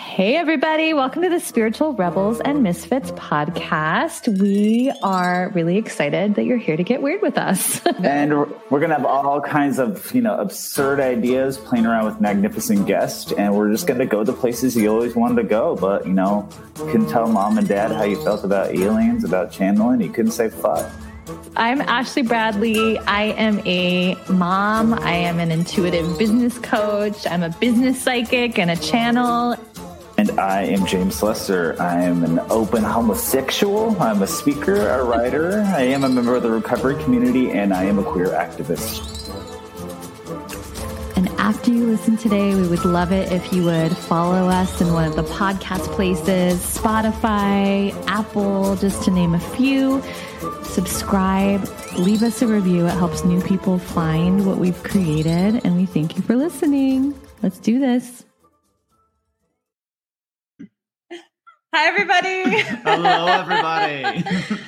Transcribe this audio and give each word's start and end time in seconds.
Hey, 0.00 0.36
everybody. 0.36 0.94
Welcome 0.94 1.22
to 1.22 1.28
the 1.28 1.40
Spiritual 1.40 1.92
Rebels 1.92 2.38
and 2.40 2.62
Misfits 2.62 3.10
podcast. 3.12 4.28
We 4.40 4.92
are 5.02 5.50
really 5.54 5.76
excited 5.76 6.36
that 6.36 6.44
you're 6.44 6.56
here 6.56 6.76
to 6.76 6.84
get 6.84 7.02
weird 7.02 7.20
with 7.20 7.36
us. 7.36 7.84
and 8.04 8.32
we're 8.70 8.78
going 8.78 8.90
to 8.90 8.96
have 8.96 9.04
all 9.04 9.40
kinds 9.40 9.80
of, 9.80 10.14
you 10.14 10.20
know, 10.20 10.38
absurd 10.38 11.00
ideas 11.00 11.58
playing 11.58 11.84
around 11.84 12.04
with 12.04 12.20
magnificent 12.20 12.86
guests. 12.86 13.32
And 13.32 13.56
we're 13.56 13.72
just 13.72 13.88
going 13.88 13.98
to 13.98 14.06
go 14.06 14.22
the 14.22 14.32
places 14.32 14.76
you 14.76 14.88
always 14.88 15.16
wanted 15.16 15.42
to 15.42 15.48
go. 15.48 15.74
But, 15.74 16.06
you 16.06 16.12
know, 16.12 16.48
you 16.78 16.84
couldn't 16.86 17.08
tell 17.08 17.26
mom 17.26 17.58
and 17.58 17.66
dad 17.66 17.90
how 17.90 18.04
you 18.04 18.22
felt 18.22 18.44
about 18.44 18.70
aliens, 18.70 19.24
about 19.24 19.50
channeling. 19.50 20.00
You 20.00 20.10
couldn't 20.10 20.32
say 20.32 20.48
fuck. 20.48 20.88
I'm 21.56 21.80
Ashley 21.82 22.22
Bradley. 22.22 22.98
I 23.00 23.24
am 23.24 23.60
a 23.66 24.14
mom. 24.30 24.94
I 24.94 25.12
am 25.12 25.40
an 25.40 25.50
intuitive 25.50 26.18
business 26.18 26.56
coach. 26.58 27.26
I'm 27.26 27.42
a 27.42 27.50
business 27.50 28.00
psychic 28.00 28.60
and 28.60 28.70
a 28.70 28.76
channel. 28.76 29.56
And 30.28 30.40
I 30.40 30.64
am 30.64 30.84
James 30.84 31.22
Lester. 31.22 31.74
I 31.80 32.02
am 32.02 32.22
an 32.22 32.38
open 32.50 32.82
homosexual. 32.82 34.00
I'm 34.02 34.22
a 34.22 34.26
speaker, 34.26 34.88
a 34.88 35.02
writer. 35.02 35.62
I 35.62 35.82
am 35.82 36.04
a 36.04 36.08
member 36.08 36.36
of 36.36 36.42
the 36.42 36.50
recovery 36.50 37.02
community, 37.02 37.50
and 37.50 37.72
I 37.72 37.84
am 37.84 37.98
a 37.98 38.02
queer 38.02 38.28
activist. 38.28 39.06
And 41.16 41.28
after 41.38 41.70
you 41.70 41.86
listen 41.86 42.18
today, 42.18 42.54
we 42.54 42.68
would 42.68 42.84
love 42.84 43.10
it 43.10 43.32
if 43.32 43.52
you 43.54 43.64
would 43.64 43.96
follow 43.96 44.48
us 44.48 44.80
in 44.82 44.92
one 44.92 45.06
of 45.06 45.16
the 45.16 45.22
podcast 45.22 45.86
places 45.92 46.58
Spotify, 46.58 47.94
Apple, 48.06 48.76
just 48.76 49.04
to 49.04 49.10
name 49.10 49.34
a 49.34 49.40
few. 49.40 50.02
Subscribe, 50.64 51.66
leave 51.96 52.22
us 52.22 52.42
a 52.42 52.46
review. 52.46 52.86
It 52.86 52.90
helps 52.90 53.24
new 53.24 53.40
people 53.40 53.78
find 53.78 54.46
what 54.46 54.58
we've 54.58 54.82
created. 54.82 55.64
And 55.64 55.76
we 55.76 55.86
thank 55.86 56.16
you 56.16 56.22
for 56.22 56.36
listening. 56.36 57.18
Let's 57.42 57.58
do 57.58 57.78
this. 57.78 58.24
Hi, 61.74 61.86
everybody. 61.86 62.62
Hello, 62.82 63.26
everybody. 63.26 64.24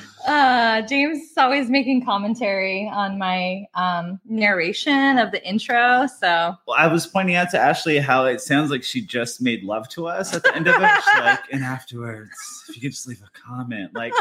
uh, 0.27 0.83
James 0.83 1.31
is 1.31 1.39
always 1.39 1.71
making 1.71 2.05
commentary 2.05 2.91
on 2.93 3.19
my 3.19 3.65
um, 3.75 4.21
narration 4.27 5.17
of 5.17 5.33
the 5.33 5.43
intro. 5.43 6.07
So, 6.21 6.57
well, 6.69 6.77
I 6.77 6.89
was 6.89 7.07
pointing 7.07 7.37
out 7.37 7.51
to 7.53 7.59
Ashley 7.59 8.01
how 8.01 8.27
it 8.27 8.43
sounds 8.43 8.71
like 8.71 8.83
she 8.83 9.01
just 9.01 9.41
made 9.41 9.65
love 9.65 9.89
to 9.91 10.09
us 10.09 10.35
at 10.35 10.43
the 10.43 10.55
end 10.55 10.69
of 10.69 10.75
it. 10.75 10.91
She's 10.95 11.21
like, 11.21 11.41
and 11.51 11.65
afterwards, 11.65 12.37
if 12.69 12.77
you 12.77 12.83
could 12.83 12.93
just 12.93 13.09
leave 13.09 13.23
a 13.23 13.31
comment, 13.49 13.95
like, 13.95 14.13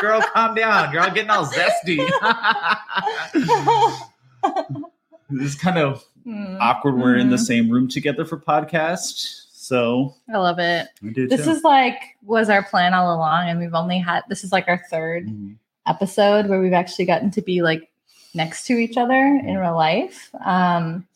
girl, 0.00 0.20
calm 0.20 0.54
down. 0.54 0.92
You're 0.92 1.02
all 1.02 1.10
getting 1.10 1.30
all 1.30 1.44
zesty. 1.44 1.98
this 5.28 5.54
is 5.54 5.56
kind 5.56 5.78
of 5.78 6.04
mm. 6.24 6.56
awkward. 6.60 6.94
We're 6.94 7.16
mm. 7.16 7.22
in 7.22 7.30
the 7.30 7.36
mm-hmm. 7.36 7.44
same 7.44 7.68
room 7.68 7.88
together 7.88 8.24
for 8.24 8.38
podcast 8.38 9.46
so 9.68 10.14
I 10.32 10.38
love 10.38 10.58
it. 10.58 10.88
This 11.02 11.44
too. 11.44 11.50
is 11.50 11.62
like 11.62 12.00
was 12.22 12.48
our 12.48 12.62
plan 12.62 12.94
all 12.94 13.14
along, 13.14 13.50
and 13.50 13.58
we've 13.58 13.74
only 13.74 13.98
had 13.98 14.22
this 14.30 14.42
is 14.42 14.50
like 14.50 14.66
our 14.66 14.82
3rd 14.90 15.26
mm-hmm. 15.26 15.52
episode 15.86 16.48
where 16.48 16.58
we've 16.58 16.72
actually 16.72 17.04
gotten 17.04 17.30
to 17.32 17.42
be 17.42 17.60
like 17.60 17.90
next 18.32 18.66
to 18.68 18.78
each 18.78 18.96
other 18.96 19.12
mm-hmm. 19.12 19.46
in 19.46 19.58
real 19.58 19.76
life. 19.76 20.30
Um, 20.42 21.06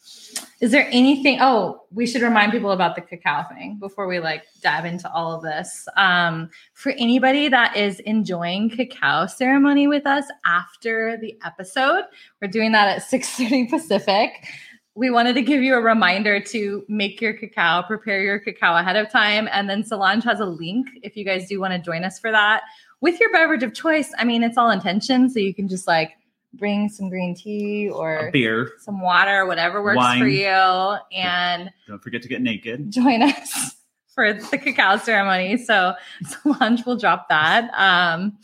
is 0.61 0.70
there 0.70 0.86
anything? 0.91 1.39
Oh, 1.41 1.84
we 1.92 2.06
should 2.06 2.20
remind 2.20 2.53
people 2.53 2.72
about 2.72 2.94
the 2.94 3.00
cacao 3.00 3.47
thing 3.48 3.78
before 3.81 4.06
we 4.06 4.20
like 4.20 4.44
dive 4.61 4.84
into 4.84 5.11
all 5.11 5.34
of 5.34 5.42
this. 5.42 5.89
Um, 5.97 6.50
for 6.75 6.92
anybody 6.98 7.48
that 7.48 7.75
is 7.75 8.00
enjoying 8.00 8.69
cacao 8.69 9.27
ceremony 9.27 9.89
with 9.89 10.06
us 10.06 10.27
after 10.44 11.16
the 11.16 11.39
episode, 11.42 12.05
we're 12.42 12.48
doing 12.48 12.72
that 12.72 12.89
at 12.89 13.03
6 13.09 13.28
30 13.31 13.69
Pacific 13.69 14.47
we 14.94 15.10
wanted 15.10 15.34
to 15.34 15.42
give 15.42 15.62
you 15.62 15.74
a 15.74 15.80
reminder 15.80 16.38
to 16.38 16.84
make 16.88 17.20
your 17.20 17.32
cacao, 17.32 17.82
prepare 17.82 18.22
your 18.22 18.38
cacao 18.38 18.76
ahead 18.76 18.96
of 18.96 19.10
time. 19.10 19.48
And 19.50 19.68
then 19.68 19.84
Solange 19.84 20.24
has 20.24 20.40
a 20.40 20.44
link 20.44 20.86
if 21.02 21.16
you 21.16 21.24
guys 21.24 21.48
do 21.48 21.60
want 21.60 21.72
to 21.72 21.78
join 21.78 22.04
us 22.04 22.18
for 22.18 22.30
that 22.30 22.62
with 23.00 23.18
your 23.18 23.32
beverage 23.32 23.62
of 23.62 23.72
choice. 23.72 24.12
I 24.18 24.24
mean, 24.24 24.42
it's 24.42 24.58
all 24.58 24.70
intention. 24.70 25.30
So 25.30 25.38
you 25.38 25.54
can 25.54 25.66
just 25.66 25.86
like 25.86 26.12
bring 26.54 26.91
some 26.91 27.08
green 27.08 27.34
tea 27.34 27.88
or 27.88 28.28
a 28.28 28.31
beer, 28.31 28.72
some 28.81 29.00
water, 29.00 29.47
whatever 29.47 29.82
works 29.82 29.97
Wine. 29.97 30.20
for 30.20 30.28
you. 30.28 30.97
And 31.16 31.70
don't 31.88 32.02
forget 32.02 32.20
to 32.22 32.28
get 32.28 32.42
naked. 32.42 32.91
Join 32.91 33.22
us 33.22 33.76
for 34.14 34.34
the 34.34 34.58
cacao 34.58 34.98
ceremony. 34.98 35.56
So 35.56 35.94
Solange 36.25 36.84
will 36.84 36.97
drop 36.97 37.31
that. 37.31 37.70
Um, 37.75 38.38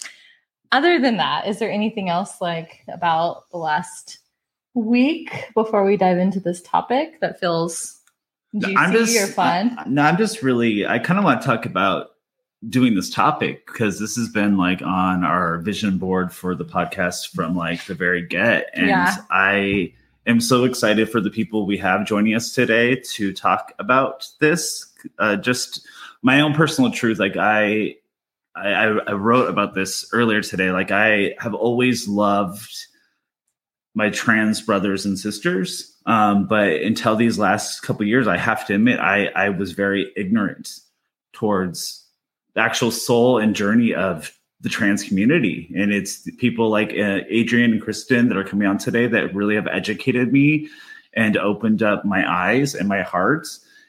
other 0.72 0.98
than 0.98 1.18
that, 1.18 1.46
is 1.46 1.58
there 1.58 1.70
anything 1.70 2.08
else 2.08 2.40
like 2.40 2.84
about 2.88 3.50
the 3.50 3.58
last 3.58 4.18
week 4.74 5.32
before 5.54 5.84
we 5.84 5.96
dive 5.96 6.18
into 6.18 6.40
this 6.40 6.60
topic 6.62 7.20
that 7.20 7.40
feels 7.40 8.00
juicy 8.56 8.76
I'm 8.76 8.92
just, 8.92 9.16
or 9.16 9.26
fun? 9.32 9.76
I, 9.78 9.88
no, 9.88 10.02
I'm 10.02 10.16
just 10.16 10.42
really, 10.42 10.86
I 10.86 10.98
kind 10.98 11.18
of 11.18 11.24
want 11.24 11.40
to 11.40 11.46
talk 11.46 11.66
about 11.66 12.10
doing 12.68 12.94
this 12.94 13.10
topic 13.10 13.66
because 13.66 14.00
this 14.00 14.16
has 14.16 14.28
been 14.28 14.56
like 14.56 14.82
on 14.82 15.24
our 15.24 15.58
vision 15.58 15.98
board 15.98 16.32
for 16.32 16.54
the 16.54 16.64
podcast 16.64 17.34
from 17.34 17.56
like 17.56 17.84
the 17.86 17.94
very 17.94 18.26
get. 18.26 18.70
And 18.74 18.88
yeah. 18.88 19.16
I 19.30 19.92
am 20.26 20.40
so 20.40 20.64
excited 20.64 21.10
for 21.10 21.20
the 21.20 21.30
people 21.30 21.66
we 21.66 21.78
have 21.78 22.06
joining 22.06 22.34
us 22.34 22.54
today 22.54 22.96
to 22.96 23.32
talk 23.32 23.72
about 23.78 24.28
this. 24.40 24.92
Uh, 25.18 25.36
just 25.36 25.86
my 26.22 26.40
own 26.40 26.52
personal 26.52 26.90
truth. 26.90 27.18
Like 27.18 27.36
I, 27.36 27.94
I, 28.56 28.86
I 29.06 29.12
wrote 29.12 29.48
about 29.48 29.74
this 29.74 30.08
earlier 30.12 30.42
today. 30.42 30.72
Like 30.72 30.90
I 30.90 31.34
have 31.38 31.54
always 31.54 32.08
loved 32.08 32.87
my 33.98 34.10
trans 34.10 34.60
brothers 34.60 35.04
and 35.04 35.18
sisters. 35.18 35.92
Um, 36.06 36.46
but 36.46 36.68
until 36.74 37.16
these 37.16 37.36
last 37.36 37.80
couple 37.80 38.06
years, 38.06 38.28
I 38.28 38.36
have 38.36 38.64
to 38.68 38.74
admit, 38.76 39.00
I, 39.00 39.26
I 39.34 39.48
was 39.48 39.72
very 39.72 40.12
ignorant 40.16 40.78
towards 41.32 42.06
the 42.54 42.60
actual 42.60 42.92
soul 42.92 43.38
and 43.38 43.56
journey 43.56 43.92
of 43.92 44.32
the 44.60 44.68
trans 44.68 45.02
community. 45.02 45.68
And 45.76 45.92
it's 45.92 46.30
people 46.38 46.70
like 46.70 46.90
uh, 46.90 47.22
Adrian 47.28 47.72
and 47.72 47.82
Kristen 47.82 48.28
that 48.28 48.38
are 48.38 48.44
coming 48.44 48.68
on 48.68 48.78
today 48.78 49.08
that 49.08 49.34
really 49.34 49.56
have 49.56 49.66
educated 49.66 50.32
me 50.32 50.68
and 51.14 51.36
opened 51.36 51.82
up 51.82 52.04
my 52.04 52.22
eyes 52.24 52.76
and 52.76 52.88
my 52.88 53.02
heart. 53.02 53.48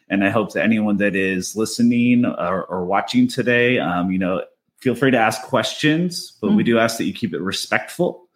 And 0.09 0.25
I 0.25 0.31
hope 0.31 0.53
that 0.53 0.63
anyone 0.63 0.97
that 0.97 1.15
is 1.15 1.55
listening 1.55 2.25
or, 2.25 2.63
or 2.63 2.83
watching 2.83 3.27
today, 3.27 3.77
um, 3.77 4.09
you 4.09 4.17
know, 4.17 4.43
feel 4.77 4.95
free 4.95 5.11
to 5.11 5.19
ask 5.19 5.43
questions, 5.43 6.35
but 6.41 6.47
mm-hmm. 6.47 6.57
we 6.57 6.63
do 6.63 6.79
ask 6.79 6.97
that 6.97 7.05
you 7.05 7.13
keep 7.13 7.35
it 7.35 7.41
respectful 7.41 8.28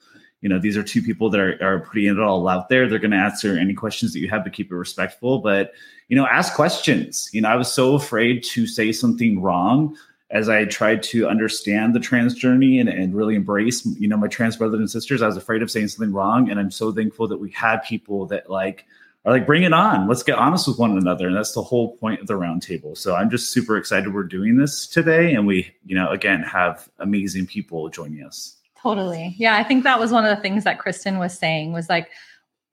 you 0.44 0.50
know 0.50 0.60
these 0.60 0.76
are 0.76 0.84
two 0.84 1.02
people 1.02 1.30
that 1.30 1.40
are, 1.40 1.58
are 1.64 1.80
putting 1.80 2.06
it 2.06 2.20
all 2.20 2.48
out 2.50 2.68
there. 2.68 2.88
They're 2.88 3.00
going 3.00 3.12
to 3.12 3.18
answer 3.18 3.58
any 3.58 3.74
questions 3.74 4.12
that 4.12 4.20
you 4.20 4.30
have 4.30 4.44
to 4.44 4.50
keep 4.52 4.72
it 4.72 4.76
respectful 4.76 5.40
but 5.40 5.72
you 6.10 6.18
know 6.18 6.28
ask 6.28 6.54
questions. 6.54 7.30
You 7.32 7.42
know 7.42 7.50
i 7.50 7.56
was 7.56 7.72
so 7.72 7.96
afraid 7.96 8.44
to 8.52 8.68
say 8.68 8.92
something 8.92 9.42
wrong 9.42 9.98
as 10.30 10.50
i 10.50 10.66
tried 10.66 11.02
to 11.04 11.28
understand 11.28 11.96
the 11.96 12.00
trans 12.00 12.36
journey 12.36 12.80
and, 12.80 12.90
and 12.90 13.16
really 13.16 13.36
embrace 13.36 13.86
you 13.86 14.08
know 14.08 14.18
my 14.18 14.28
trans 14.28 14.58
brothers 14.58 14.80
and 14.82 14.92
sisters. 14.92 15.22
I 15.22 15.28
was 15.28 15.38
afraid 15.38 15.64
of 15.64 15.72
saying 15.72 15.88
something 15.88 16.14
wrong 16.14 16.52
and 16.52 16.60
i'm 16.60 16.72
so 16.72 16.92
thankful 16.92 17.28
that 17.30 17.38
we 17.40 17.50
had 17.52 17.78
people 17.78 18.26
that 18.28 18.50
like 18.50 18.86
are 19.26 19.32
like 19.32 19.46
bring 19.46 19.64
it 19.64 19.72
on. 19.72 20.10
Let's 20.10 20.22
get 20.22 20.38
honest 20.38 20.68
with 20.68 20.78
one 20.78 20.98
another. 20.98 21.28
And 21.28 21.38
that's 21.38 21.54
the 21.54 21.64
whole 21.64 21.96
point 21.96 22.20
of 22.20 22.28
the 22.28 22.34
roundtable 22.34 22.98
so 22.98 23.16
i'm 23.16 23.30
just 23.30 23.54
super 23.54 23.78
excited 23.78 24.14
we're 24.14 24.24
doing 24.24 24.58
this 24.58 24.88
today 24.88 25.36
and 25.36 25.48
we 25.48 25.74
you 25.86 25.96
know 25.96 26.10
again 26.10 26.44
have 26.44 26.90
amazing 27.00 27.46
people 27.48 27.88
joining 27.88 28.26
us 28.26 28.58
Totally. 28.84 29.34
Yeah, 29.38 29.56
I 29.56 29.64
think 29.64 29.86
that 29.86 30.00
was 30.00 30.12
one 30.12 30.26
of 30.26 30.36
the 30.36 30.42
things 30.42 30.66
that 30.66 30.78
Kristen 30.78 31.18
was 31.18 31.38
saying 31.38 31.72
was 31.72 31.88
like 31.88 32.10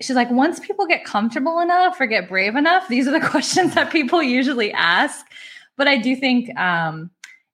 she's 0.01 0.17
like 0.17 0.31
once 0.31 0.59
people 0.59 0.87
get 0.87 1.05
comfortable 1.05 1.61
enough 1.61 2.01
or 2.01 2.07
get 2.07 2.29
brave 2.29 2.57
enough, 2.57 2.89
these 2.89 3.07
are 3.07 3.13
the 3.13 3.27
questions 3.29 3.75
that 3.75 3.93
people 3.93 4.23
usually 4.23 4.73
ask. 4.73 5.25
But 5.77 5.87
I 5.87 5.97
do 5.97 6.17
think 6.17 6.55
um, 6.59 7.11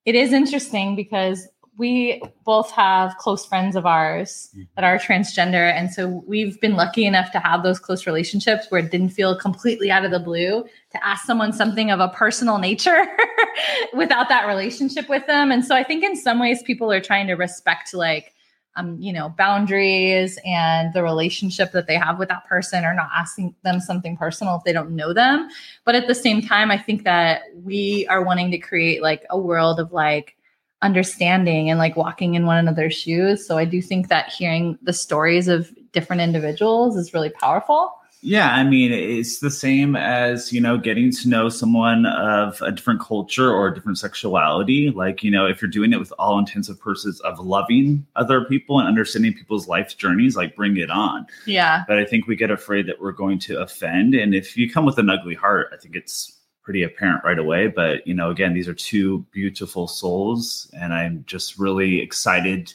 it 0.06 0.14
is 0.14 0.32
interesting 0.32 0.96
because 0.96 1.46
we 1.78 2.22
both 2.44 2.70
have 2.70 3.14
close 3.18 3.44
friends 3.44 3.76
of 3.76 3.84
ours 3.84 4.48
mm-hmm. 4.52 4.62
that 4.74 4.84
are 4.84 4.98
transgender. 4.98 5.70
And 5.70 5.92
so 5.92 6.24
we've 6.26 6.58
been 6.60 6.74
lucky 6.74 7.04
enough 7.04 7.30
to 7.32 7.38
have 7.38 7.62
those 7.62 7.78
close 7.78 8.06
relationships 8.06 8.66
where 8.70 8.80
it 8.80 8.90
didn't 8.90 9.10
feel 9.10 9.38
completely 9.38 9.90
out 9.90 10.04
of 10.04 10.10
the 10.10 10.18
blue 10.18 10.64
to 10.92 11.06
ask 11.06 11.26
someone 11.26 11.52
something 11.52 11.90
of 11.90 12.00
a 12.00 12.08
personal 12.08 12.56
nature 12.56 13.06
without 13.92 14.30
that 14.30 14.46
relationship 14.46 15.08
with 15.10 15.26
them. 15.26 15.52
And 15.52 15.64
so 15.64 15.74
I 15.74 15.84
think 15.84 16.02
in 16.02 16.16
some 16.16 16.38
ways 16.38 16.62
people 16.62 16.90
are 16.90 17.00
trying 17.00 17.26
to 17.26 17.34
respect 17.34 17.92
like 17.92 18.32
um, 18.76 19.00
you 19.00 19.12
know, 19.12 19.30
boundaries 19.30 20.38
and 20.44 20.92
the 20.92 21.02
relationship 21.02 21.72
that 21.72 21.86
they 21.86 21.96
have 21.96 22.18
with 22.18 22.28
that 22.28 22.46
person 22.46 22.84
or 22.84 22.94
not 22.94 23.08
asking 23.14 23.54
them 23.62 23.80
something 23.80 24.16
personal 24.16 24.56
if 24.56 24.64
they 24.64 24.72
don't 24.72 24.90
know 24.90 25.12
them. 25.12 25.48
But 25.84 25.94
at 25.94 26.06
the 26.06 26.14
same 26.14 26.42
time, 26.42 26.70
I 26.70 26.78
think 26.78 27.04
that 27.04 27.42
we 27.54 28.06
are 28.08 28.22
wanting 28.22 28.50
to 28.52 28.58
create 28.58 29.02
like 29.02 29.24
a 29.30 29.38
world 29.38 29.80
of 29.80 29.92
like 29.92 30.36
understanding 30.82 31.70
and 31.70 31.78
like 31.78 31.96
walking 31.96 32.34
in 32.34 32.46
one 32.46 32.58
another's 32.58 32.94
shoes. 32.94 33.46
So 33.46 33.56
I 33.56 33.64
do 33.64 33.80
think 33.80 34.08
that 34.08 34.28
hearing 34.28 34.78
the 34.82 34.92
stories 34.92 35.48
of 35.48 35.72
different 35.92 36.22
individuals 36.22 36.96
is 36.96 37.14
really 37.14 37.30
powerful. 37.30 37.94
Yeah, 38.22 38.54
I 38.54 38.64
mean, 38.64 38.92
it's 38.92 39.38
the 39.38 39.50
same 39.50 39.94
as, 39.94 40.52
you 40.52 40.60
know, 40.60 40.78
getting 40.78 41.12
to 41.12 41.28
know 41.28 41.48
someone 41.48 42.06
of 42.06 42.60
a 42.60 42.72
different 42.72 43.00
culture 43.00 43.52
or 43.52 43.68
a 43.68 43.74
different 43.74 43.98
sexuality. 43.98 44.90
Like, 44.90 45.22
you 45.22 45.30
know, 45.30 45.46
if 45.46 45.62
you're 45.62 45.70
doing 45.70 45.92
it 45.92 46.00
with 46.00 46.12
all 46.18 46.38
intensive 46.38 46.80
purposes 46.80 47.20
of 47.20 47.38
loving 47.38 48.04
other 48.16 48.44
people 48.44 48.80
and 48.80 48.88
understanding 48.88 49.34
people's 49.34 49.68
life 49.68 49.96
journeys, 49.96 50.36
like 50.36 50.56
bring 50.56 50.76
it 50.76 50.90
on. 50.90 51.26
Yeah. 51.46 51.84
But 51.86 51.98
I 51.98 52.04
think 52.04 52.26
we 52.26 52.34
get 52.34 52.50
afraid 52.50 52.86
that 52.88 53.00
we're 53.00 53.12
going 53.12 53.38
to 53.40 53.60
offend. 53.60 54.14
And 54.14 54.34
if 54.34 54.56
you 54.56 54.68
come 54.70 54.86
with 54.86 54.98
an 54.98 55.08
ugly 55.08 55.34
heart, 55.34 55.68
I 55.72 55.76
think 55.76 55.94
it's 55.94 56.32
pretty 56.66 56.82
apparent 56.82 57.22
right 57.22 57.38
away. 57.38 57.68
But 57.68 58.04
you 58.08 58.14
know, 58.14 58.30
again, 58.30 58.52
these 58.52 58.66
are 58.66 58.74
two 58.74 59.24
beautiful 59.30 59.86
souls, 59.86 60.68
and 60.76 60.92
I'm 60.92 61.22
just 61.28 61.60
really 61.60 62.00
excited 62.00 62.74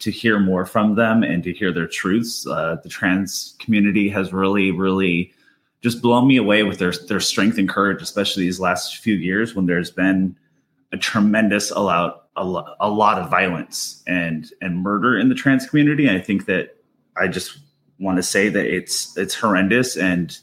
to 0.00 0.10
hear 0.10 0.38
more 0.38 0.64
from 0.64 0.94
them 0.94 1.22
and 1.22 1.42
to 1.44 1.52
hear 1.52 1.72
their 1.72 1.86
truths. 1.86 2.46
Uh, 2.46 2.76
the 2.82 2.88
trans 2.88 3.56
community 3.58 4.08
has 4.08 4.32
really, 4.32 4.70
really 4.70 5.32
just 5.82 6.02
blown 6.02 6.26
me 6.26 6.36
away 6.36 6.62
with 6.62 6.78
their 6.78 6.92
their 6.92 7.20
strength 7.20 7.58
and 7.58 7.68
courage, 7.68 8.02
especially 8.02 8.44
these 8.44 8.60
last 8.60 8.98
few 8.98 9.14
years 9.14 9.54
when 9.54 9.66
there's 9.66 9.90
been 9.90 10.36
a 10.92 10.96
tremendous 10.96 11.70
a 11.70 11.78
lot 11.78 12.28
a, 12.36 12.62
a 12.80 12.90
lot 12.90 13.18
of 13.18 13.30
violence 13.30 14.02
and 14.06 14.52
and 14.60 14.82
murder 14.82 15.18
in 15.18 15.28
the 15.28 15.34
trans 15.34 15.66
community. 15.66 16.08
I 16.10 16.20
think 16.20 16.46
that 16.46 16.76
I 17.16 17.28
just 17.28 17.58
want 17.98 18.16
to 18.16 18.22
say 18.22 18.48
that 18.48 18.66
it's 18.66 19.16
it's 19.16 19.34
horrendous 19.34 19.96
and 19.96 20.36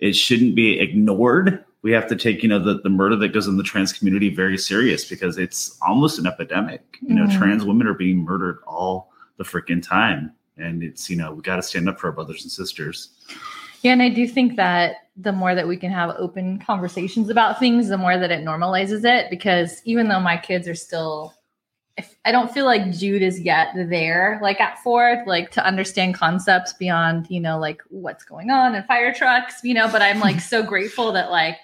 it 0.00 0.14
shouldn't 0.14 0.54
be 0.54 0.80
ignored. 0.80 1.64
We 1.82 1.90
have 1.92 2.06
to 2.08 2.16
take, 2.16 2.42
you 2.42 2.48
know, 2.48 2.60
the, 2.60 2.80
the 2.80 2.88
murder 2.88 3.16
that 3.16 3.32
goes 3.32 3.48
in 3.48 3.56
the 3.56 3.64
trans 3.64 3.92
community 3.92 4.32
very 4.32 4.56
serious 4.56 5.04
because 5.04 5.36
it's 5.36 5.76
almost 5.86 6.18
an 6.18 6.26
epidemic. 6.26 6.98
You 7.00 7.14
know, 7.14 7.26
mm. 7.26 7.36
trans 7.36 7.64
women 7.64 7.88
are 7.88 7.94
being 7.94 8.18
murdered 8.18 8.58
all 8.66 9.12
the 9.36 9.44
freaking 9.44 9.82
time. 9.82 10.32
And 10.56 10.82
it's, 10.82 11.10
you 11.10 11.16
know, 11.16 11.32
we 11.32 11.42
got 11.42 11.56
to 11.56 11.62
stand 11.62 11.88
up 11.88 11.98
for 11.98 12.06
our 12.06 12.12
brothers 12.12 12.42
and 12.42 12.52
sisters. 12.52 13.10
Yeah, 13.80 13.92
and 13.92 14.02
I 14.02 14.10
do 14.10 14.28
think 14.28 14.54
that 14.56 15.08
the 15.16 15.32
more 15.32 15.56
that 15.56 15.66
we 15.66 15.76
can 15.76 15.90
have 15.90 16.14
open 16.18 16.60
conversations 16.60 17.28
about 17.28 17.58
things, 17.58 17.88
the 17.88 17.98
more 17.98 18.16
that 18.16 18.30
it 18.30 18.44
normalizes 18.44 19.04
it. 19.04 19.28
Because 19.28 19.82
even 19.84 20.06
though 20.06 20.20
my 20.20 20.36
kids 20.36 20.68
are 20.68 20.76
still, 20.76 21.34
if, 21.96 22.14
I 22.24 22.30
don't 22.30 22.52
feel 22.52 22.64
like 22.64 22.92
Jude 22.92 23.22
is 23.22 23.40
yet 23.40 23.68
there, 23.74 24.38
like 24.40 24.60
at 24.60 24.78
four, 24.84 25.24
like 25.26 25.50
to 25.52 25.66
understand 25.66 26.14
concepts 26.14 26.74
beyond, 26.74 27.26
you 27.28 27.40
know, 27.40 27.58
like 27.58 27.82
what's 27.88 28.24
going 28.24 28.50
on 28.50 28.76
in 28.76 28.84
fire 28.84 29.12
trucks, 29.12 29.56
you 29.64 29.74
know. 29.74 29.90
But 29.90 30.00
I'm 30.00 30.20
like 30.20 30.40
so 30.40 30.62
grateful 30.62 31.10
that 31.12 31.32
like 31.32 31.56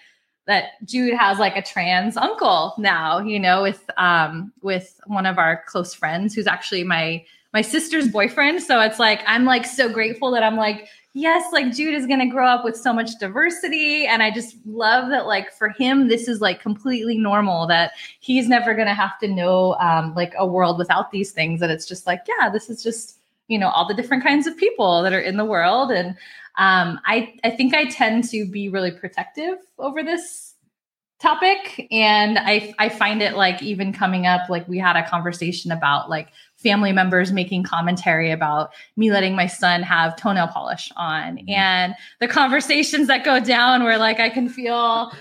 that 0.48 0.84
Jude 0.84 1.14
has 1.14 1.38
like 1.38 1.56
a 1.56 1.62
trans 1.62 2.16
uncle 2.16 2.74
now, 2.76 3.20
you 3.20 3.38
know, 3.38 3.62
with 3.62 3.88
um 3.96 4.52
with 4.62 5.00
one 5.06 5.26
of 5.26 5.38
our 5.38 5.62
close 5.68 5.94
friends 5.94 6.34
who's 6.34 6.48
actually 6.48 6.82
my 6.82 7.24
my 7.52 7.62
sister's 7.62 8.08
boyfriend. 8.08 8.60
So 8.60 8.80
it's 8.80 8.98
like 8.98 9.20
I'm 9.26 9.44
like 9.44 9.64
so 9.64 9.88
grateful 9.88 10.32
that 10.32 10.42
I'm 10.42 10.56
like 10.56 10.88
yes, 11.18 11.52
like 11.52 11.72
Jude 11.72 11.94
is 11.94 12.06
going 12.06 12.20
to 12.20 12.26
grow 12.26 12.46
up 12.46 12.64
with 12.64 12.76
so 12.76 12.92
much 12.92 13.18
diversity. 13.18 14.06
And 14.06 14.22
I 14.22 14.30
just 14.30 14.56
love 14.66 15.10
that, 15.10 15.26
like, 15.26 15.52
for 15.52 15.70
him, 15.70 16.08
this 16.08 16.28
is 16.28 16.40
like 16.40 16.60
completely 16.60 17.18
normal 17.18 17.66
that 17.66 17.92
he's 18.20 18.48
never 18.48 18.74
going 18.74 18.86
to 18.86 18.94
have 18.94 19.18
to 19.20 19.28
know 19.28 19.74
um, 19.80 20.14
like 20.14 20.32
a 20.38 20.46
world 20.46 20.78
without 20.78 21.10
these 21.10 21.32
things. 21.32 21.60
That 21.60 21.70
it's 21.70 21.86
just 21.86 22.06
like, 22.06 22.22
yeah, 22.28 22.48
this 22.48 22.70
is 22.70 22.82
just, 22.82 23.18
you 23.48 23.58
know, 23.58 23.68
all 23.68 23.86
the 23.86 23.94
different 23.94 24.22
kinds 24.22 24.46
of 24.46 24.56
people 24.56 25.02
that 25.02 25.12
are 25.12 25.20
in 25.20 25.36
the 25.36 25.44
world. 25.44 25.90
And 25.90 26.16
um, 26.58 27.00
I, 27.06 27.34
I 27.44 27.50
think 27.50 27.74
I 27.74 27.84
tend 27.84 28.24
to 28.30 28.44
be 28.44 28.68
really 28.68 28.90
protective 28.90 29.58
over 29.78 30.02
this 30.02 30.54
topic 31.20 31.88
and 31.90 32.38
I, 32.38 32.74
I 32.78 32.88
find 32.88 33.22
it 33.22 33.34
like 33.36 33.60
even 33.60 33.92
coming 33.92 34.26
up 34.26 34.48
like 34.48 34.68
we 34.68 34.78
had 34.78 34.94
a 34.94 35.08
conversation 35.08 35.72
about 35.72 36.08
like 36.08 36.28
family 36.56 36.92
members 36.92 37.32
making 37.32 37.64
commentary 37.64 38.30
about 38.30 38.70
me 38.96 39.10
letting 39.10 39.34
my 39.34 39.48
son 39.48 39.82
have 39.82 40.14
toenail 40.14 40.46
polish 40.46 40.92
on 40.96 41.38
mm-hmm. 41.38 41.50
and 41.50 41.94
the 42.20 42.28
conversations 42.28 43.08
that 43.08 43.24
go 43.24 43.40
down 43.40 43.82
where 43.82 43.98
like 43.98 44.20
I 44.20 44.30
can 44.30 44.48
feel 44.48 45.12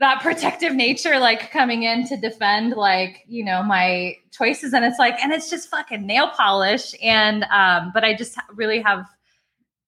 that 0.00 0.20
protective 0.20 0.74
nature 0.74 1.18
like 1.18 1.50
coming 1.50 1.84
in 1.84 2.06
to 2.08 2.16
defend 2.18 2.74
like 2.74 3.20
you 3.26 3.42
know 3.42 3.62
my 3.62 4.14
choices 4.32 4.74
and 4.74 4.84
it's 4.84 4.98
like 4.98 5.18
and 5.22 5.32
it's 5.32 5.48
just 5.48 5.70
fucking 5.70 6.06
nail 6.06 6.28
polish 6.36 6.94
and 7.02 7.44
um 7.44 7.90
but 7.94 8.04
I 8.04 8.14
just 8.14 8.36
really 8.54 8.82
have 8.82 9.06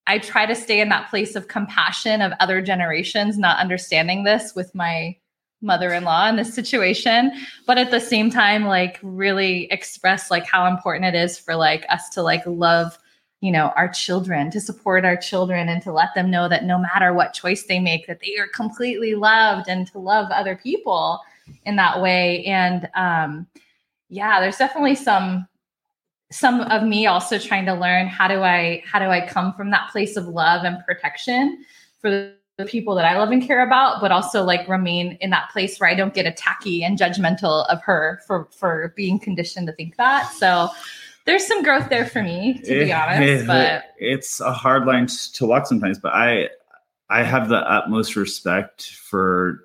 I 0.06 0.18
try 0.18 0.44
to 0.46 0.54
stay 0.54 0.80
in 0.80 0.90
that 0.90 1.08
place 1.08 1.34
of 1.34 1.48
compassion 1.48 2.20
of 2.20 2.32
other 2.40 2.60
generations 2.60 3.38
not 3.38 3.58
understanding 3.58 4.24
this 4.24 4.54
with 4.54 4.74
my 4.74 5.16
mother-in-law 5.62 6.28
in 6.28 6.36
this 6.36 6.52
situation 6.52 7.32
but 7.66 7.78
at 7.78 7.90
the 7.90 8.00
same 8.00 8.30
time 8.30 8.66
like 8.66 8.98
really 9.02 9.64
express 9.70 10.30
like 10.30 10.44
how 10.44 10.66
important 10.66 11.06
it 11.06 11.14
is 11.14 11.38
for 11.38 11.56
like 11.56 11.86
us 11.88 12.10
to 12.10 12.20
like 12.20 12.42
love 12.44 12.98
you 13.44 13.52
know 13.52 13.72
our 13.76 13.88
children 13.88 14.50
to 14.50 14.58
support 14.58 15.04
our 15.04 15.18
children 15.18 15.68
and 15.68 15.82
to 15.82 15.92
let 15.92 16.14
them 16.14 16.30
know 16.30 16.48
that 16.48 16.64
no 16.64 16.78
matter 16.78 17.12
what 17.12 17.34
choice 17.34 17.64
they 17.64 17.78
make 17.78 18.06
that 18.06 18.20
they 18.20 18.38
are 18.38 18.48
completely 18.48 19.14
loved 19.14 19.68
and 19.68 19.86
to 19.86 19.98
love 19.98 20.30
other 20.30 20.56
people 20.56 21.20
in 21.66 21.76
that 21.76 22.00
way. 22.00 22.42
And 22.46 22.88
um 22.94 23.46
yeah 24.08 24.40
there's 24.40 24.56
definitely 24.56 24.94
some 24.94 25.46
some 26.34 26.60
of 26.62 26.82
me 26.82 27.06
also 27.06 27.38
trying 27.38 27.64
to 27.64 27.74
learn 27.74 28.06
how 28.06 28.26
do 28.26 28.42
i 28.42 28.82
how 28.84 28.98
do 28.98 29.06
i 29.06 29.26
come 29.26 29.52
from 29.54 29.70
that 29.70 29.90
place 29.90 30.16
of 30.16 30.26
love 30.26 30.64
and 30.64 30.84
protection 30.84 31.64
for 32.00 32.10
the 32.10 32.34
the 32.56 32.64
people 32.64 32.94
that 32.94 33.04
I 33.04 33.18
love 33.18 33.30
and 33.30 33.42
care 33.42 33.66
about, 33.66 34.00
but 34.00 34.12
also 34.12 34.44
like 34.44 34.68
remain 34.68 35.18
in 35.20 35.30
that 35.30 35.50
place 35.50 35.78
where 35.78 35.90
I 35.90 35.94
don't 35.94 36.14
get 36.14 36.24
attacky 36.24 36.82
and 36.82 36.98
judgmental 36.98 37.66
of 37.68 37.82
her 37.82 38.20
for 38.26 38.48
for 38.52 38.92
being 38.96 39.18
conditioned 39.18 39.66
to 39.66 39.72
think 39.72 39.96
that. 39.96 40.30
So 40.32 40.68
there's 41.24 41.46
some 41.46 41.62
growth 41.62 41.88
there 41.88 42.06
for 42.06 42.22
me, 42.22 42.60
to 42.64 42.82
it, 42.82 42.84
be 42.84 42.92
honest. 42.92 43.42
It, 43.42 43.46
but 43.46 43.84
it's 43.98 44.40
a 44.40 44.52
hard 44.52 44.86
line 44.86 45.08
to 45.08 45.46
walk 45.46 45.66
sometimes. 45.66 45.98
But 45.98 46.12
I 46.12 46.48
I 47.10 47.24
have 47.24 47.48
the 47.48 47.58
utmost 47.58 48.14
respect 48.14 48.86
for 48.92 49.60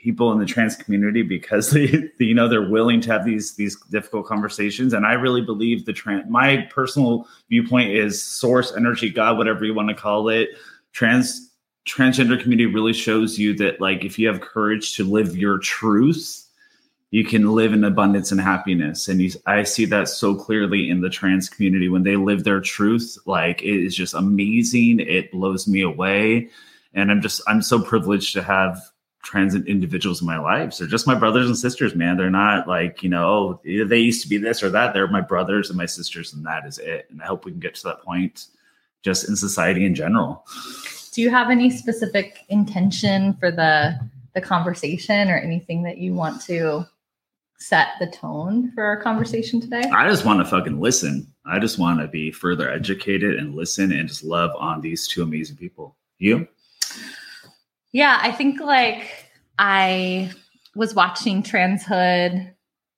people 0.00 0.32
in 0.32 0.38
the 0.38 0.46
trans 0.46 0.76
community 0.76 1.22
because 1.22 1.70
they, 1.70 2.08
you 2.18 2.34
know 2.34 2.48
they're 2.48 2.68
willing 2.68 3.00
to 3.02 3.12
have 3.12 3.24
these 3.24 3.54
these 3.56 3.78
difficult 3.90 4.26
conversations. 4.26 4.92
And 4.92 5.06
i 5.06 5.12
really 5.12 5.42
believe 5.42 5.84
the 5.84 5.92
trans 5.92 6.28
my 6.30 6.68
personal 6.70 7.28
viewpoint 7.48 7.90
is 7.90 8.22
source 8.22 8.72
energy 8.76 9.10
god 9.10 9.38
whatever 9.38 9.64
you 9.64 9.74
want 9.74 9.88
to 9.88 9.94
call 9.94 10.28
it. 10.28 10.50
Trans 10.92 11.50
transgender 11.86 12.40
community 12.40 12.66
really 12.66 12.92
shows 12.92 13.38
you 13.38 13.54
that 13.56 13.80
like 13.80 14.04
if 14.04 14.18
you 14.18 14.28
have 14.28 14.40
courage 14.40 14.96
to 14.96 15.04
live 15.04 15.36
your 15.36 15.58
truth 15.58 16.46
you 17.12 17.24
can 17.24 17.50
live 17.52 17.72
in 17.72 17.82
abundance 17.82 18.30
and 18.30 18.40
happiness. 18.40 19.08
And 19.08 19.20
you, 19.20 19.30
i 19.46 19.64
see 19.64 19.84
that 19.86 20.08
so 20.08 20.34
clearly 20.34 20.88
in 20.88 21.00
the 21.00 21.10
trans 21.10 21.48
community. 21.48 21.88
When 21.88 22.04
they 22.04 22.16
live 22.16 22.44
their 22.44 22.60
truth 22.60 23.18
like 23.26 23.62
it 23.62 23.84
is 23.84 23.96
just 23.96 24.14
amazing. 24.14 25.00
It 25.00 25.32
blows 25.32 25.66
me 25.66 25.82
away. 25.82 26.48
And 26.94 27.10
i'm 27.10 27.20
just 27.20 27.42
i'm 27.46 27.62
so 27.62 27.82
privileged 27.82 28.32
to 28.34 28.42
have 28.42 28.80
trans 29.22 29.54
individuals 29.54 30.20
in 30.20 30.26
my 30.26 30.38
life 30.38 30.76
they're 30.78 30.88
just 30.88 31.06
my 31.06 31.14
brothers 31.14 31.46
and 31.46 31.56
sisters 31.56 31.94
man 31.94 32.16
they're 32.16 32.30
not 32.30 32.66
like 32.66 33.02
you 33.02 33.08
know 33.08 33.60
oh, 33.64 33.84
they 33.84 33.98
used 33.98 34.22
to 34.22 34.28
be 34.28 34.38
this 34.38 34.62
or 34.62 34.70
that 34.70 34.94
they're 34.94 35.08
my 35.08 35.20
brothers 35.20 35.68
and 35.68 35.76
my 35.76 35.86
sisters 35.86 36.32
and 36.32 36.44
that 36.44 36.66
is 36.66 36.78
it 36.78 37.06
and 37.10 37.20
i 37.22 37.26
hope 37.26 37.44
we 37.44 37.50
can 37.50 37.60
get 37.60 37.74
to 37.74 37.82
that 37.84 38.02
point 38.02 38.46
just 39.02 39.28
in 39.28 39.36
society 39.36 39.84
in 39.84 39.94
general 39.94 40.44
do 41.12 41.20
you 41.20 41.30
have 41.30 41.50
any 41.50 41.70
specific 41.70 42.44
intention 42.48 43.34
for 43.34 43.50
the 43.50 43.98
the 44.34 44.40
conversation 44.40 45.28
or 45.28 45.36
anything 45.36 45.82
that 45.82 45.98
you 45.98 46.14
want 46.14 46.40
to 46.42 46.86
set 47.58 47.88
the 47.98 48.06
tone 48.06 48.72
for 48.72 48.84
our 48.84 48.96
conversation 48.96 49.60
today? 49.60 49.82
I 49.92 50.08
just 50.08 50.24
want 50.24 50.40
to 50.40 50.44
fucking 50.44 50.80
listen. 50.80 51.26
I 51.46 51.58
just 51.58 51.78
want 51.78 52.00
to 52.00 52.08
be 52.08 52.30
further 52.30 52.70
educated 52.70 53.36
and 53.36 53.54
listen 53.54 53.92
and 53.92 54.08
just 54.08 54.24
love 54.24 54.50
on 54.58 54.80
these 54.80 55.06
two 55.06 55.22
amazing 55.22 55.56
people. 55.56 55.96
You? 56.18 56.48
Yeah, 57.92 58.18
I 58.22 58.32
think 58.32 58.60
like 58.60 59.26
I 59.58 60.30
was 60.74 60.94
watching 60.94 61.42
Transhood 61.42 62.52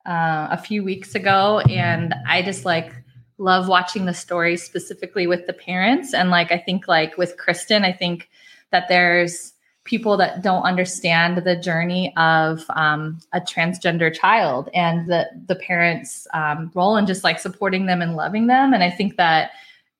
uh, 0.07 0.49
a 0.51 0.59
few 0.59 0.85
weeks 0.85 1.15
ago 1.15 1.61
and 1.61 2.15
I 2.27 2.43
just 2.43 2.65
like 2.65 2.93
love 3.39 3.69
watching 3.69 4.05
the 4.05 4.15
story 4.15 4.57
specifically 4.57 5.27
with 5.27 5.47
the 5.47 5.53
parents. 5.53 6.13
And 6.13 6.31
like, 6.31 6.53
I 6.53 6.59
think 6.59 6.89
like 6.89 7.17
with 7.17 7.37
Kristen, 7.39 7.85
I 7.85 7.93
think 7.93 8.29
that 8.71 8.89
there's 8.89 9.53
people 9.85 10.17
that 10.17 10.43
don't 10.43 10.63
understand 10.63 11.39
the 11.39 11.57
journey 11.57 12.15
of 12.17 12.65
um, 12.71 13.19
a 13.33 13.41
transgender 13.41 14.15
child 14.15 14.69
and 14.75 15.11
the 15.11 15.27
the 15.47 15.57
parents' 15.57 16.27
um, 16.35 16.71
role 16.75 16.97
in 16.97 17.07
just 17.07 17.25
like 17.25 17.41
supporting 17.41 17.87
them 17.87 18.01
and 18.01 18.15
loving 18.15 18.47
them. 18.47 18.73
And 18.73 18.85
I 18.85 18.91
think 18.91 19.17
that 19.17 19.51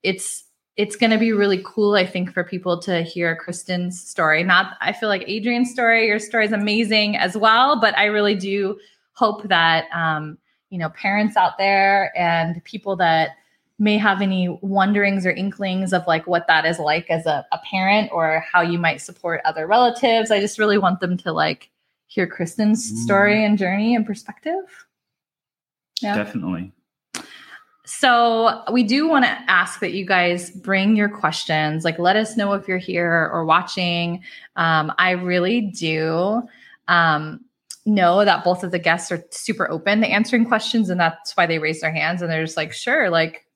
it's 0.03 0.45
it's 0.77 0.97
going 0.97 1.11
to 1.11 1.19
be 1.19 1.33
really 1.33 1.63
cool. 1.65 1.95
I 1.95 2.07
think 2.07 2.33
for 2.33 2.45
people 2.45 2.81
to 2.81 3.03
hear 3.03 3.37
Kristen's 3.37 4.03
story. 4.03 4.43
Not 4.43 4.75
I 4.81 4.93
feel 4.93 5.09
like 5.09 5.25
Adrian's 5.27 5.71
story. 5.71 6.07
Your 6.07 6.19
story 6.19 6.47
is 6.47 6.53
amazing 6.53 7.17
as 7.17 7.37
well, 7.37 7.81
but 7.81 7.97
I 7.99 8.07
really 8.07 8.35
do 8.35 8.79
hope 9.13 9.49
that 9.49 9.85
um, 9.95 10.39
you 10.73 10.79
know 10.79 10.89
parents 10.91 11.37
out 11.37 11.59
there 11.59 12.11
and 12.19 12.65
people 12.65 12.97
that 12.97 13.37
may 13.79 13.99
have 13.99 14.23
any 14.23 14.49
wonderings 14.63 15.27
or 15.27 15.31
inklings 15.31 15.93
of 15.93 16.07
like 16.07 16.27
what 16.27 16.47
that 16.47 16.65
is 16.65 16.79
like 16.79 17.11
as 17.11 17.27
a, 17.27 17.45
a 17.53 17.59
parent 17.71 18.11
or 18.13 18.45
how 18.51 18.61
you 18.63 18.79
might 18.79 19.01
support 19.01 19.41
other 19.45 19.67
relatives 19.67 20.31
i 20.31 20.41
just 20.41 20.59
really 20.59 20.79
want 20.79 21.01
them 21.01 21.17
to 21.17 21.33
like 21.33 21.71
hear 22.07 22.27
kristen's 22.27 22.93
mm. 22.93 22.97
story 22.97 23.45
and 23.45 23.59
journey 23.59 23.95
and 23.95 24.07
perspective 24.07 24.87
yeah 26.01 26.15
definitely 26.15 26.73
so 27.85 28.63
we 28.71 28.85
do 28.85 29.09
want 29.09 29.25
to 29.25 29.31
ask 29.49 29.81
that 29.81 29.93
you 29.93 30.07
guys 30.07 30.51
bring 30.51 30.95
your 30.97 31.09
questions 31.09 31.85
like 31.85 31.99
let 31.99 32.17
us 32.17 32.37
know 32.37 32.53
if 32.53 32.69
you're 32.69 32.79
here 32.79 33.29
or 33.33 33.45
watching 33.45 34.23
um, 34.57 34.93
i 34.99 35.11
really 35.11 35.61
do 35.61 36.43
um, 36.89 37.41
know 37.85 38.25
that 38.25 38.45
both 38.45 38.63
of 38.63 38.71
the 38.71 38.79
guests 38.79 39.11
are 39.11 39.25
super 39.31 39.71
open 39.71 40.01
to 40.01 40.07
answering 40.07 40.45
questions 40.45 40.91
and 40.91 41.01
that's 41.01 41.37
why 41.37 41.47
they 41.47 41.59
raise 41.59 41.81
their 41.81 41.93
hands 41.93 42.23
and 42.23 42.31
they're 42.31 42.45
just 42.45 42.57
like 42.57 42.73
sure 42.73 43.11
like 43.11 43.47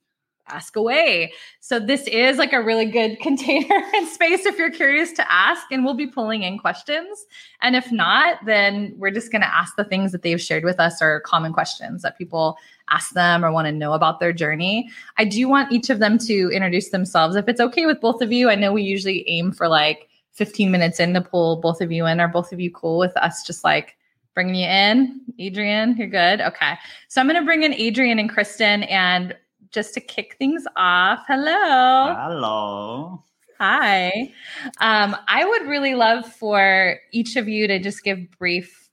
ask 0.49 0.77
away. 0.77 1.33
So 1.61 1.79
this 1.79 2.07
is 2.07 2.39
like 2.39 2.53
a 2.53 2.63
really 2.63 2.87
good 2.87 3.19
container 3.21 3.83
and 3.95 4.09
space 4.09 4.47
if 4.47 4.59
you're 4.59 4.71
curious 4.71 5.13
to 5.13 5.33
ask, 5.33 5.71
and 5.71 5.85
we'll 5.85 5.95
be 5.95 6.07
pulling 6.07 6.43
in 6.43 6.59
questions. 6.59 7.27
And 7.61 7.77
if 7.77 7.91
not, 7.91 8.45
then 8.45 8.95
we're 8.97 9.11
just 9.11 9.33
going 9.33 9.43
to 9.43 9.55
ask 9.55 9.77
the 9.77 9.85
things 9.85 10.13
that 10.13 10.23
they've 10.23 10.41
shared 10.41 10.65
with 10.65 10.81
us 10.81 11.03
or 11.03 11.21
common 11.21 11.53
questions 11.53 12.03
that 12.03 12.19
people 12.19 12.57
ask 12.91 13.13
them 13.13 13.45
or 13.45 13.53
want 13.53 13.67
to 13.67 13.73
know 13.73 13.93
about 13.93 14.21
their 14.21 14.33
journey. 14.33 14.89
I 15.19 15.25
do 15.25 15.49
want 15.49 15.73
each 15.73 15.91
of 15.91 15.99
them 15.99 16.19
to 16.19 16.51
introduce 16.53 16.91
themselves. 16.91 17.37
If 17.37 17.49
it's 17.49 17.61
okay 17.61 17.87
with 17.87 18.01
both 18.01 18.23
of 18.23 18.33
you, 18.33 18.51
I 18.51 18.55
know 18.55 18.73
we 18.73 18.83
usually 18.83 19.29
aim 19.29 19.53
for 19.53 19.69
like 19.69 20.09
15 20.33 20.71
minutes 20.71 21.01
in 21.01 21.15
to 21.15 21.21
pull 21.21 21.57
both 21.57 21.81
of 21.81 21.91
you 21.91 22.07
in. 22.07 22.21
Are 22.21 22.29
both 22.29 22.53
of 22.53 22.61
you 22.61 22.71
cool 22.71 22.99
with 22.99 23.17
us 23.17 23.43
just 23.43 23.65
like 23.65 23.97
bringing 24.35 24.55
you 24.55 24.67
in? 24.67 25.21
Adrian, 25.39 25.97
you're 25.97 26.09
good. 26.09 26.41
Okay. 26.41 26.75
So 27.09 27.21
I'm 27.21 27.27
going 27.27 27.41
to 27.41 27.45
bring 27.45 27.63
in 27.63 27.73
Adrian 27.75 28.19
and 28.19 28.29
Kristen 28.29 28.85
and 28.85 29.35
just 29.71 29.95
to 29.95 30.01
kick 30.01 30.37
things 30.39 30.65
off. 30.77 31.25
Hello. 31.27 32.15
Hello. 32.15 33.23
Hi. 33.59 34.33
Um, 34.81 35.17
I 35.29 35.45
would 35.47 35.63
really 35.63 35.95
love 35.95 36.31
for 36.31 36.99
each 37.13 37.37
of 37.37 37.49
you 37.49 37.67
to 37.67 37.79
just 37.79 38.05
give 38.05 38.19
brief, 38.39 38.86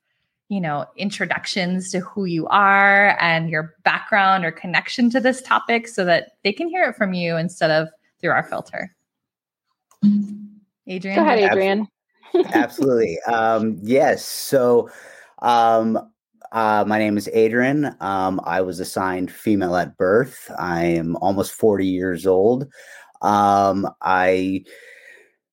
you 0.54 0.62
know, 0.62 0.86
introductions 0.98 1.90
to 1.90 2.00
who 2.00 2.26
you 2.26 2.46
are 2.48 3.18
and 3.20 3.50
your 3.50 3.74
background 3.84 4.46
or 4.46 4.52
connection 4.52 5.10
to 5.10 5.20
this 5.20 5.42
topic 5.42 5.88
so 5.88 6.06
that 6.06 6.38
they 6.44 6.54
can 6.54 6.70
hear 6.70 6.84
it 6.84 6.96
from 6.96 7.16
you 7.16 7.36
instead 7.38 7.72
of 7.72 7.88
through 8.22 8.30
our 8.30 8.44
filter. 8.44 8.96
Adrian. 10.86 11.16
Go 11.18 11.24
ahead, 11.24 11.40
Adrian. 11.40 11.88
Absolutely. 12.54 13.20
Um, 13.22 13.80
yes. 13.82 14.24
So 14.24 14.92
um, 15.42 15.98
uh, 16.52 16.86
my 16.86 17.00
name 17.00 17.18
is 17.18 17.28
Adrian. 17.34 17.96
Um, 18.00 18.40
I 18.44 18.62
was 18.62 18.80
assigned 18.80 19.32
female 19.32 19.76
at 19.76 19.98
birth. 19.98 20.52
I 20.60 20.84
am 20.84 21.16
almost 21.16 21.54
40 21.54 21.88
years 21.88 22.28
old. 22.28 22.68
Um, 23.24 23.90
I 24.04 24.66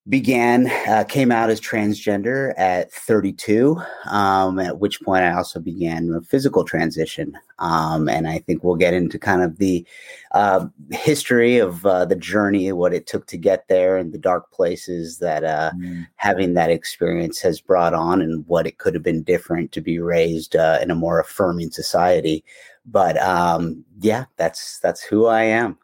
began 0.09 0.67
uh, 0.89 1.05
came 1.05 1.31
out 1.31 1.51
as 1.51 1.61
transgender 1.61 2.55
at 2.57 2.91
32 2.91 3.81
um, 4.07 4.59
at 4.59 4.79
which 4.79 5.01
point 5.03 5.25
i 5.25 5.33
also 5.33 5.61
began 5.61 6.15
a 6.15 6.23
physical 6.23 6.65
transition 6.65 7.37
um, 7.59 8.09
and 8.09 8.27
i 8.27 8.39
think 8.39 8.65
we'll 8.65 8.77
get 8.77 8.95
into 8.95 9.19
kind 9.19 9.43
of 9.43 9.59
the 9.59 9.87
uh, 10.33 10.67
history 10.91 11.59
of 11.59 11.85
uh, 11.85 12.07
the 12.07 12.17
journey 12.17 12.73
what 12.73 12.95
it 12.95 13.07
took 13.07 13.27
to 13.27 13.37
get 13.37 13.69
there 13.69 13.99
and 13.99 14.13
the 14.13 14.19
dark 14.19 14.51
places 14.53 15.19
that 15.19 15.45
uh, 15.45 15.71
mm. 15.77 16.07
having 16.17 16.55
that 16.55 16.71
experience 16.71 17.41
has 17.41 17.61
brought 17.61 17.93
on 17.93 18.23
and 18.23 18.47
what 18.47 18.67
it 18.67 18.79
could 18.79 18.95
have 18.95 19.03
been 19.03 19.23
different 19.23 19.71
to 19.71 19.81
be 19.81 19.99
raised 19.99 20.57
uh, 20.57 20.79
in 20.81 20.91
a 20.91 20.95
more 20.95 21.21
affirming 21.21 21.71
society. 21.71 22.45
But 22.87 23.19
um, 23.19 23.85
yeah 24.01 24.25
that's 24.37 24.79
that's 24.79 25.03
who 25.03 25.27
i 25.27 25.43
am. 25.43 25.79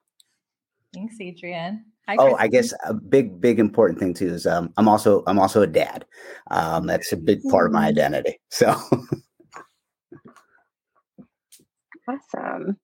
Thanks 0.95 1.17
adrian 1.21 1.86
Hi, 2.09 2.15
oh, 2.21 2.37
I 2.37 2.47
guess 2.47 2.73
a 2.85 2.95
big, 2.95 3.41
big 3.41 3.59
important 3.59 3.99
thing 3.99 4.15
too 4.15 4.29
is 4.29 4.47
um, 4.47 4.73
I'm 4.77 4.87
also 4.89 5.25
I'm 5.27 5.41
also 5.41 5.63
a 5.63 5.67
dad. 5.67 6.05
Um, 6.53 6.87
that's 6.87 7.13
a 7.13 7.17
big 7.17 7.43
part 7.51 7.67
of 7.67 7.73
my 7.73 7.81
mm-hmm. 7.81 7.89
identity. 7.89 8.41
So 8.51 8.77
awesome. 12.09 12.79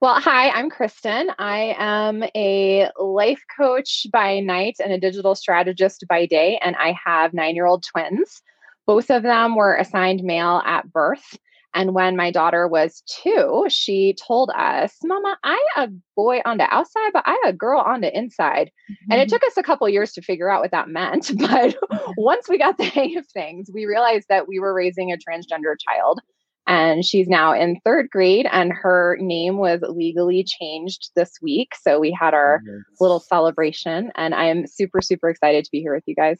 Well, 0.00 0.20
hi, 0.20 0.48
I'm 0.50 0.70
Kristen. 0.70 1.30
I 1.38 1.74
am 1.78 2.24
a 2.34 2.88
life 2.98 3.42
coach 3.54 4.06
by 4.12 4.40
night 4.40 4.76
and 4.82 4.92
a 4.92 5.00
digital 5.00 5.34
strategist 5.34 6.04
by 6.08 6.24
day, 6.24 6.58
and 6.62 6.76
I 6.76 6.96
have 7.04 7.34
nine 7.34 7.56
year 7.56 7.66
old 7.66 7.82
twins. 7.82 8.40
Both 8.86 9.10
of 9.10 9.24
them 9.24 9.56
were 9.56 9.76
assigned 9.76 10.22
male 10.22 10.62
at 10.64 10.90
birth. 10.92 11.36
And 11.74 11.94
when 11.94 12.16
my 12.16 12.30
daughter 12.30 12.66
was 12.66 13.02
two, 13.06 13.66
she 13.68 14.14
told 14.14 14.50
us, 14.50 14.96
Mama, 15.04 15.36
I 15.44 15.64
a 15.76 15.88
boy 16.16 16.40
on 16.44 16.58
the 16.58 16.72
outside, 16.72 17.10
but 17.12 17.22
I 17.26 17.40
a 17.46 17.52
girl 17.52 17.80
on 17.80 18.00
the 18.00 18.16
inside. 18.16 18.70
Mm-hmm. 18.90 19.12
And 19.12 19.20
it 19.20 19.28
mm-hmm. 19.28 19.36
took 19.36 19.44
us 19.44 19.56
a 19.56 19.62
couple 19.62 19.88
years 19.88 20.12
to 20.12 20.22
figure 20.22 20.50
out 20.50 20.62
what 20.62 20.72
that 20.72 20.88
meant. 20.88 21.30
But 21.40 21.76
once 22.16 22.48
we 22.48 22.58
got 22.58 22.76
the 22.76 22.84
hang 22.84 23.16
of 23.16 23.26
things, 23.26 23.70
we 23.72 23.86
realized 23.86 24.26
that 24.28 24.46
we 24.46 24.58
were 24.58 24.74
raising 24.74 25.10
a 25.12 25.16
transgender 25.16 25.74
child. 25.78 26.20
And 26.66 27.04
she's 27.04 27.26
now 27.26 27.52
in 27.52 27.80
third 27.84 28.10
grade, 28.10 28.46
and 28.52 28.72
her 28.72 29.16
name 29.20 29.58
was 29.58 29.80
legally 29.82 30.44
changed 30.44 31.10
this 31.16 31.32
week. 31.42 31.72
So 31.80 31.98
we 31.98 32.12
had 32.12 32.32
our 32.32 32.60
yes. 32.64 32.74
little 33.00 33.18
celebration, 33.18 34.12
and 34.14 34.34
I'm 34.34 34.66
super, 34.68 35.00
super 35.00 35.30
excited 35.30 35.64
to 35.64 35.70
be 35.72 35.80
here 35.80 35.94
with 35.94 36.04
you 36.06 36.14
guys. 36.14 36.38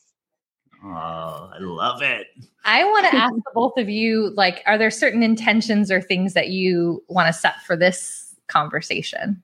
Oh, 0.83 1.51
I 1.53 1.59
love 1.59 2.03
it. 2.03 2.29
I 2.65 2.85
want 2.85 3.07
to 3.11 3.17
ask 3.17 3.35
both 3.55 3.77
of 3.77 3.89
you 3.89 4.31
like, 4.37 4.63
are 4.67 4.79
there 4.79 4.91
certain 4.91 5.23
intentions 5.23 5.91
or 5.91 6.01
things 6.01 6.35
that 6.35 6.49
you 6.49 7.03
want 7.09 7.27
to 7.27 7.33
set 7.33 7.63
for 7.63 7.77
this 7.77 8.35
conversation? 8.49 9.43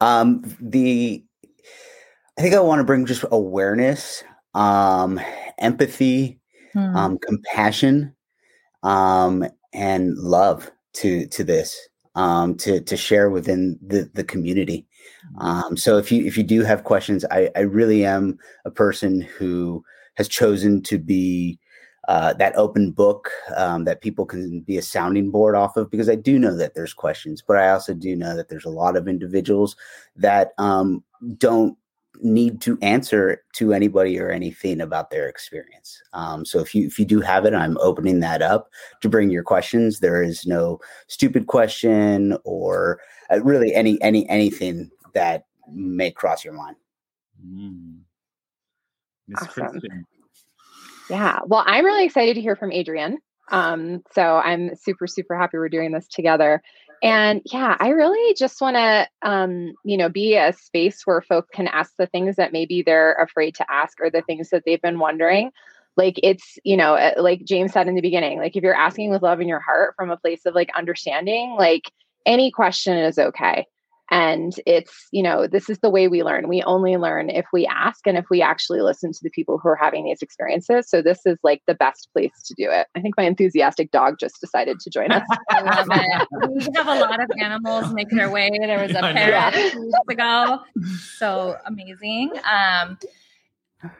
Um, 0.00 0.42
the 0.60 1.22
I 2.38 2.42
think 2.42 2.54
I 2.54 2.60
want 2.60 2.80
to 2.80 2.84
bring 2.84 3.06
just 3.06 3.24
awareness, 3.30 4.22
um, 4.54 5.18
empathy, 5.58 6.38
hmm. 6.72 6.96
um, 6.96 7.18
compassion, 7.18 8.14
um, 8.82 9.46
and 9.72 10.16
love 10.18 10.70
to 10.94 11.26
to 11.28 11.44
this 11.44 11.88
um, 12.14 12.56
to 12.56 12.80
to 12.80 12.96
share 12.96 13.30
within 13.30 13.78
the 13.86 14.10
the 14.14 14.24
community. 14.24 14.86
Um, 15.38 15.76
so 15.76 15.98
if 15.98 16.10
you 16.10 16.24
if 16.24 16.36
you 16.36 16.42
do 16.42 16.62
have 16.62 16.84
questions, 16.84 17.24
I, 17.30 17.50
I 17.56 17.60
really 17.60 18.04
am 18.04 18.38
a 18.64 18.70
person 18.70 19.20
who 19.20 19.84
has 20.14 20.28
chosen 20.28 20.82
to 20.82 20.98
be 20.98 21.58
uh, 22.08 22.32
that 22.34 22.56
open 22.56 22.92
book 22.92 23.30
um, 23.56 23.84
that 23.84 24.00
people 24.00 24.24
can 24.24 24.60
be 24.60 24.76
a 24.78 24.82
sounding 24.82 25.30
board 25.30 25.56
off 25.56 25.76
of 25.76 25.90
because 25.90 26.08
I 26.08 26.14
do 26.14 26.38
know 26.38 26.56
that 26.56 26.74
there's 26.74 26.94
questions, 26.94 27.42
but 27.46 27.56
I 27.56 27.70
also 27.70 27.94
do 27.94 28.14
know 28.14 28.36
that 28.36 28.48
there's 28.48 28.64
a 28.64 28.70
lot 28.70 28.96
of 28.96 29.08
individuals 29.08 29.76
that 30.14 30.52
um, 30.58 31.02
don't 31.36 31.76
need 32.22 32.60
to 32.62 32.78
answer 32.80 33.42
to 33.54 33.72
anybody 33.72 34.18
or 34.18 34.30
anything 34.30 34.80
about 34.80 35.10
their 35.10 35.28
experience. 35.28 36.00
Um, 36.12 36.44
so 36.44 36.60
if 36.60 36.74
you 36.74 36.86
if 36.86 36.98
you 36.98 37.04
do 37.04 37.20
have 37.20 37.44
it, 37.44 37.54
I'm 37.54 37.76
opening 37.78 38.20
that 38.20 38.42
up 38.42 38.70
to 39.00 39.08
bring 39.08 39.30
your 39.30 39.42
questions. 39.42 40.00
There 40.00 40.22
is 40.22 40.46
no 40.46 40.80
stupid 41.08 41.46
question 41.46 42.36
or 42.44 43.00
uh, 43.30 43.42
really 43.42 43.74
any 43.74 44.00
any 44.02 44.28
anything 44.28 44.90
that 45.16 45.46
may 45.66 46.10
cross 46.10 46.44
your 46.44 46.52
mind. 46.52 46.76
Mm. 47.44 48.00
Awesome. 49.36 49.80
Yeah. 51.08 51.40
Well, 51.46 51.64
I'm 51.66 51.84
really 51.84 52.04
excited 52.04 52.34
to 52.34 52.40
hear 52.40 52.54
from 52.54 52.70
Adrian. 52.70 53.18
Um, 53.50 54.02
so 54.12 54.36
I'm 54.36 54.74
super, 54.76 55.06
super 55.06 55.36
happy 55.36 55.56
we're 55.56 55.68
doing 55.68 55.92
this 55.92 56.06
together. 56.06 56.62
And 57.02 57.40
yeah, 57.46 57.76
I 57.80 57.88
really 57.88 58.34
just 58.34 58.60
want 58.60 58.76
to, 58.76 59.08
um, 59.22 59.72
you 59.84 59.96
know, 59.96 60.08
be 60.08 60.36
a 60.36 60.52
space 60.52 61.02
where 61.04 61.22
folks 61.22 61.48
can 61.52 61.66
ask 61.68 61.92
the 61.98 62.06
things 62.06 62.36
that 62.36 62.52
maybe 62.52 62.82
they're 62.82 63.14
afraid 63.14 63.54
to 63.56 63.70
ask 63.70 63.98
or 64.00 64.10
the 64.10 64.22
things 64.22 64.50
that 64.50 64.64
they've 64.66 64.82
been 64.82 64.98
wondering. 64.98 65.50
Like 65.96 66.20
it's, 66.22 66.58
you 66.62 66.76
know, 66.76 66.94
uh, 66.94 67.14
like 67.16 67.44
James 67.44 67.72
said 67.72 67.88
in 67.88 67.94
the 67.94 68.02
beginning, 68.02 68.38
like 68.38 68.54
if 68.54 68.62
you're 68.62 68.74
asking 68.74 69.10
with 69.10 69.22
love 69.22 69.40
in 69.40 69.48
your 69.48 69.60
heart 69.60 69.94
from 69.96 70.10
a 70.10 70.16
place 70.16 70.44
of 70.44 70.54
like 70.54 70.70
understanding, 70.76 71.56
like 71.58 71.90
any 72.26 72.50
question 72.50 72.98
is 72.98 73.18
okay. 73.18 73.66
And 74.10 74.54
it's, 74.66 75.08
you 75.10 75.22
know, 75.22 75.46
this 75.46 75.68
is 75.68 75.78
the 75.80 75.90
way 75.90 76.08
we 76.08 76.22
learn. 76.22 76.48
We 76.48 76.62
only 76.62 76.96
learn 76.96 77.28
if 77.28 77.46
we 77.52 77.66
ask 77.66 78.06
and 78.06 78.16
if 78.16 78.26
we 78.30 78.40
actually 78.40 78.80
listen 78.80 79.12
to 79.12 79.18
the 79.22 79.30
people 79.30 79.58
who 79.58 79.68
are 79.68 79.78
having 79.80 80.04
these 80.04 80.22
experiences. 80.22 80.88
So 80.88 81.02
this 81.02 81.20
is 81.26 81.38
like 81.42 81.62
the 81.66 81.74
best 81.74 82.08
place 82.12 82.42
to 82.44 82.54
do 82.56 82.70
it. 82.70 82.86
I 82.94 83.00
think 83.00 83.16
my 83.16 83.24
enthusiastic 83.24 83.90
dog 83.90 84.16
just 84.20 84.40
decided 84.40 84.78
to 84.80 84.90
join 84.90 85.10
us. 85.10 85.26
I 85.50 85.60
love 85.62 85.88
it. 85.90 86.28
We 86.54 86.66
have 86.76 86.86
a 86.86 87.00
lot 87.00 87.20
of 87.20 87.30
animals 87.40 87.92
making 87.92 88.18
their 88.18 88.30
way. 88.30 88.50
There 88.52 88.80
was 88.80 88.92
a 88.92 89.00
parrot 89.00 89.74
weeks 89.74 89.98
ago. 90.08 90.60
So 91.18 91.56
amazing. 91.66 92.32
Um, 92.50 92.98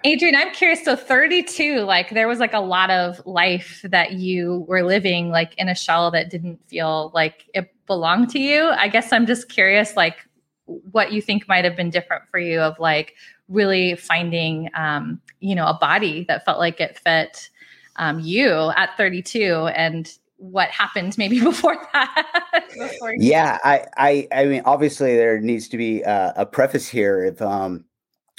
Adrian, 0.05 0.35
I'm 0.35 0.53
curious. 0.53 0.85
So 0.85 0.97
32, 0.97 1.81
like 1.81 2.11
there 2.11 2.29
was 2.29 2.39
like 2.39 2.55
a 2.55 2.61
lot 2.61 2.91
of 2.91 3.25
life 3.27 3.81
that 3.85 4.13
you 4.13 4.65
were 4.69 4.83
living 4.83 5.31
like 5.31 5.55
in 5.59 5.69
a 5.69 5.75
shell 5.75 6.11
that 6.13 6.31
didn't 6.31 6.61
feel 6.69 7.11
like 7.15 7.45
it 7.55 7.73
belonged 7.87 8.31
to 8.31 8.39
you. 8.39 8.65
I 8.69 8.89
guess 8.89 9.13
I'm 9.13 9.27
just 9.27 9.49
curious, 9.49 9.97
like 9.97 10.17
what 10.65 11.13
you 11.13 11.21
think 11.21 11.47
might 11.47 11.65
have 11.65 11.77
been 11.77 11.91
different 11.91 12.25
for 12.31 12.39
you 12.39 12.61
of 12.61 12.79
like 12.79 13.15
really 13.49 13.95
finding, 13.97 14.71
um, 14.75 15.21
you 15.41 15.55
know, 15.55 15.67
a 15.67 15.79
body 15.79 16.25
that 16.29 16.45
felt 16.45 16.59
like 16.59 16.81
it 16.81 16.99
fit 16.99 17.51
um, 17.97 18.21
you 18.21 18.73
at 18.77 18.97
32 18.97 19.69
and 19.75 20.19
what 20.39 20.69
happened 20.69 21.17
maybe 21.17 21.41
before 21.45 21.77
that 21.95 22.65
before 22.79 23.15
yeah 23.17 23.57
I, 23.65 23.87
I 23.97 24.29
i 24.33 24.45
mean 24.45 24.61
obviously 24.67 25.17
there 25.17 25.41
needs 25.41 25.67
to 25.69 25.79
be 25.79 26.03
a, 26.03 26.35
a 26.37 26.45
preface 26.45 26.87
here 26.87 27.25
if 27.25 27.41
um 27.41 27.87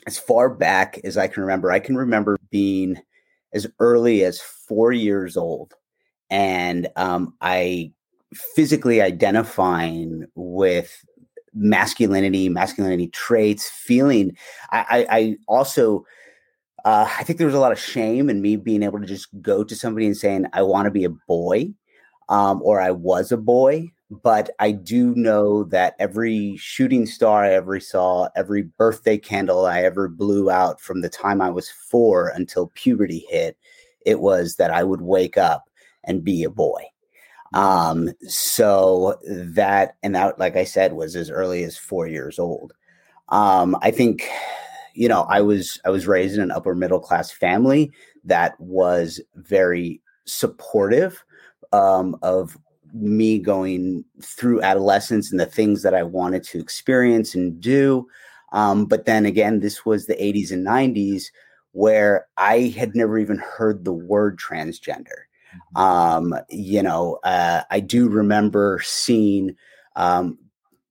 as 0.07 0.17
far 0.17 0.49
back 0.49 0.99
as 1.03 1.17
I 1.17 1.27
can 1.27 1.43
remember, 1.43 1.71
I 1.71 1.79
can 1.79 1.97
remember 1.97 2.37
being 2.49 2.97
as 3.53 3.67
early 3.79 4.23
as 4.23 4.39
four 4.39 4.93
years 4.93 5.35
old, 5.35 5.73
and 6.29 6.87
um, 6.95 7.33
I 7.41 7.91
physically 8.33 9.01
identifying 9.01 10.25
with 10.35 11.05
masculinity, 11.53 12.47
masculinity 12.47 13.07
traits, 13.09 13.69
feeling. 13.69 14.35
I, 14.71 14.79
I, 14.89 15.17
I 15.17 15.35
also. 15.47 16.05
Uh, 16.85 17.05
I 17.19 17.23
think 17.23 17.37
there 17.37 17.47
was 17.47 17.55
a 17.55 17.59
lot 17.59 17.73
of 17.73 17.79
shame 17.79 18.29
in 18.29 18.41
me 18.41 18.55
being 18.55 18.81
able 18.81 18.99
to 19.01 19.05
just 19.05 19.27
go 19.41 19.61
to 19.61 19.75
somebody 19.75 20.05
and 20.05 20.15
saying, 20.15 20.45
I 20.53 20.61
want 20.61 20.85
to 20.85 20.91
be 20.91 21.03
a 21.03 21.09
boy, 21.09 21.73
um, 22.29 22.61
or 22.63 22.79
I 22.79 22.91
was 22.91 23.33
a 23.33 23.37
boy. 23.37 23.91
But 24.09 24.49
I 24.59 24.71
do 24.71 25.13
know 25.15 25.65
that 25.65 25.95
every 25.99 26.55
shooting 26.57 27.05
star 27.05 27.43
I 27.43 27.53
ever 27.53 27.79
saw, 27.79 28.29
every 28.35 28.63
birthday 28.63 29.17
candle 29.17 29.65
I 29.65 29.81
ever 29.83 30.07
blew 30.07 30.49
out 30.49 30.79
from 30.79 31.01
the 31.01 31.09
time 31.09 31.41
I 31.41 31.49
was 31.49 31.69
four 31.69 32.29
until 32.29 32.71
puberty 32.73 33.25
hit, 33.29 33.57
it 34.05 34.19
was 34.21 34.55
that 34.55 34.71
I 34.71 34.83
would 34.83 35.01
wake 35.01 35.37
up 35.37 35.69
and 36.05 36.23
be 36.23 36.43
a 36.43 36.49
boy. 36.49 36.83
Um, 37.53 38.09
so 38.27 39.17
that, 39.25 39.97
and 40.03 40.15
that, 40.15 40.39
like 40.39 40.55
I 40.55 40.63
said, 40.63 40.93
was 40.93 41.15
as 41.15 41.29
early 41.29 41.63
as 41.63 41.77
four 41.77 42.07
years 42.07 42.39
old. 42.39 42.73
Um, 43.29 43.77
I 43.81 43.91
think, 43.91 44.29
you 44.93 45.09
know, 45.09 45.23
I 45.23 45.41
was, 45.41 45.81
I 45.85 45.89
was 45.89 46.07
raised 46.07 46.35
in 46.35 46.41
an 46.41 46.51
upper 46.51 46.75
middle 46.75 46.99
class 46.99 47.29
family 47.29 47.91
that 48.23 48.57
was 48.59 49.21
very 49.35 50.01
supportive 50.25 51.23
um, 51.73 52.17
of 52.21 52.57
me 52.93 53.39
going 53.39 54.03
through 54.21 54.61
adolescence 54.61 55.31
and 55.31 55.39
the 55.39 55.45
things 55.45 55.83
that 55.83 55.93
I 55.93 56.03
wanted 56.03 56.43
to 56.45 56.59
experience 56.59 57.35
and 57.35 57.59
do. 57.59 58.07
Um, 58.53 58.85
but 58.85 59.05
then 59.05 59.25
again, 59.25 59.59
this 59.59 59.85
was 59.85 60.05
the 60.05 60.15
80s 60.15 60.51
and 60.51 60.65
90s 60.65 61.25
where 61.71 62.27
I 62.37 62.73
had 62.77 62.95
never 62.95 63.19
even 63.19 63.37
heard 63.37 63.83
the 63.83 63.93
word 63.93 64.39
transgender. 64.39 65.25
Mm-hmm. 65.75 65.77
Um, 65.77 66.35
you 66.49 66.81
know, 66.81 67.19
uh, 67.23 67.63
I 67.69 67.79
do 67.79 68.09
remember 68.09 68.79
seeing 68.83 69.55
um, 69.95 70.37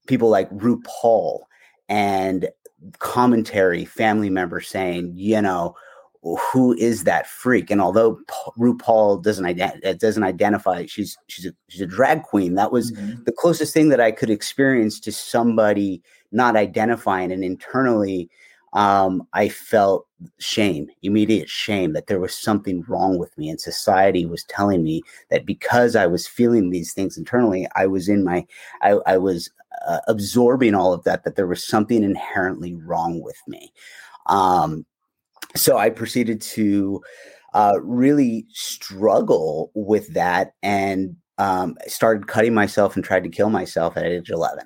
people 0.07 0.29
like 0.29 0.50
RuPaul 0.50 1.41
and 1.88 2.49
commentary, 2.99 3.85
family 3.85 4.31
members 4.31 4.69
saying, 4.69 5.12
you 5.17 5.41
know, 5.41 5.75
who 6.35 6.75
is 6.75 7.04
that 7.04 7.26
freak? 7.26 7.71
And 7.71 7.80
although 7.80 8.18
RuPaul 8.59 9.23
doesn't 9.23 9.45
ident- 9.45 9.99
doesn't 10.00 10.25
identify, 10.25 10.87
she's 10.87 11.16
she's 11.28 11.47
a, 11.47 11.52
she's 11.68 11.83
a 11.83 11.87
drag 11.87 12.25
queen. 12.25 12.54
That 12.54 12.73
was 12.73 12.90
mm-hmm. 12.90 13.23
the 13.25 13.33
closest 13.33 13.73
thing 13.73 13.90
that 13.90 14.00
I 14.00 14.11
could 14.11 14.30
experience 14.30 14.99
to 15.00 15.12
somebody 15.12 16.02
not 16.33 16.56
identifying. 16.56 17.30
And 17.30 17.45
internally, 17.45 18.28
um, 18.73 19.26
I 19.33 19.49
felt 19.49 20.06
shame, 20.38 20.88
immediate 21.02 21.49
shame 21.49 21.92
that 21.92 22.09
there 22.09 22.21
was 22.21 22.35
something 22.35 22.85
wrong 22.88 23.18
with 23.18 23.37
me, 23.38 23.49
and 23.49 23.61
society 23.61 24.26
was 24.26 24.45
telling 24.45 24.83
me 24.83 25.02
that 25.30 25.47
because 25.47 25.95
I 25.95 26.06
was 26.06 26.26
feeling 26.26 26.71
these 26.71 26.92
things 26.92 27.16
internally, 27.16 27.68
I 27.76 27.87
was 27.87 28.09
in 28.09 28.25
my, 28.25 28.45
I, 28.83 28.99
I 29.06 29.16
was 29.18 29.50
uh, 29.87 30.00
absorbing 30.09 30.75
all 30.75 30.92
of 30.92 31.04
that. 31.04 31.23
That 31.23 31.37
there 31.37 31.47
was 31.47 31.64
something 31.64 32.02
inherently 32.02 32.75
wrong 32.75 33.23
with 33.23 33.40
me. 33.47 33.73
Um, 34.26 34.85
so 35.55 35.79
I 35.79 35.91
proceeded 35.91 36.41
to 36.43 37.00
uh, 37.55 37.79
really 37.83 38.47
struggle 38.50 39.71
with 39.75 40.12
that 40.15 40.53
and 40.62 41.17
um, 41.38 41.76
started 41.87 42.26
cutting 42.26 42.55
myself 42.55 42.97
and 42.97 43.05
tried 43.05 43.25
to 43.25 43.31
kill 43.31 43.50
myself 43.50 43.97
at 43.97 44.05
age 44.05 44.31
11. 44.31 44.65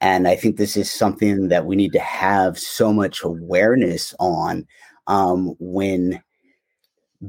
And 0.00 0.28
I 0.28 0.36
think 0.36 0.56
this 0.56 0.76
is 0.76 0.90
something 0.90 1.48
that 1.48 1.66
we 1.66 1.76
need 1.76 1.92
to 1.92 2.00
have 2.00 2.58
so 2.58 2.92
much 2.92 3.22
awareness 3.22 4.14
on 4.18 4.66
um, 5.06 5.54
when 5.58 6.20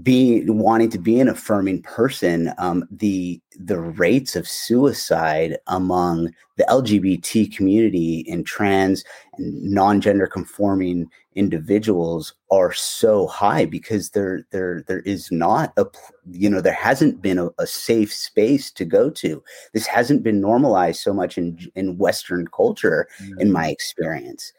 being 0.04 0.58
wanting 0.58 0.90
to 0.90 1.00
be 1.00 1.20
an 1.20 1.30
affirming 1.30 1.82
person, 1.82 2.54
um, 2.58 2.84
the 2.92 3.42
the 3.58 3.80
rates 3.80 4.36
of 4.36 4.48
suicide 4.48 5.58
among 5.68 6.32
the 6.58 6.66
LGBT 6.70 7.56
community 7.56 8.26
and 8.30 8.46
trans 8.46 9.04
and 9.38 9.64
non-gender 9.64 10.28
conforming 10.28 11.08
individuals 11.38 12.34
are 12.52 12.74
so 12.74 13.28
high 13.28 13.64
because 13.64 14.10
there 14.10 14.46
there 14.52 14.84
there 14.88 15.02
is 15.02 15.32
not 15.32 15.72
a 15.78 15.86
you 16.32 16.50
know 16.50 16.60
there 16.60 16.74
hasn't 16.74 17.22
been 17.22 17.38
a, 17.38 17.50
a 17.60 17.68
safe 17.68 18.12
space 18.12 18.72
to 18.72 18.84
go 18.84 19.10
to. 19.12 19.42
This 19.74 19.86
hasn't 19.86 20.24
been 20.24 20.42
normalized 20.42 21.02
so 21.02 21.14
much 21.14 21.38
in 21.38 21.58
in 21.76 21.98
Western 21.98 22.48
culture, 22.48 23.08
mm-hmm. 23.22 23.40
in 23.40 23.52
my 23.52 23.70
experience, 23.70 24.52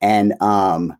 and 0.00 0.40
um, 0.40 0.96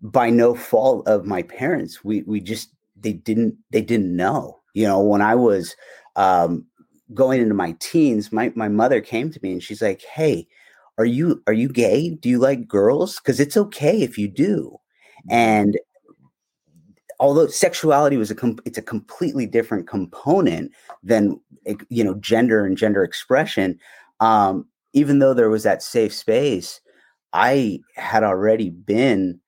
by 0.00 0.30
no 0.30 0.54
fault 0.54 1.06
of 1.08 1.26
my 1.26 1.42
parents, 1.42 2.04
we 2.04 2.22
we 2.22 2.40
just 2.40 2.70
they 2.96 3.12
didn't 3.12 3.56
they 3.70 3.82
didn't 3.82 4.14
know. 4.14 4.60
You 4.74 4.86
know, 4.86 5.00
when 5.00 5.22
I 5.22 5.34
was 5.34 5.74
um, 6.14 6.66
going 7.12 7.40
into 7.42 7.54
my 7.54 7.74
teens, 7.80 8.30
my 8.30 8.52
my 8.54 8.68
mother 8.68 9.00
came 9.00 9.30
to 9.32 9.40
me 9.42 9.52
and 9.52 9.62
she's 9.62 9.82
like, 9.82 10.02
"Hey, 10.02 10.46
are 10.98 11.04
you 11.04 11.42
are 11.46 11.52
you 11.52 11.68
gay? 11.68 12.10
Do 12.10 12.28
you 12.28 12.38
like 12.38 12.68
girls? 12.68 13.16
Because 13.16 13.40
it's 13.40 13.56
okay 13.56 14.02
if 14.02 14.18
you 14.18 14.28
do." 14.28 14.78
Mm-hmm. 15.28 15.34
And 15.34 15.78
although 17.20 17.46
sexuality 17.48 18.16
was 18.16 18.30
a 18.30 18.34
com- 18.34 18.58
it's 18.64 18.78
a 18.78 18.82
completely 18.82 19.46
different 19.46 19.88
component 19.88 20.72
than 21.02 21.40
you 21.88 22.04
know 22.04 22.14
gender 22.14 22.64
and 22.64 22.76
gender 22.76 23.02
expression. 23.02 23.78
Um, 24.20 24.66
even 24.92 25.18
though 25.18 25.34
there 25.34 25.50
was 25.50 25.62
that 25.64 25.82
safe 25.82 26.14
space, 26.14 26.80
I 27.32 27.80
had 27.96 28.24
already 28.24 28.70
been 28.70 29.40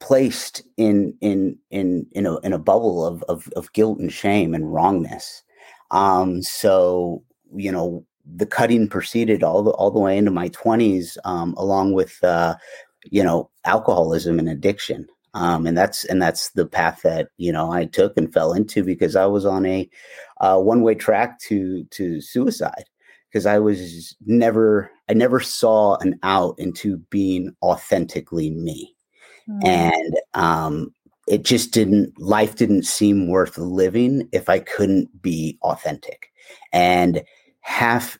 placed 0.00 0.62
in 0.76 1.14
in 1.20 1.58
in 1.70 2.06
in 2.12 2.26
a 2.26 2.38
in 2.40 2.52
a 2.52 2.58
bubble 2.58 3.06
of 3.06 3.22
of, 3.24 3.48
of 3.56 3.72
guilt 3.72 3.98
and 3.98 4.12
shame 4.12 4.54
and 4.54 4.72
wrongness. 4.72 5.42
Um, 5.90 6.42
so 6.42 7.22
you 7.54 7.70
know 7.70 8.04
the 8.34 8.46
cutting 8.46 8.88
proceeded 8.88 9.42
all 9.42 9.62
the 9.62 9.70
all 9.72 9.90
the 9.90 10.00
way 10.00 10.16
into 10.16 10.30
my 10.30 10.48
twenties, 10.48 11.18
um, 11.24 11.54
along 11.56 11.92
with 11.92 12.22
uh, 12.22 12.56
you 13.04 13.22
know 13.22 13.50
alcoholism 13.64 14.38
and 14.38 14.48
addiction. 14.48 15.06
Um, 15.32 15.66
and 15.66 15.78
that's 15.78 16.04
and 16.06 16.20
that's 16.20 16.50
the 16.50 16.66
path 16.66 17.02
that 17.02 17.28
you 17.36 17.52
know 17.52 17.70
I 17.70 17.84
took 17.84 18.16
and 18.16 18.32
fell 18.32 18.52
into 18.52 18.82
because 18.82 19.14
I 19.16 19.26
was 19.26 19.46
on 19.46 19.64
a 19.66 19.88
uh, 20.40 20.58
one 20.58 20.82
way 20.82 20.94
track 20.94 21.38
to 21.40 21.84
to 21.84 22.20
suicide 22.20 22.84
because 23.28 23.46
I 23.46 23.58
was 23.58 24.16
never 24.26 24.90
I 25.08 25.14
never 25.14 25.40
saw 25.40 25.96
an 25.96 26.18
out 26.22 26.58
into 26.58 26.98
being 27.10 27.54
authentically 27.62 28.50
me. 28.50 28.94
Mm. 29.48 29.66
And 29.66 30.14
um, 30.34 30.94
it 31.30 31.44
just 31.44 31.72
didn't, 31.72 32.20
life 32.20 32.56
didn't 32.56 32.84
seem 32.84 33.28
worth 33.28 33.56
living 33.56 34.28
if 34.32 34.48
I 34.48 34.58
couldn't 34.58 35.22
be 35.22 35.58
authentic. 35.62 36.32
And 36.72 37.22
half, 37.60 38.18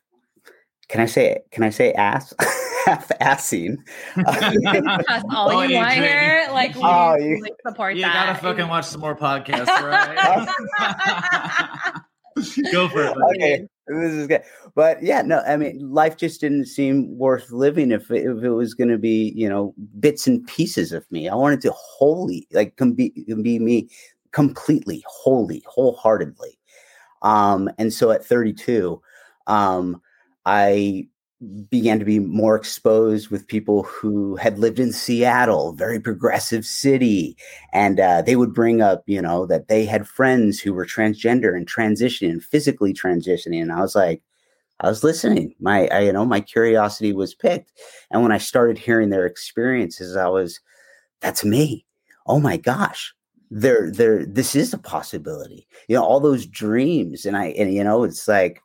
can 0.91 1.01
I 1.01 1.07
say, 1.07 1.39
can 1.51 1.63
I 1.63 1.71
say 1.71 1.93
ass? 1.93 2.35
half 2.87 3.09
assing. 3.21 3.77
That's 4.17 5.25
all 5.35 5.51
oh, 5.51 5.63
you 5.63 5.77
want 5.77 5.93
here. 5.93 6.49
Like, 6.51 6.75
we 6.75 6.83
oh, 6.83 7.17
you, 7.17 7.45
support 7.67 7.95
you 7.95 8.03
that. 8.03 8.27
gotta 8.27 8.41
fucking 8.41 8.69
watch 8.69 8.87
some 8.87 9.01
more 9.01 9.17
podcasts, 9.17 9.67
right? 9.67 10.49
Go 12.73 12.89
for 12.89 13.05
it. 13.05 13.17
Okay 13.37 13.67
this 13.99 14.13
is 14.13 14.27
good. 14.27 14.43
But 14.75 15.03
yeah, 15.03 15.23
no, 15.23 15.41
I 15.41 15.57
mean, 15.57 15.79
life 15.93 16.17
just 16.17 16.41
didn't 16.41 16.67
seem 16.67 17.17
worth 17.19 17.51
living 17.51 17.91
if 17.91 18.11
it, 18.11 18.25
if 18.25 18.43
it 18.43 18.51
was 18.51 18.75
going 18.75 18.89
to 18.89 18.99
be, 18.99 19.33
you 19.35 19.49
know, 19.49 19.75
bits 19.99 20.27
and 20.27 20.47
pieces 20.47 20.93
of 20.93 21.11
me. 21.11 21.29
I 21.29 21.35
wanted 21.35 21.61
to 21.63 21.73
wholly, 21.73 22.47
like, 22.53 22.77
can 22.77 22.93
be, 22.93 23.11
can 23.11 23.43
be 23.43 23.59
me 23.59 23.89
completely, 24.33 25.03
wholly, 25.09 25.63
wholeheartedly. 25.67 26.59
Um, 27.23 27.69
and 27.79 27.93
so 27.93 28.11
at 28.11 28.25
32, 28.25 29.01
um, 29.47 30.01
I 30.45 31.09
began 31.71 31.99
to 31.99 32.05
be 32.05 32.19
more 32.19 32.55
exposed 32.55 33.31
with 33.31 33.47
people 33.47 33.83
who 33.85 34.37
had 34.37 34.59
lived 34.59 34.79
in 34.79 34.93
Seattle, 34.93 35.73
very 35.73 35.99
progressive 35.99 36.67
city, 36.67 37.37
and 37.73 37.99
uh, 37.99 38.21
they 38.23 38.37
would 38.37 38.53
bring 38.53 38.83
up, 38.83 39.03
you 39.07 39.23
know, 39.23 39.47
that 39.47 39.69
they 39.69 39.87
had 39.87 40.07
friends 40.07 40.61
who 40.61 40.75
were 40.75 40.85
transgender 40.85 41.57
and 41.57 41.67
transitioning 41.67 42.43
physically 42.43 42.93
transitioning, 42.93 43.63
and 43.63 43.73
I 43.73 43.81
was 43.81 43.95
like, 43.95 44.23
I 44.81 44.89
was 44.89 45.05
listening. 45.05 45.55
My, 45.61 45.89
I, 45.89 46.01
you 46.01 46.13
know, 46.13 46.25
my 46.27 46.41
curiosity 46.41 47.13
was 47.13 47.35
picked, 47.35 47.73
and 48.11 48.23
when 48.23 48.33
I 48.33 48.39
started 48.39 48.77
hearing 48.77 49.09
their 49.09 49.27
experiences, 49.27 50.17
I 50.17 50.29
was, 50.29 50.61
that's 51.21 51.45
me. 51.45 51.87
Oh 52.27 52.39
my 52.39 52.59
gosh, 52.59 53.15
there, 53.51 53.91
there, 53.91 54.27
this 54.27 54.55
is 54.55 54.75
a 54.75 54.79
possibility. 54.79 55.67
You 55.89 55.97
know, 55.97 56.05
all 56.05 56.21
those 56.21 56.45
dreams, 56.45 57.25
and 57.25 57.35
I, 57.35 57.47
and 57.47 57.73
you 57.73 57.83
know, 57.83 58.05
it's 58.05 58.29
like 58.29 58.63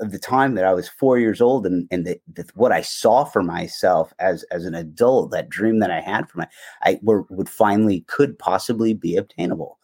of 0.00 0.12
the 0.12 0.18
time 0.18 0.54
that 0.54 0.64
I 0.64 0.72
was 0.72 0.88
four 0.88 1.18
years 1.18 1.40
old 1.40 1.66
and, 1.66 1.88
and 1.90 2.06
the, 2.06 2.20
the, 2.32 2.48
what 2.54 2.72
I 2.72 2.82
saw 2.82 3.24
for 3.24 3.42
myself 3.42 4.12
as, 4.18 4.44
as 4.44 4.64
an 4.64 4.74
adult, 4.74 5.30
that 5.30 5.48
dream 5.48 5.80
that 5.80 5.90
I 5.90 6.00
had 6.00 6.28
for 6.28 6.38
my, 6.38 6.48
I 6.82 6.98
were, 7.02 7.22
would 7.30 7.48
finally 7.48 8.00
could 8.06 8.38
possibly 8.38 8.94
be 8.94 9.16
obtainable. 9.16 9.78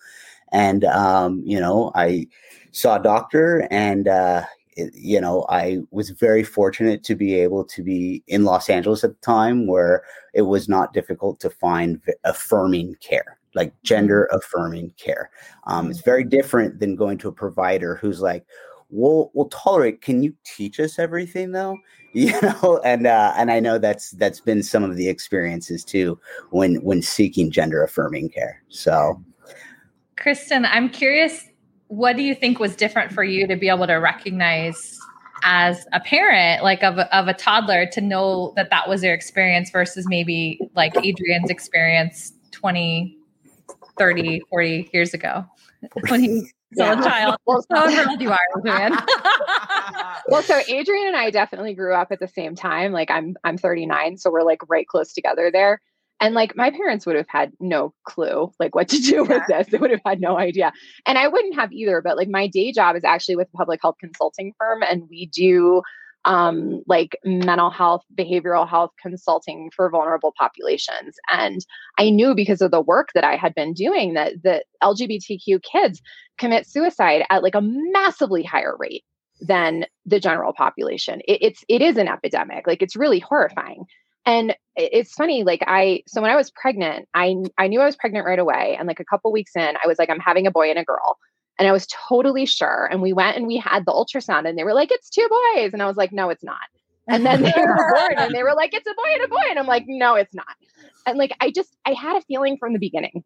And, 0.53 0.85
um, 0.85 1.43
you 1.45 1.61
know, 1.61 1.93
I 1.95 2.27
saw 2.73 2.97
a 2.97 3.03
doctor 3.03 3.67
and, 3.71 4.09
uh, 4.09 4.45
it, 4.77 4.95
you 4.95 5.21
know, 5.21 5.45
I 5.49 5.79
was 5.91 6.11
very 6.11 6.45
fortunate 6.45 7.03
to 7.05 7.17
be 7.17 7.35
able 7.35 7.65
to 7.65 7.83
be 7.83 8.23
in 8.29 8.45
Los 8.45 8.71
Angeles 8.71 9.03
at 9.03 9.11
the 9.11 9.27
time 9.27 9.67
where 9.67 10.05
it 10.35 10.43
was 10.43 10.69
not 10.69 10.93
difficult 10.93 11.41
to 11.41 11.51
find 11.51 12.01
affirming 12.25 12.95
care 13.01 13.39
like 13.55 13.73
gender 13.83 14.29
affirming 14.31 14.93
care. 14.99 15.31
Um, 15.67 15.91
it's 15.91 16.03
very 16.03 16.23
different 16.23 16.81
than 16.81 16.97
going 16.97 17.19
to 17.19 17.29
a 17.29 17.33
provider 17.33 17.97
who's 17.97 18.21
like, 18.21 18.45
we'll 18.91 19.31
we'll 19.35 19.49
tolerate. 19.49 20.03
Can 20.03 20.23
you 20.23 20.35
teach 20.45 20.81
us 20.81 20.99
everything 20.99 21.53
though? 21.53 21.79
You 22.15 22.33
know, 22.41 22.81
and 22.85 23.07
uh, 23.07 23.35
and 23.37 23.51
I 23.51 23.61
know 23.61 23.77
that's 23.77 24.13
that's 24.13 24.41
been 24.41 24.63
some 24.63 24.83
of 24.83 24.97
the 24.97 25.09
experiences 25.09 25.85
too 25.85 26.19
when 26.51 26.77
when 26.77 27.03
seeking 27.03 27.51
gender 27.51 27.85
affirming 27.85 28.31
care. 28.31 28.63
So, 28.69 29.23
Kristen, 30.17 30.65
I'm 30.65 30.89
curious, 30.89 31.45
what 31.89 32.17
do 32.17 32.23
you 32.23 32.35
think 32.35 32.61
was 32.61 32.75
different 32.75 33.13
for 33.13 33.25
you 33.25 33.47
to 33.47 33.57
be 33.57 33.69
able 33.69 33.87
to 33.87 33.97
recognize? 33.97 34.99
as 35.45 35.87
a 35.93 36.01
parent 36.01 36.63
like 36.65 36.83
of 36.83 36.99
a, 36.99 37.17
of 37.17 37.29
a 37.29 37.35
toddler 37.35 37.87
to 37.87 38.01
know 38.01 38.53
that 38.57 38.71
that 38.71 38.89
was 38.89 39.01
their 39.01 39.15
experience 39.15 39.71
versus 39.71 40.07
maybe 40.09 40.59
like 40.75 40.93
adrian's 41.05 41.51
experience 41.51 42.33
20 42.51 43.17
30 43.99 44.41
40 44.51 44.91
years 44.93 45.15
ago 45.15 45.45
20 46.07 46.51
still 46.73 46.87
yeah. 46.87 47.01
a 47.01 47.03
child. 47.03 47.37
well, 47.47 47.63
so 47.63 48.09
old 48.11 48.21
you 48.21 48.31
are, 48.31 48.39
Adrian. 48.59 48.93
well, 50.29 50.43
so 50.43 50.61
Adrian 50.69 51.09
and 51.09 51.17
I 51.17 51.31
definitely 51.31 51.75
grew 51.75 51.95
up 51.95 52.09
at 52.11 52.21
the 52.21 52.29
same 52.29 52.55
time. 52.55 52.93
Like 52.93 53.11
I'm 53.11 53.37
I'm 53.45 53.59
39, 53.59 54.19
so 54.19 54.31
we're 54.31 54.43
like 54.43 54.61
right 54.69 54.87
close 54.87 55.13
together 55.13 55.51
there. 55.53 55.81
And 56.21 56.35
like 56.35 56.57
my 56.57 56.71
parents 56.71 57.07
would 57.07 57.15
have 57.15 57.29
had 57.29 57.53
no 57.61 57.95
clue 58.05 58.53
like 58.59 58.75
what 58.75 58.89
to 58.89 58.99
do 58.99 59.17
yeah. 59.17 59.39
with 59.39 59.43
this. 59.47 59.69
They 59.69 59.79
would 59.79 59.93
have 59.93 60.01
had 60.05 60.21
no 60.21 60.37
idea. 60.37 60.73
And 61.07 61.17
I 61.17 61.29
wouldn't 61.29 61.55
have 61.55 61.73
either, 61.73 62.01
but 62.03 62.17
like 62.17 62.29
my 62.29 62.49
day 62.49 62.73
job 62.73 62.97
is 62.97 63.05
actually 63.05 63.37
with 63.37 63.49
a 63.55 63.57
public 63.57 63.81
health 63.81 63.97
consulting 64.01 64.53
firm 64.59 64.83
and 64.83 65.09
we 65.09 65.27
do 65.27 65.83
um, 66.25 66.83
like 66.87 67.19
mental 67.25 67.71
health, 67.71 68.03
behavioral 68.15 68.69
health 68.69 68.91
consulting 69.01 69.71
for 69.75 69.89
vulnerable 69.89 70.35
populations. 70.39 71.17
And 71.33 71.65
I 71.99 72.11
knew 72.11 72.35
because 72.35 72.61
of 72.61 72.71
the 72.71 72.81
work 72.81 73.11
that 73.15 73.25
I 73.25 73.37
had 73.37 73.55
been 73.55 73.73
doing 73.73 74.15
that 74.15 74.43
the 74.43 74.65
LGBTQ 74.83 75.63
kids 75.63 76.03
commit 76.39 76.67
suicide 76.67 77.25
at 77.31 77.43
like 77.43 77.55
a 77.55 77.63
massively 77.63 78.43
higher 78.43 78.77
rate 78.79 79.05
than 79.41 79.87
the 80.05 80.21
general 80.21 80.53
population. 80.53 81.21
It, 81.27 81.39
it's 81.41 81.65
it 81.69 81.83
is 81.83 81.97
an 81.97 82.09
epidemic. 82.09 82.67
Like 82.67 82.83
it's 82.83 82.97
really 82.97 83.21
horrifying. 83.21 83.85
And 84.27 84.55
it's 84.77 85.15
funny, 85.15 85.43
like 85.43 85.63
I, 85.67 86.03
so 86.07 86.21
when 86.21 86.31
I 86.31 86.37
was 86.37 86.51
pregnant, 86.51 87.09
I 87.15 87.35
I 87.57 87.69
knew 87.69 87.81
I 87.81 87.87
was 87.87 87.97
pregnant 87.97 88.27
right 88.27 88.39
away, 88.39 88.77
and 88.79 88.87
like 88.87 89.01
a 89.01 89.05
couple 89.05 89.33
weeks 89.33 89.53
in, 89.57 89.77
I 89.83 89.87
was 89.87 89.99
like, 89.99 90.11
I'm 90.11 90.21
having 90.21 90.47
a 90.47 90.51
boy 90.51 90.69
and 90.69 90.79
a 90.79 90.85
girl, 90.85 91.17
and 91.59 91.67
I 91.67 91.73
was 91.73 91.87
totally 92.09 92.47
sure. 92.47 92.89
And 92.91 93.03
we 93.03 93.13
went 93.13 93.37
and 93.37 93.47
we 93.47 93.57
had 93.57 93.85
the 93.85 93.93
ultrasound, 93.93 94.49
and 94.49 94.59
they 94.59 94.65
were 94.65 94.75
like, 94.75 94.91
it's 94.91 95.11
two 95.11 95.29
boys, 95.29 95.73
and 95.73 95.83
I 95.83 95.87
was 95.87 95.97
like, 95.97 96.13
no, 96.13 96.31
it's 96.31 96.45
not. 96.45 96.57
And 97.09 97.25
then 97.25 97.43
they 97.43 97.53
were 97.57 97.95
born, 97.97 98.15
and 98.19 98.35
they 98.35 98.43
were 98.43 98.55
like, 98.55 98.75
it's 98.75 98.87
a 98.87 98.95
boy 98.95 99.13
and 99.15 99.25
a 99.25 99.29
boy, 99.29 99.45
and 99.51 99.59
I'm 99.59 99.67
like, 99.67 99.85
no, 99.87 100.15
it's 100.15 100.35
not. 100.35 100.47
And 101.07 101.19
like 101.19 101.33
I 101.41 101.51
just 101.51 101.77
I 101.85 101.93
had 101.93 102.17
a 102.17 102.23
feeling 102.23 102.57
from 102.59 102.73
the 102.73 102.79
beginning, 102.79 103.25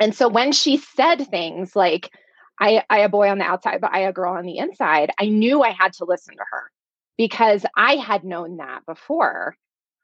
and 0.00 0.14
so 0.14 0.28
when 0.28 0.52
she 0.52 0.76
said 0.76 1.26
things 1.26 1.74
like, 1.74 2.10
I 2.60 2.84
I 2.88 3.00
a 3.00 3.08
boy 3.08 3.28
on 3.28 3.38
the 3.38 3.44
outside, 3.44 3.80
but 3.80 3.92
I 3.92 4.00
a 4.00 4.12
girl 4.12 4.34
on 4.34 4.46
the 4.46 4.58
inside, 4.58 5.10
I 5.18 5.26
knew 5.26 5.62
I 5.62 5.70
had 5.70 5.92
to 5.94 6.04
listen 6.04 6.34
to 6.36 6.44
her 6.50 6.70
because 7.16 7.64
I 7.76 7.96
had 7.96 8.24
known 8.24 8.58
that 8.58 8.84
before 8.86 9.56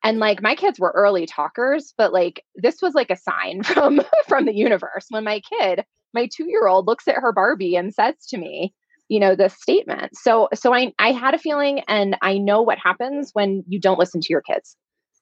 and 0.02 0.18
like 0.18 0.42
my 0.42 0.54
kids 0.54 0.80
were 0.80 0.92
early 0.94 1.26
talkers 1.26 1.94
but 1.96 2.12
like 2.12 2.44
this 2.56 2.82
was 2.82 2.94
like 2.94 3.10
a 3.10 3.16
sign 3.16 3.62
from 3.62 4.00
from 4.26 4.46
the 4.46 4.54
universe 4.54 5.06
when 5.10 5.24
my 5.24 5.40
kid 5.40 5.84
my 6.14 6.26
2-year-old 6.26 6.86
looks 6.86 7.08
at 7.08 7.16
her 7.16 7.32
barbie 7.32 7.76
and 7.76 7.94
says 7.94 8.14
to 8.28 8.38
me 8.38 8.72
you 9.08 9.20
know 9.20 9.34
this 9.34 9.54
statement 9.54 10.16
so 10.16 10.48
so 10.54 10.72
i 10.72 10.92
i 10.98 11.12
had 11.12 11.34
a 11.34 11.38
feeling 11.38 11.80
and 11.88 12.16
i 12.22 12.38
know 12.38 12.62
what 12.62 12.78
happens 12.78 13.30
when 13.32 13.64
you 13.68 13.80
don't 13.80 13.98
listen 13.98 14.20
to 14.20 14.28
your 14.30 14.42
kids 14.42 14.76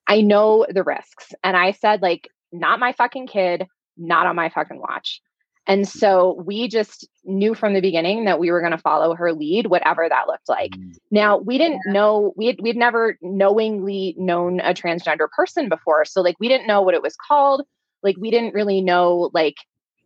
i 0.07 0.21
know 0.21 0.67
the 0.69 0.83
risks 0.83 1.33
and 1.43 1.57
i 1.57 1.73
said 1.73 2.03
like 2.03 2.29
not 2.53 2.81
my 2.81 2.93
fucking 2.93 3.27
kid 3.27 3.67
not 3.97 4.27
on 4.27 4.37
my 4.37 4.49
fucking 4.49 4.81
watch 4.81 5.21
and 5.67 5.87
so 5.87 6.43
we 6.45 6.67
just 6.67 7.07
knew 7.25 7.55
from 7.55 7.75
the 7.75 7.81
beginning 7.81 8.25
that 8.25 8.41
we 8.41 8.51
were 8.51 8.61
going 8.61 8.73
to 8.73 8.79
follow 8.79 9.15
her 9.15 9.33
lead, 9.33 9.67
whatever 9.67 10.09
that 10.09 10.27
looked 10.27 10.49
like. 10.49 10.73
Mm. 10.73 10.95
Now, 11.13 11.39
we 11.39 11.59
didn't 11.59 11.83
know, 11.87 12.33
we 12.37 12.47
had, 12.47 12.57
we'd 12.61 12.77
never 12.77 13.17
knowingly 13.23 14.17
known 14.19 14.59
a 14.61 14.75
transgender 14.75 15.29
person 15.31 15.69
before. 15.69 16.05
So, 16.07 16.23
like, 16.23 16.35
we 16.41 16.49
didn't 16.49 16.67
know 16.67 16.83
what 16.83 16.95
it 16.95 17.03
was 17.03 17.15
called. 17.15 17.63
Like, 18.03 18.17
we 18.19 18.33
didn't 18.33 18.55
really 18.55 18.81
know, 18.81 19.31
like, 19.33 19.57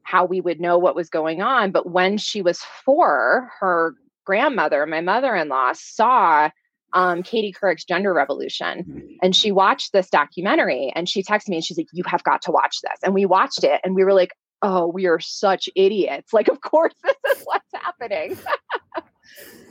how 0.04 0.24
we 0.24 0.40
would 0.40 0.60
know 0.60 0.78
what 0.78 0.94
was 0.94 1.08
going 1.08 1.42
on. 1.42 1.70
But 1.70 1.90
when 1.90 2.18
she 2.18 2.42
was 2.42 2.60
four, 2.84 3.50
her 3.60 3.94
grandmother, 4.24 4.86
my 4.86 5.00
mother 5.00 5.34
in 5.34 5.48
law, 5.48 5.72
saw 5.74 6.50
um, 6.92 7.22
Katie 7.22 7.52
Couric's 7.52 7.84
Gender 7.84 8.14
Revolution. 8.14 8.84
Mm. 8.88 9.16
And 9.22 9.36
she 9.36 9.50
watched 9.50 9.92
this 9.92 10.08
documentary 10.08 10.92
and 10.94 11.08
she 11.08 11.22
texted 11.22 11.48
me 11.48 11.56
and 11.56 11.64
she's 11.64 11.76
like, 11.76 11.88
You 11.92 12.04
have 12.06 12.22
got 12.22 12.40
to 12.42 12.52
watch 12.52 12.76
this. 12.82 13.00
And 13.02 13.14
we 13.14 13.26
watched 13.26 13.64
it 13.64 13.80
and 13.82 13.94
we 13.94 14.04
were 14.04 14.12
like, 14.12 14.30
oh, 14.64 14.86
we 14.86 15.06
are 15.06 15.20
such 15.20 15.68
idiots. 15.76 16.32
Like, 16.32 16.48
of 16.48 16.62
course, 16.62 16.94
this 17.04 17.38
is 17.38 17.44
what's 17.44 17.70
happening. 17.74 18.36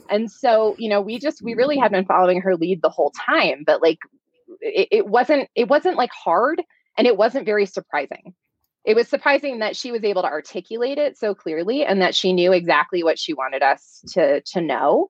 and 0.10 0.32
so, 0.32 0.76
you 0.78 0.88
know, 0.88 1.02
we 1.02 1.20
just, 1.20 1.42
we 1.42 1.56
really 1.56 1.78
had 1.78 1.92
been 1.92 2.06
following 2.06 2.40
her 2.42 2.56
lead 2.56 2.82
the 2.82 2.90
whole 2.90 3.12
time, 3.12 3.64
but 3.66 3.82
like, 3.82 3.98
it, 4.62 4.88
it 4.92 5.08
wasn't, 5.08 5.50
it 5.56 5.68
wasn't 5.68 5.98
like 5.98 6.12
hard 6.12 6.62
and 6.96 7.08
it 7.08 7.18
wasn't 7.18 7.46
very 7.46 7.66
surprising. 7.66 8.36
It 8.86 8.96
was 8.96 9.08
surprising 9.08 9.60
that 9.60 9.76
she 9.76 9.92
was 9.92 10.04
able 10.04 10.24
to 10.24 10.28
articulate 10.28 10.98
it 10.98 11.18
so 11.18 11.34
clearly 11.34 11.86
and 11.86 12.02
that 12.02 12.16
she 12.16 12.34
knew 12.34 12.52
exactly 12.52 13.04
what 13.04 13.18
she 13.18 13.34
wanted 13.34 13.64
us 13.64 14.04
to, 14.10 14.42
to 14.42 14.62
know. 14.62 15.08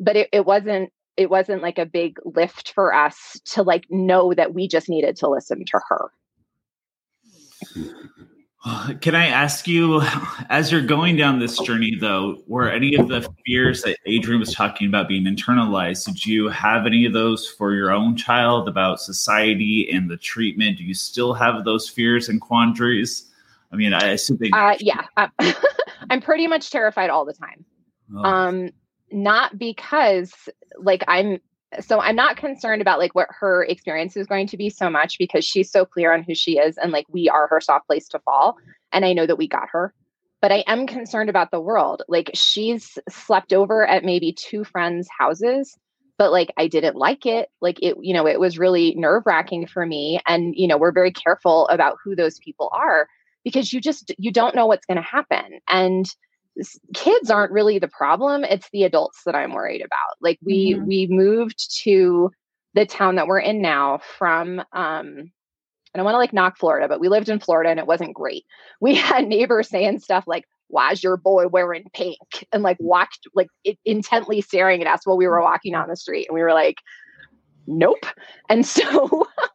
But 0.00 0.16
it, 0.16 0.28
it 0.32 0.44
wasn't, 0.44 0.92
it 1.16 1.30
wasn't 1.30 1.62
like 1.62 1.78
a 1.78 1.86
big 1.86 2.18
lift 2.24 2.72
for 2.72 2.92
us 2.92 3.40
to 3.52 3.62
like 3.62 3.86
know 3.88 4.34
that 4.34 4.52
we 4.52 4.66
just 4.66 4.88
needed 4.88 5.16
to 5.16 5.28
listen 5.28 5.64
to 5.64 5.80
her. 5.88 6.10
Hmm. 7.72 8.24
Can 9.02 9.14
I 9.14 9.26
ask 9.26 9.68
you, 9.68 10.00
as 10.48 10.72
you're 10.72 10.80
going 10.80 11.16
down 11.16 11.38
this 11.38 11.58
journey, 11.58 11.96
though, 12.00 12.42
were 12.46 12.70
any 12.70 12.94
of 12.94 13.08
the 13.08 13.28
fears 13.44 13.82
that 13.82 13.98
Adrian 14.06 14.40
was 14.40 14.54
talking 14.54 14.88
about 14.88 15.06
being 15.06 15.24
internalized? 15.24 16.06
Did 16.06 16.24
you 16.24 16.48
have 16.48 16.86
any 16.86 17.04
of 17.04 17.12
those 17.12 17.46
for 17.46 17.74
your 17.74 17.90
own 17.90 18.16
child 18.16 18.66
about 18.66 19.00
society 19.00 19.90
and 19.92 20.10
the 20.10 20.16
treatment? 20.16 20.78
Do 20.78 20.84
you 20.84 20.94
still 20.94 21.34
have 21.34 21.64
those 21.66 21.90
fears 21.90 22.30
and 22.30 22.40
quandaries? 22.40 23.30
I 23.70 23.76
mean, 23.76 23.92
I 23.92 24.08
assume 24.08 24.38
they. 24.38 24.50
Uh, 24.50 24.76
yeah, 24.80 25.04
I'm 26.08 26.22
pretty 26.22 26.46
much 26.46 26.70
terrified 26.70 27.10
all 27.10 27.26
the 27.26 27.34
time. 27.34 27.66
Oh. 28.16 28.24
Um, 28.24 28.70
not 29.12 29.58
because 29.58 30.32
like 30.78 31.04
I'm 31.06 31.38
so 31.80 32.00
I'm 32.00 32.16
not 32.16 32.36
concerned 32.36 32.82
about 32.82 32.98
like 32.98 33.14
what 33.14 33.28
her 33.30 33.64
experience 33.64 34.16
is 34.16 34.26
going 34.26 34.46
to 34.48 34.56
be 34.56 34.70
so 34.70 34.90
much 34.90 35.18
because 35.18 35.44
she's 35.44 35.70
so 35.70 35.84
clear 35.84 36.12
on 36.12 36.22
who 36.22 36.34
she 36.34 36.58
is 36.58 36.78
and 36.78 36.92
like 36.92 37.06
we 37.10 37.28
are 37.28 37.46
her 37.48 37.60
soft 37.60 37.86
place 37.86 38.08
to 38.08 38.18
fall. 38.20 38.56
And 38.92 39.04
I 39.04 39.12
know 39.12 39.26
that 39.26 39.38
we 39.38 39.48
got 39.48 39.68
her. 39.70 39.92
But 40.40 40.52
I 40.52 40.64
am 40.66 40.86
concerned 40.86 41.30
about 41.30 41.50
the 41.50 41.60
world. 41.60 42.02
Like 42.06 42.30
she's 42.34 42.98
slept 43.08 43.52
over 43.52 43.86
at 43.86 44.04
maybe 44.04 44.32
two 44.32 44.62
friends' 44.62 45.08
houses, 45.16 45.76
but 46.18 46.32
like 46.32 46.52
I 46.58 46.66
didn't 46.68 46.96
like 46.96 47.24
it. 47.24 47.48
Like 47.62 47.82
it, 47.82 47.96
you 48.02 48.12
know, 48.12 48.26
it 48.26 48.38
was 48.38 48.58
really 48.58 48.94
nerve 48.94 49.22
wracking 49.24 49.66
for 49.66 49.86
me. 49.86 50.20
And, 50.26 50.54
you 50.54 50.68
know, 50.68 50.76
we're 50.76 50.92
very 50.92 51.12
careful 51.12 51.66
about 51.68 51.96
who 52.04 52.14
those 52.14 52.38
people 52.38 52.68
are 52.72 53.08
because 53.42 53.72
you 53.72 53.80
just 53.80 54.12
you 54.18 54.30
don't 54.30 54.54
know 54.54 54.66
what's 54.66 54.86
going 54.86 54.96
to 54.96 55.02
happen. 55.02 55.60
And 55.68 56.06
kids 56.94 57.30
aren't 57.30 57.52
really 57.52 57.78
the 57.78 57.88
problem 57.88 58.44
it's 58.44 58.68
the 58.72 58.84
adults 58.84 59.22
that 59.26 59.34
i'm 59.34 59.52
worried 59.52 59.82
about 59.82 60.16
like 60.20 60.38
we 60.42 60.74
mm-hmm. 60.74 60.86
we 60.86 61.06
moved 61.10 61.82
to 61.82 62.30
the 62.74 62.86
town 62.86 63.16
that 63.16 63.26
we're 63.26 63.38
in 63.38 63.60
now 63.60 63.98
from 64.18 64.60
um 64.72 65.30
I 65.94 65.98
don't 65.98 66.06
want 66.06 66.14
to 66.14 66.18
like 66.18 66.32
knock 66.32 66.58
Florida, 66.58 66.88
but 66.88 66.98
we 66.98 67.08
lived 67.08 67.28
in 67.28 67.38
Florida 67.38 67.70
and 67.70 67.78
it 67.78 67.86
wasn't 67.86 68.14
great. 68.14 68.44
We 68.80 68.94
had 68.96 69.28
neighbors 69.28 69.68
saying 69.68 70.00
stuff 70.00 70.24
like, 70.26 70.44
"Why's 70.66 71.04
your 71.04 71.16
boy 71.16 71.46
wearing 71.46 71.84
pink?" 71.92 72.18
and 72.52 72.64
like 72.64 72.78
watched 72.80 73.28
like 73.32 73.46
it, 73.62 73.78
intently 73.84 74.40
staring 74.40 74.80
at 74.80 74.88
us 74.88 75.06
while 75.06 75.16
we 75.16 75.28
were 75.28 75.40
walking 75.40 75.72
down 75.72 75.88
the 75.88 75.94
street, 75.94 76.26
and 76.28 76.34
we 76.34 76.42
were 76.42 76.52
like, 76.52 76.78
nope. 77.66 78.06
And 78.48 78.66
so, 78.66 79.26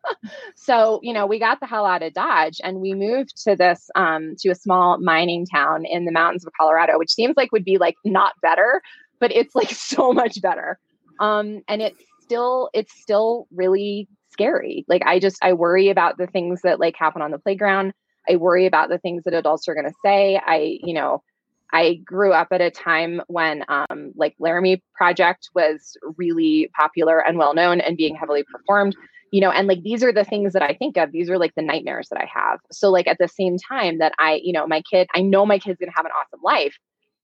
so, 0.55 0.99
you 1.03 1.13
know, 1.13 1.25
we 1.25 1.39
got 1.39 1.59
the 1.59 1.65
hell 1.65 1.85
out 1.85 2.03
of 2.03 2.13
Dodge 2.13 2.59
and 2.63 2.79
we 2.79 2.93
moved 2.93 3.41
to 3.43 3.55
this, 3.55 3.89
um, 3.95 4.35
to 4.39 4.49
a 4.49 4.55
small 4.55 4.97
mining 4.99 5.45
town 5.45 5.85
in 5.85 6.05
the 6.05 6.11
mountains 6.11 6.45
of 6.45 6.53
Colorado, 6.59 6.97
which 6.97 7.11
seems 7.11 7.35
like 7.37 7.51
would 7.51 7.65
be 7.65 7.77
like 7.77 7.95
not 8.03 8.33
better, 8.41 8.81
but 9.19 9.31
it's 9.31 9.55
like 9.55 9.69
so 9.71 10.13
much 10.13 10.41
better. 10.41 10.79
Um, 11.19 11.61
and 11.67 11.81
it's 11.81 12.01
still, 12.21 12.69
it's 12.73 12.93
still 12.93 13.47
really 13.51 14.07
scary. 14.31 14.85
Like 14.87 15.03
I 15.05 15.19
just, 15.19 15.37
I 15.41 15.53
worry 15.53 15.89
about 15.89 16.17
the 16.17 16.27
things 16.27 16.61
that 16.63 16.79
like 16.79 16.95
happen 16.95 17.21
on 17.21 17.31
the 17.31 17.39
playground. 17.39 17.93
I 18.29 18.35
worry 18.35 18.65
about 18.65 18.89
the 18.89 18.99
things 18.99 19.23
that 19.23 19.33
adults 19.33 19.67
are 19.67 19.73
going 19.73 19.87
to 19.87 19.95
say. 20.03 20.39
I, 20.45 20.77
you 20.83 20.93
know, 20.93 21.23
I 21.71 21.95
grew 21.95 22.33
up 22.33 22.47
at 22.51 22.61
a 22.61 22.71
time 22.71 23.21
when 23.27 23.63
um, 23.67 24.11
like 24.15 24.35
Laramie 24.39 24.83
Project 24.95 25.49
was 25.53 25.97
really 26.17 26.69
popular 26.75 27.19
and 27.19 27.37
well 27.37 27.53
known 27.53 27.79
and 27.79 27.97
being 27.97 28.15
heavily 28.15 28.43
performed, 28.51 28.95
you 29.31 29.41
know, 29.41 29.51
and 29.51 29.67
like 29.67 29.83
these 29.83 30.03
are 30.03 30.11
the 30.11 30.23
things 30.23 30.53
that 30.53 30.61
I 30.61 30.73
think 30.73 30.97
of. 30.97 31.11
These 31.11 31.29
are 31.29 31.37
like 31.37 31.53
the 31.55 31.61
nightmares 31.61 32.09
that 32.09 32.19
I 32.19 32.29
have. 32.33 32.59
So 32.71 32.89
like 32.89 33.07
at 33.07 33.17
the 33.19 33.27
same 33.27 33.57
time 33.57 33.99
that 33.99 34.13
I, 34.19 34.39
you 34.43 34.53
know, 34.53 34.67
my 34.67 34.81
kid, 34.89 35.07
I 35.15 35.21
know 35.21 35.45
my 35.45 35.59
kid's 35.59 35.79
gonna 35.79 35.91
have 35.95 36.05
an 36.05 36.11
awesome 36.11 36.41
life. 36.43 36.75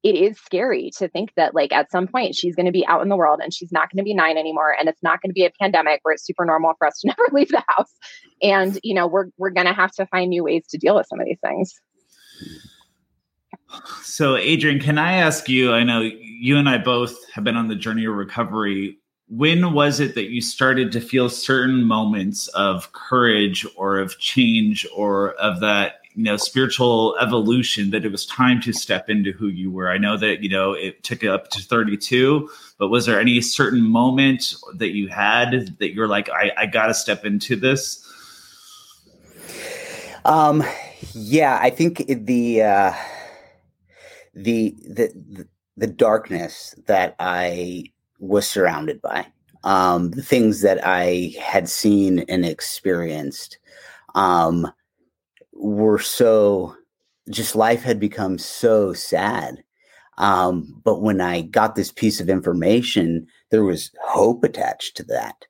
It 0.03 0.15
is 0.15 0.39
scary 0.39 0.91
to 0.97 1.07
think 1.07 1.31
that 1.35 1.55
like 1.55 1.71
at 1.71 1.91
some 1.91 2.07
point 2.07 2.35
she's 2.35 2.55
going 2.55 2.67
to 2.67 2.71
be 2.71 2.85
out 2.85 3.01
in 3.01 3.09
the 3.09 3.15
world 3.15 3.39
and 3.41 3.51
she's 3.51 3.71
not 3.71 3.89
going 3.89 3.97
to 3.97 4.03
be 4.03 4.13
nine 4.13 4.37
anymore 4.37 4.75
and 4.79 4.87
it's 4.87 5.01
not 5.01 5.19
going 5.19 5.31
to 5.31 5.33
be 5.33 5.45
a 5.45 5.51
pandemic 5.59 6.01
where 6.03 6.13
it's 6.13 6.23
super 6.23 6.45
normal 6.45 6.73
for 6.77 6.85
us 6.85 6.99
to 6.99 7.07
never 7.17 7.27
leave 7.33 7.49
the 7.49 7.63
house 7.69 7.91
and 8.39 8.79
you 8.83 8.93
know 8.93 9.07
we're 9.07 9.25
we're 9.39 9.49
going 9.49 9.65
to 9.65 9.73
have 9.73 9.91
to 9.93 10.05
find 10.05 10.29
new 10.29 10.43
ways 10.43 10.67
to 10.69 10.77
deal 10.77 10.95
with 10.95 11.07
some 11.07 11.19
of 11.19 11.25
these 11.25 11.39
things. 11.43 11.73
So, 14.01 14.35
Adrian, 14.35 14.79
can 14.79 14.97
I 14.97 15.13
ask 15.13 15.49
you? 15.49 15.73
I 15.73 15.83
know 15.83 16.01
you 16.01 16.57
and 16.57 16.69
I 16.69 16.77
both 16.77 17.17
have 17.33 17.43
been 17.43 17.57
on 17.57 17.67
the 17.67 17.75
journey 17.75 18.05
of 18.05 18.13
recovery. 18.13 18.99
When 19.27 19.73
was 19.73 19.99
it 19.99 20.13
that 20.15 20.29
you 20.29 20.41
started 20.41 20.91
to 20.91 21.01
feel 21.01 21.29
certain 21.29 21.83
moments 21.83 22.47
of 22.49 22.91
courage 22.91 23.65
or 23.75 23.97
of 23.97 24.19
change 24.19 24.85
or 24.95 25.33
of 25.33 25.59
that, 25.61 26.01
you 26.13 26.23
know 26.23 26.37
spiritual 26.37 27.17
evolution 27.19 27.89
that 27.89 28.05
it 28.05 28.11
was 28.11 28.25
time 28.25 28.61
to 28.61 28.71
step 28.71 29.09
into 29.09 29.31
who 29.33 29.47
you 29.47 29.71
were? 29.71 29.89
I 29.89 29.97
know 29.97 30.15
that 30.17 30.41
you 30.41 30.49
know 30.49 30.73
it 30.73 31.03
took 31.03 31.23
it 31.23 31.27
up 31.27 31.49
to 31.49 31.61
32 31.61 32.49
but 32.77 32.89
was 32.89 33.05
there 33.05 33.19
any 33.19 33.41
certain 33.41 33.81
moment 33.81 34.55
that 34.75 34.89
you 34.89 35.07
had 35.07 35.77
that 35.79 35.93
you're 35.93 36.07
like 36.07 36.29
i, 36.29 36.51
I 36.57 36.65
gotta 36.65 36.93
step 36.93 37.25
into 37.25 37.55
this 37.55 38.05
um 40.25 40.63
yeah 41.13 41.59
i 41.61 41.69
think 41.69 42.05
the 42.07 42.63
uh 42.63 42.93
the 44.33 44.75
the 44.83 45.07
the, 45.13 45.47
the 45.77 45.87
darkness 45.87 46.75
that 46.87 47.15
i 47.19 47.83
was 48.19 48.49
surrounded 48.49 49.01
by 49.01 49.25
um 49.63 50.11
the 50.11 50.23
things 50.23 50.61
that 50.61 50.79
i 50.85 51.33
had 51.41 51.67
seen 51.69 52.19
and 52.29 52.45
experienced 52.45 53.57
um 54.13 54.71
were 55.53 55.99
so 55.99 56.75
just 57.29 57.55
life 57.55 57.83
had 57.83 57.99
become 57.99 58.37
so 58.37 58.93
sad. 58.93 59.63
Um, 60.17 60.81
but 60.83 61.01
when 61.01 61.19
I 61.21 61.41
got 61.41 61.75
this 61.75 61.91
piece 61.91 62.19
of 62.19 62.29
information, 62.29 63.27
there 63.51 63.63
was 63.63 63.91
hope 64.03 64.43
attached 64.43 64.95
to 64.97 65.03
that. 65.05 65.45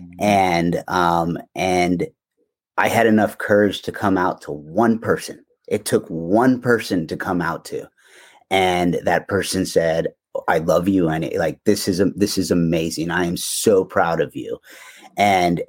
Mm-hmm. 0.00 0.22
And 0.22 0.84
um, 0.88 1.38
and 1.54 2.06
I 2.78 2.88
had 2.88 3.06
enough 3.06 3.38
courage 3.38 3.82
to 3.82 3.92
come 3.92 4.16
out 4.16 4.40
to 4.42 4.52
one 4.52 4.98
person. 4.98 5.44
It 5.68 5.84
took 5.84 6.06
one 6.08 6.60
person 6.60 7.06
to 7.08 7.16
come 7.16 7.42
out 7.42 7.64
to. 7.66 7.88
And 8.50 9.00
that 9.02 9.26
person 9.28 9.66
said, 9.66 10.08
I 10.48 10.58
love 10.58 10.88
you. 10.88 11.08
And 11.08 11.24
it, 11.24 11.36
like, 11.36 11.62
this 11.64 11.88
is, 11.88 12.02
this 12.14 12.38
is 12.38 12.50
amazing. 12.50 13.10
I 13.10 13.24
am 13.24 13.36
so 13.36 13.84
proud 13.84 14.20
of 14.20 14.34
you. 14.36 14.58
And 15.16 15.62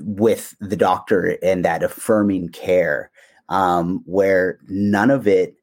with 0.00 0.54
the 0.60 0.76
doctor 0.76 1.38
and 1.42 1.64
that 1.64 1.82
affirming 1.82 2.50
care 2.50 3.10
um, 3.48 4.02
where 4.06 4.58
none 4.68 5.10
of 5.10 5.26
it 5.26 5.56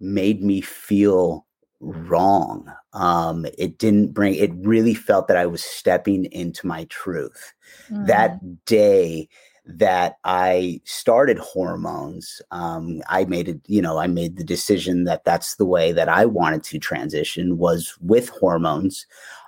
made 0.00 0.42
me 0.42 0.60
feel 0.60 1.46
wrong. 1.80 2.72
Um, 2.92 3.46
it 3.58 3.78
didn't 3.78 4.12
bring, 4.12 4.34
it 4.34 4.52
really 4.54 4.94
felt 4.94 5.28
that 5.28 5.36
I 5.36 5.46
was 5.46 5.64
stepping 5.64 6.26
into 6.26 6.66
my 6.66 6.84
truth. 6.84 7.52
Mm. 7.90 8.06
That 8.06 8.64
day 8.66 9.28
that 9.64 10.16
I 10.24 10.80
started 10.84 11.38
hormones, 11.38 12.42
um, 12.50 13.02
I 13.08 13.24
made 13.24 13.48
it, 13.48 13.60
you 13.66 13.80
know, 13.80 13.98
I 13.98 14.06
made 14.06 14.36
the 14.36 14.44
decision 14.44 15.04
that 15.04 15.24
that's 15.24 15.56
the 15.56 15.64
way 15.64 15.92
that 15.92 16.08
I 16.08 16.26
wanted 16.26 16.64
to 16.64 16.78
transition 16.78 17.58
was 17.58 17.96
with 18.00 18.28
hormones 18.28 19.06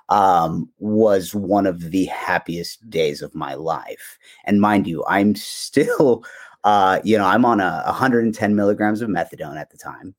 um, 0.09 0.69
was 0.79 1.35
one 1.35 1.65
of 1.65 1.91
the 1.91 2.05
happiest 2.05 2.89
days 2.89 3.21
of 3.21 3.35
my 3.35 3.55
life. 3.55 4.17
And 4.45 4.61
mind 4.61 4.87
you, 4.87 5.03
I'm 5.07 5.35
still, 5.35 6.23
uh, 6.63 6.99
you 7.03 7.17
know, 7.17 7.25
I'm 7.25 7.45
on 7.45 7.59
a 7.59 7.83
110 7.85 8.55
milligrams 8.55 9.01
of 9.01 9.09
methadone 9.09 9.59
at 9.59 9.69
the 9.69 9.77
time. 9.77 10.15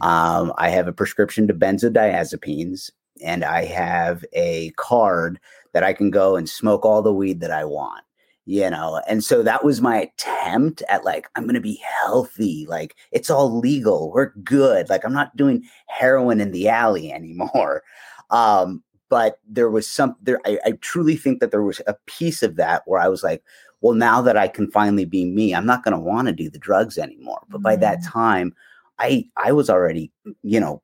Um, 0.00 0.52
I 0.56 0.70
have 0.70 0.88
a 0.88 0.92
prescription 0.92 1.46
to 1.48 1.54
benzodiazepines, 1.54 2.90
and 3.22 3.44
I 3.44 3.64
have 3.64 4.24
a 4.32 4.70
card 4.76 5.40
that 5.72 5.84
I 5.84 5.92
can 5.92 6.10
go 6.10 6.36
and 6.36 6.48
smoke 6.48 6.84
all 6.84 7.02
the 7.02 7.12
weed 7.12 7.40
that 7.40 7.50
I 7.50 7.64
want 7.64 8.04
you 8.48 8.70
know 8.70 9.02
and 9.06 9.22
so 9.22 9.42
that 9.42 9.62
was 9.62 9.82
my 9.82 10.00
attempt 10.00 10.82
at 10.88 11.04
like 11.04 11.28
i'm 11.36 11.46
gonna 11.46 11.60
be 11.60 11.82
healthy 12.00 12.64
like 12.66 12.96
it's 13.12 13.28
all 13.28 13.58
legal 13.58 14.10
we're 14.10 14.32
good 14.42 14.88
like 14.88 15.04
i'm 15.04 15.12
not 15.12 15.36
doing 15.36 15.62
heroin 15.86 16.40
in 16.40 16.50
the 16.50 16.66
alley 16.66 17.12
anymore 17.18 17.82
um 18.30 18.82
but 19.10 19.38
there 19.46 19.68
was 19.68 19.86
some 19.86 20.16
there 20.22 20.40
I, 20.46 20.58
I, 20.64 20.72
truly 20.80 21.16
think 21.16 21.40
that 21.40 21.50
there 21.50 21.62
was 21.62 21.80
a 21.86 21.94
piece 22.06 22.42
of 22.42 22.56
that 22.56 22.82
where 22.86 23.00
i 23.00 23.06
was 23.06 23.22
like 23.22 23.42
well 23.82 23.94
now 23.94 24.22
that 24.22 24.38
i 24.38 24.48
can 24.48 24.70
finally 24.70 25.04
be 25.04 25.26
me 25.26 25.54
i'm 25.54 25.66
not 25.66 25.84
going 25.84 25.92
to 25.92 26.00
want 26.00 26.26
to 26.28 26.32
do 26.32 26.48
the 26.48 26.58
drugs 26.58 26.96
anymore 26.96 27.42
but 27.50 27.60
by 27.60 27.76
that 27.76 27.98
mm. 28.00 28.10
time 28.10 28.54
i 28.98 29.26
i 29.36 29.52
was 29.52 29.68
already 29.68 30.10
you 30.42 30.58
know 30.58 30.80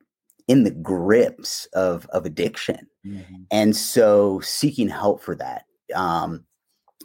in 0.47 0.65
the 0.65 0.71
grips 0.71 1.65
of 1.73 2.05
of 2.07 2.27
addiction 2.27 2.85
mm-hmm. 3.03 3.35
and 3.49 3.75
so 3.75 4.39
seeking 4.41 4.87
help 4.87 5.19
for 5.19 5.35
that 5.35 5.65
um 5.95 6.45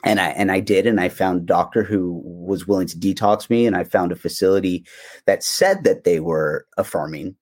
and 0.04 0.20
I 0.20 0.28
and 0.30 0.50
I 0.50 0.60
did, 0.60 0.86
and 0.86 1.00
I 1.00 1.08
found 1.08 1.42
a 1.42 1.44
doctor 1.44 1.82
who 1.82 2.22
was 2.24 2.66
willing 2.66 2.86
to 2.88 2.98
detox 2.98 3.50
me, 3.50 3.66
and 3.66 3.76
I 3.76 3.84
found 3.84 4.12
a 4.12 4.16
facility 4.16 4.84
that 5.26 5.42
said 5.42 5.84
that 5.84 6.04
they 6.04 6.20
were 6.20 6.66
affirming, 6.78 7.36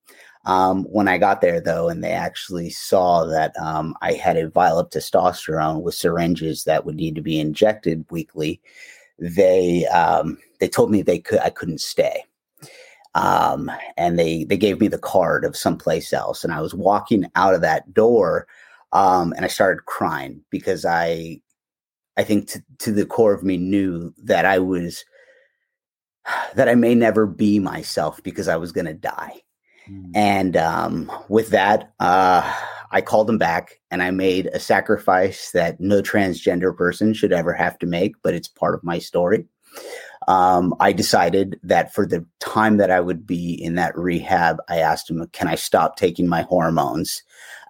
um, 0.45 0.85
when 0.85 1.09
I 1.09 1.19
got 1.19 1.41
there, 1.41 1.61
though, 1.61 1.89
and 1.89 2.03
they 2.03 2.13
actually 2.13 2.71
saw 2.71 3.25
that 3.27 3.53
um, 3.61 3.95
I 4.03 4.15
had 4.15 4.37
a 4.37 4.49
vial 4.49 4.79
of 4.79 4.91
testosterone 4.91 5.83
with 5.83 5.95
syringes 5.95 6.65
that 6.65 6.85
would 6.85 6.97
need 6.97 7.15
to 7.17 7.23
be 7.23 7.39
injected 7.39 8.05
weekly, 8.11 8.61
they 9.19 9.87
um, 9.87 10.39
they 10.61 10.69
told 10.69 10.91
me 10.91 11.03
they 11.03 11.19
could 11.19 11.41
I 11.41 11.51
couldn't 11.51 11.81
stay, 11.81 12.25
um, 13.15 13.71
and 13.97 14.19
they 14.19 14.45
they 14.45 14.57
gave 14.57 14.81
me 14.81 14.89
the 14.89 14.99
card 14.99 15.45
of 15.45 15.57
someplace 15.57 16.13
else, 16.13 16.45
and 16.45 16.53
I 16.53 16.61
was 16.61 16.75
walking 16.75 17.27
out 17.35 17.55
of 17.55 17.61
that 17.61 17.93
door, 17.93 18.47
um, 18.93 19.33
and 19.35 19.45
I 19.45 19.49
started 19.49 19.87
crying 19.87 20.41
because 20.51 20.85
I 20.85 21.41
I 22.19 22.25
think 22.25 22.49
to, 22.49 22.63
to 22.81 22.93
the 22.93 23.07
core 23.07 23.33
of 23.33 23.43
me 23.43 23.57
knew 23.57 24.13
that 24.25 24.45
I 24.45 24.59
was 24.59 25.05
that 26.55 26.69
I 26.69 26.75
may 26.75 26.95
never 26.95 27.27
be 27.27 27.59
myself 27.59 28.23
because 28.23 28.49
I 28.49 28.57
was 28.57 28.73
going 28.73 28.87
to 28.87 28.95
die 28.95 29.41
Mm. 29.91 30.11
And 30.15 30.57
um, 30.57 31.13
with 31.29 31.49
that, 31.51 31.93
uh, 32.01 32.55
I 32.91 33.01
called 33.01 33.29
him 33.29 33.39
back 33.39 33.81
and 33.91 34.03
I 34.03 34.11
made 34.11 34.47
a 34.47 34.61
sacrifice 34.61 35.51
that 35.53 35.81
no 35.81 36.01
transgender 36.03 36.77
person 36.77 37.13
should 37.13 37.33
ever 37.33 37.53
have 37.53 37.79
to 37.81 37.87
make, 37.87 38.15
but 38.23 38.35
it's 38.35 38.49
part 38.49 38.75
of 38.75 38.85
my 38.85 38.99
story. 38.99 39.47
Um, 40.27 40.75
I 40.81 40.93
decided 40.93 41.59
that 41.63 41.95
for 41.95 42.07
the 42.07 42.25
time 42.41 42.77
that 42.79 42.91
I 42.91 43.01
would 43.01 43.27
be 43.27 43.53
in 43.53 43.77
that 43.77 43.97
rehab, 43.97 44.59
I 44.69 44.79
asked 44.79 45.09
him, 45.09 45.27
Can 45.33 45.49
I 45.49 45.55
stop 45.55 45.97
taking 45.97 46.29
my 46.29 46.43
hormones 46.43 47.23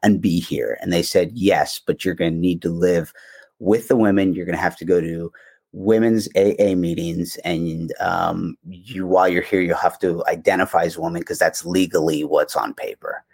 and 0.02 0.20
be 0.20 0.40
here? 0.40 0.78
And 0.80 0.92
they 0.92 1.02
said, 1.02 1.32
Yes, 1.34 1.80
but 1.84 2.04
you're 2.04 2.14
going 2.14 2.32
to 2.32 2.38
need 2.38 2.62
to 2.62 2.70
live 2.70 3.12
with 3.58 3.88
the 3.88 3.96
women. 3.96 4.34
You're 4.34 4.46
going 4.46 4.56
to 4.56 4.62
have 4.62 4.76
to 4.78 4.84
go 4.84 5.00
to 5.00 5.32
women's 5.72 6.28
AA 6.36 6.74
meetings, 6.74 7.36
and 7.44 7.92
um, 8.00 8.56
you 8.68 9.06
while 9.06 9.28
you're 9.28 9.42
here, 9.42 9.60
you'll 9.60 9.76
have 9.76 9.98
to 10.00 10.24
identify 10.26 10.84
as 10.84 10.96
a 10.96 11.00
woman 11.00 11.20
because 11.20 11.38
that's 11.38 11.64
legally 11.64 12.24
what's 12.24 12.56
on 12.56 12.74
paper. 12.74 13.24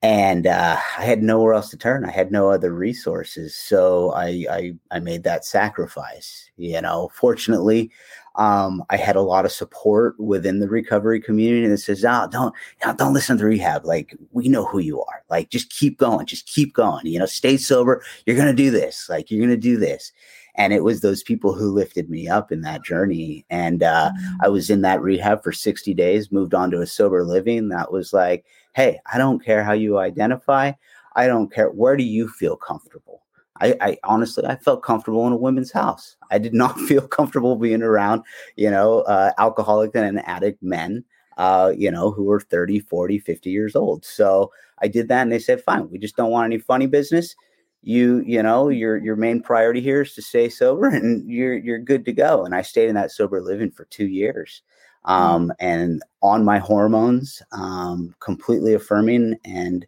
And 0.00 0.46
uh, 0.46 0.78
I 0.98 1.04
had 1.04 1.24
nowhere 1.24 1.54
else 1.54 1.70
to 1.70 1.76
turn. 1.76 2.04
I 2.04 2.12
had 2.12 2.30
no 2.30 2.50
other 2.50 2.72
resources, 2.72 3.56
so 3.56 4.12
I 4.12 4.46
I, 4.50 4.72
I 4.92 5.00
made 5.00 5.24
that 5.24 5.44
sacrifice. 5.44 6.50
You 6.56 6.80
know, 6.80 7.10
fortunately, 7.14 7.90
um, 8.38 8.84
I 8.88 8.96
had 8.96 9.16
a 9.16 9.20
lot 9.20 9.44
of 9.44 9.52
support 9.52 10.18
within 10.18 10.60
the 10.60 10.68
recovery 10.68 11.20
community 11.20 11.66
that 11.66 11.78
says, 11.78 12.04
"Oh, 12.04 12.28
don't, 12.30 12.54
know, 12.84 12.94
don't 12.94 13.12
listen 13.12 13.36
to 13.38 13.44
rehab. 13.44 13.84
Like 13.84 14.16
we 14.32 14.48
know 14.48 14.64
who 14.64 14.78
you 14.78 15.02
are. 15.02 15.24
Like 15.28 15.50
just 15.50 15.70
keep 15.70 15.98
going. 15.98 16.24
Just 16.24 16.46
keep 16.46 16.72
going. 16.72 17.04
You 17.04 17.18
know, 17.18 17.26
stay 17.26 17.56
sober. 17.56 18.02
You're 18.24 18.36
gonna 18.36 18.54
do 18.54 18.70
this. 18.70 19.08
Like 19.08 19.30
you're 19.30 19.40
gonna 19.40 19.56
do 19.56 19.76
this." 19.76 20.12
and 20.58 20.72
it 20.72 20.82
was 20.82 21.00
those 21.00 21.22
people 21.22 21.54
who 21.54 21.70
lifted 21.70 22.10
me 22.10 22.28
up 22.28 22.50
in 22.50 22.62
that 22.62 22.84
journey 22.84 23.46
and 23.48 23.82
uh, 23.82 24.10
mm-hmm. 24.10 24.44
i 24.44 24.48
was 24.48 24.68
in 24.68 24.82
that 24.82 25.00
rehab 25.00 25.42
for 25.42 25.52
60 25.52 25.94
days 25.94 26.32
moved 26.32 26.52
on 26.52 26.70
to 26.70 26.80
a 26.80 26.86
sober 26.86 27.24
living 27.24 27.68
that 27.68 27.92
was 27.92 28.12
like 28.12 28.44
hey 28.74 28.98
i 29.12 29.16
don't 29.16 29.42
care 29.42 29.62
how 29.64 29.72
you 29.72 29.98
identify 29.98 30.72
i 31.14 31.26
don't 31.26 31.52
care 31.52 31.70
where 31.70 31.96
do 31.96 32.02
you 32.02 32.28
feel 32.28 32.56
comfortable 32.56 33.17
I, 33.60 33.76
I, 33.80 33.96
honestly 34.04 34.44
I 34.46 34.56
felt 34.56 34.82
comfortable 34.82 35.26
in 35.26 35.32
a 35.32 35.36
women's 35.36 35.72
house. 35.72 36.16
I 36.30 36.38
did 36.38 36.54
not 36.54 36.78
feel 36.88 37.06
comfortable 37.06 37.56
being 37.56 37.82
around, 37.82 38.22
you 38.56 38.70
know, 38.70 39.00
uh, 39.00 39.32
alcoholic 39.38 39.94
and 39.94 40.26
addict 40.26 40.62
men, 40.62 41.04
uh, 41.36 41.72
you 41.76 41.90
know, 41.90 42.10
who 42.10 42.24
were 42.24 42.40
30, 42.40 42.80
40, 42.80 43.18
50 43.18 43.50
years 43.50 43.76
old. 43.76 44.04
So 44.04 44.52
I 44.82 44.88
did 44.88 45.08
that 45.08 45.22
and 45.22 45.32
they 45.32 45.38
said, 45.38 45.62
fine, 45.62 45.90
we 45.90 45.98
just 45.98 46.16
don't 46.16 46.30
want 46.30 46.46
any 46.46 46.58
funny 46.58 46.86
business 46.86 47.34
you 47.82 48.22
you 48.26 48.42
know 48.42 48.68
your 48.68 48.96
your 48.96 49.16
main 49.16 49.40
priority 49.40 49.80
here 49.80 50.02
is 50.02 50.14
to 50.14 50.22
stay 50.22 50.48
sober 50.48 50.88
and 50.94 51.28
you're 51.30 51.56
you're 51.56 51.78
good 51.78 52.04
to 52.04 52.12
go 52.12 52.44
and 52.44 52.54
i 52.54 52.62
stayed 52.62 52.88
in 52.88 52.94
that 52.94 53.10
sober 53.10 53.40
living 53.40 53.70
for 53.70 53.84
two 53.86 54.06
years 54.06 54.62
um, 55.04 55.48
mm. 55.48 55.54
and 55.60 56.02
on 56.22 56.44
my 56.44 56.58
hormones 56.58 57.40
um, 57.52 58.14
completely 58.20 58.74
affirming 58.74 59.36
and 59.44 59.86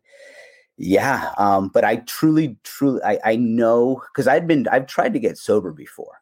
yeah 0.80 1.32
um, 1.38 1.68
but 1.68 1.84
i 1.84 1.96
truly 1.96 2.56
truly 2.64 3.00
i, 3.04 3.18
I 3.24 3.36
know 3.36 4.02
because 4.12 4.26
i've 4.26 4.46
been 4.46 4.66
i've 4.68 4.86
tried 4.86 5.12
to 5.12 5.20
get 5.20 5.38
sober 5.38 5.72
before 5.72 6.20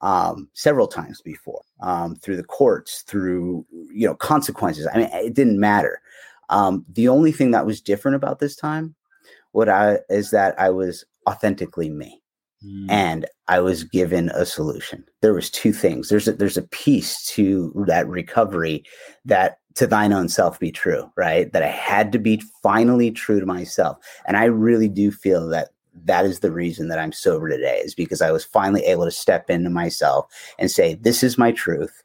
um, 0.00 0.50
several 0.52 0.86
times 0.86 1.22
before 1.22 1.62
um, 1.80 2.16
through 2.16 2.36
the 2.36 2.44
courts 2.44 3.04
through 3.06 3.64
you 3.92 4.06
know 4.06 4.14
consequences 4.14 4.86
i 4.92 4.98
mean 4.98 5.08
it 5.12 5.34
didn't 5.34 5.60
matter 5.60 6.00
um, 6.50 6.84
the 6.92 7.08
only 7.08 7.32
thing 7.32 7.52
that 7.52 7.64
was 7.64 7.80
different 7.80 8.16
about 8.16 8.38
this 8.38 8.54
time 8.54 8.94
what 9.54 9.68
I 9.68 10.00
is 10.10 10.30
that 10.30 10.58
I 10.60 10.68
was 10.70 11.04
authentically 11.28 11.88
me. 11.88 12.20
Mm. 12.66 12.90
And 12.90 13.26
I 13.46 13.60
was 13.60 13.84
given 13.84 14.30
a 14.30 14.44
solution. 14.44 15.04
There 15.22 15.32
was 15.32 15.48
two 15.50 15.72
things. 15.72 16.08
There's 16.08 16.26
a, 16.26 16.32
there's 16.32 16.56
a 16.56 16.62
piece 16.62 17.24
to 17.28 17.72
that 17.86 18.08
recovery 18.08 18.84
that 19.24 19.58
to 19.74 19.86
thine 19.86 20.12
own 20.12 20.28
self 20.28 20.58
be 20.60 20.70
true, 20.70 21.10
right? 21.16 21.52
That 21.52 21.62
I 21.62 21.68
had 21.68 22.12
to 22.12 22.18
be 22.18 22.42
finally 22.62 23.10
true 23.10 23.40
to 23.40 23.46
myself. 23.46 23.98
And 24.26 24.36
I 24.36 24.44
really 24.44 24.88
do 24.88 25.10
feel 25.10 25.48
that 25.48 25.70
that 26.04 26.24
is 26.24 26.40
the 26.40 26.52
reason 26.52 26.88
that 26.88 26.98
I'm 26.98 27.12
sober 27.12 27.48
today 27.48 27.80
is 27.84 27.94
because 27.94 28.20
I 28.22 28.32
was 28.32 28.44
finally 28.44 28.84
able 28.84 29.04
to 29.04 29.10
step 29.10 29.50
into 29.50 29.70
myself 29.70 30.26
and 30.58 30.70
say, 30.70 30.94
this 30.94 31.22
is 31.22 31.38
my 31.38 31.52
truth. 31.52 32.02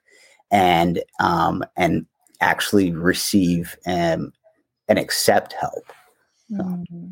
and 0.52 1.04
um, 1.20 1.64
and 1.78 2.06
actually 2.42 2.92
receive 2.92 3.78
and 3.86 4.32
and 4.88 4.98
accept 4.98 5.54
help. 5.54 5.92
Mm-hmm. 6.52 7.08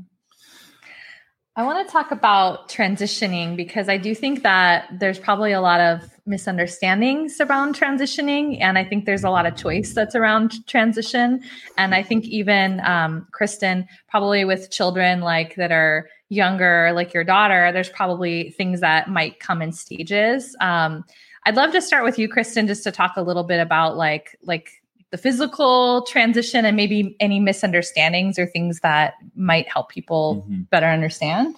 I 1.57 1.63
want 1.63 1.87
to 1.87 1.91
talk 1.91 2.11
about 2.11 2.69
transitioning 2.69 3.55
because 3.55 3.89
I 3.89 3.97
do 3.97 4.13
think 4.13 4.43
that 4.43 4.87
there's 4.91 5.17
probably 5.17 5.53
a 5.53 5.59
lot 5.59 5.81
of 5.81 6.07
misunderstandings 6.27 7.41
around 7.41 7.73
transitioning. 7.73 8.61
And 8.61 8.77
I 8.77 8.83
think 8.83 9.05
there's 9.05 9.23
a 9.23 9.31
lot 9.31 9.47
of 9.47 9.55
choice 9.55 9.93
that's 9.93 10.13
around 10.13 10.67
transition. 10.67 11.41
And 11.75 11.95
I 11.95 12.03
think 12.03 12.25
even 12.25 12.79
um, 12.81 13.25
Kristen, 13.31 13.87
probably 14.07 14.45
with 14.45 14.69
children 14.69 15.21
like 15.21 15.55
that 15.55 15.71
are 15.71 16.07
younger, 16.29 16.91
like 16.93 17.11
your 17.11 17.23
daughter, 17.23 17.71
there's 17.71 17.89
probably 17.89 18.51
things 18.51 18.81
that 18.81 19.09
might 19.09 19.39
come 19.39 19.63
in 19.63 19.71
stages. 19.71 20.55
Um, 20.61 21.05
I'd 21.47 21.55
love 21.55 21.71
to 21.71 21.81
start 21.81 22.03
with 22.03 22.19
you, 22.19 22.29
Kristen, 22.29 22.67
just 22.67 22.83
to 22.83 22.91
talk 22.91 23.13
a 23.15 23.23
little 23.23 23.43
bit 23.43 23.59
about 23.59 23.97
like, 23.97 24.37
like 24.43 24.69
the 25.11 25.17
physical 25.17 26.03
transition 26.03 26.65
and 26.65 26.75
maybe 26.75 27.15
any 27.19 27.39
misunderstandings 27.39 28.37
or 28.37 28.45
things 28.45 28.79
that 28.81 29.13
might 29.35 29.69
help 29.69 29.89
people 29.89 30.45
mm-hmm. 30.47 30.63
better 30.63 30.87
understand? 30.87 31.55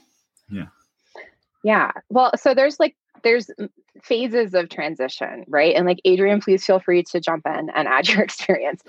Yeah. 0.50 0.68
Yeah. 1.64 1.92
Well, 2.10 2.32
so 2.36 2.54
there's 2.54 2.80
like 2.80 2.96
there's 3.24 3.50
phases 4.02 4.54
of 4.54 4.70
transition, 4.70 5.44
right? 5.48 5.76
And 5.76 5.86
like 5.86 6.00
Adrian, 6.06 6.42
please 6.42 6.66
feel 6.66 6.80
free 6.80 7.04
to 7.04 7.20
jump 7.20 7.46
in 7.46 7.70
and 7.70 7.88
add 7.88 8.08
your 8.08 8.22
experience. 8.24 8.82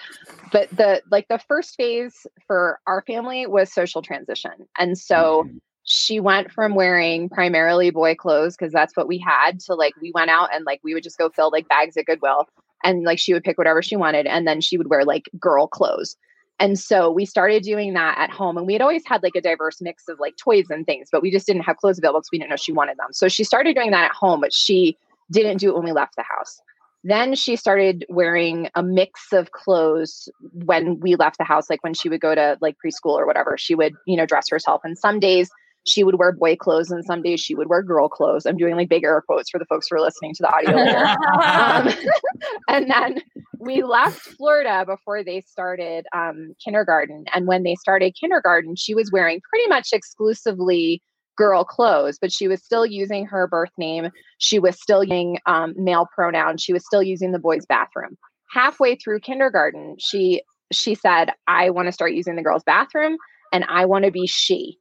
But 0.52 0.70
the 0.70 1.02
like 1.10 1.28
the 1.28 1.38
first 1.38 1.76
phase 1.76 2.26
for 2.46 2.78
our 2.86 3.02
family 3.02 3.46
was 3.46 3.72
social 3.72 4.02
transition. 4.02 4.52
And 4.78 4.96
so 4.98 5.44
mm-hmm. 5.44 5.56
she 5.84 6.20
went 6.20 6.52
from 6.52 6.74
wearing 6.74 7.28
primarily 7.28 7.90
boy 7.90 8.14
clothes 8.14 8.56
because 8.56 8.72
that's 8.72 8.96
what 8.96 9.08
we 9.08 9.18
had 9.18 9.58
to 9.60 9.74
like 9.74 9.94
we 10.00 10.12
went 10.12 10.30
out 10.30 10.54
and 10.54 10.64
like 10.64 10.80
we 10.84 10.94
would 10.94 11.02
just 11.02 11.18
go 11.18 11.28
fill 11.30 11.50
like 11.50 11.68
bags 11.68 11.96
at 11.96 12.06
Goodwill 12.06 12.46
and 12.84 13.04
like 13.04 13.18
she 13.18 13.32
would 13.32 13.44
pick 13.44 13.58
whatever 13.58 13.82
she 13.82 13.96
wanted 13.96 14.26
and 14.26 14.46
then 14.46 14.60
she 14.60 14.76
would 14.76 14.88
wear 14.88 15.04
like 15.04 15.28
girl 15.38 15.66
clothes. 15.66 16.16
And 16.58 16.78
so 16.78 17.10
we 17.10 17.24
started 17.24 17.62
doing 17.62 17.94
that 17.94 18.18
at 18.18 18.30
home 18.30 18.58
and 18.58 18.66
we 18.66 18.74
had 18.74 18.82
always 18.82 19.02
had 19.06 19.22
like 19.22 19.34
a 19.34 19.40
diverse 19.40 19.80
mix 19.80 20.08
of 20.08 20.20
like 20.20 20.36
toys 20.36 20.66
and 20.68 20.84
things 20.84 21.08
but 21.10 21.22
we 21.22 21.30
just 21.30 21.46
didn't 21.46 21.62
have 21.62 21.78
clothes 21.78 21.98
available 21.98 22.20
because 22.20 22.30
we 22.32 22.38
didn't 22.38 22.50
know 22.50 22.56
she 22.56 22.72
wanted 22.72 22.98
them. 22.98 23.12
So 23.12 23.28
she 23.28 23.44
started 23.44 23.74
doing 23.74 23.90
that 23.92 24.10
at 24.10 24.16
home 24.16 24.40
but 24.40 24.52
she 24.52 24.96
didn't 25.30 25.58
do 25.58 25.70
it 25.70 25.74
when 25.74 25.84
we 25.84 25.92
left 25.92 26.16
the 26.16 26.24
house. 26.24 26.60
Then 27.02 27.34
she 27.34 27.56
started 27.56 28.04
wearing 28.10 28.68
a 28.74 28.82
mix 28.82 29.32
of 29.32 29.52
clothes 29.52 30.28
when 30.52 31.00
we 31.00 31.16
left 31.16 31.38
the 31.38 31.44
house 31.44 31.70
like 31.70 31.82
when 31.82 31.94
she 31.94 32.10
would 32.10 32.20
go 32.20 32.34
to 32.34 32.58
like 32.60 32.76
preschool 32.84 33.12
or 33.12 33.26
whatever. 33.26 33.56
She 33.56 33.74
would 33.74 33.94
you 34.06 34.16
know 34.16 34.26
dress 34.26 34.50
herself 34.50 34.82
and 34.84 34.98
some 34.98 35.18
days 35.18 35.50
she 35.86 36.04
would 36.04 36.18
wear 36.18 36.32
boy 36.32 36.56
clothes 36.56 36.90
and 36.90 37.04
some 37.04 37.22
days 37.22 37.40
she 37.40 37.54
would 37.54 37.68
wear 37.68 37.82
girl 37.82 38.08
clothes. 38.08 38.46
I'm 38.46 38.56
doing 38.56 38.76
like 38.76 38.88
big 38.88 39.04
air 39.04 39.22
quotes 39.22 39.50
for 39.50 39.58
the 39.58 39.64
folks 39.64 39.88
who 39.88 39.96
are 39.96 40.00
listening 40.00 40.34
to 40.34 40.42
the 40.42 40.54
audio. 40.54 40.76
um, 41.42 42.10
and 42.68 42.90
then 42.90 43.22
we 43.58 43.82
left 43.82 44.20
Florida 44.20 44.84
before 44.86 45.24
they 45.24 45.40
started 45.40 46.06
um, 46.14 46.54
kindergarten. 46.62 47.24
And 47.34 47.46
when 47.46 47.62
they 47.62 47.74
started 47.76 48.14
kindergarten, 48.18 48.76
she 48.76 48.94
was 48.94 49.10
wearing 49.12 49.40
pretty 49.50 49.68
much 49.68 49.88
exclusively 49.92 51.02
girl 51.36 51.64
clothes, 51.64 52.18
but 52.20 52.32
she 52.32 52.48
was 52.48 52.62
still 52.62 52.84
using 52.84 53.24
her 53.24 53.46
birth 53.46 53.72
name. 53.78 54.10
She 54.38 54.58
was 54.58 54.80
still 54.80 55.02
using 55.02 55.38
um, 55.46 55.74
male 55.76 56.06
pronouns. 56.14 56.62
She 56.62 56.72
was 56.72 56.84
still 56.84 57.02
using 57.02 57.32
the 57.32 57.38
boys' 57.38 57.64
bathroom. 57.66 58.18
Halfway 58.52 58.96
through 58.96 59.20
kindergarten, 59.20 59.96
she 59.98 60.42
she 60.72 60.94
said, 60.94 61.30
"I 61.46 61.70
want 61.70 61.86
to 61.86 61.92
start 61.92 62.12
using 62.12 62.36
the 62.36 62.42
girls' 62.42 62.64
bathroom, 62.64 63.16
and 63.52 63.64
I 63.68 63.86
want 63.86 64.04
to 64.04 64.10
be 64.10 64.26
she." 64.26 64.76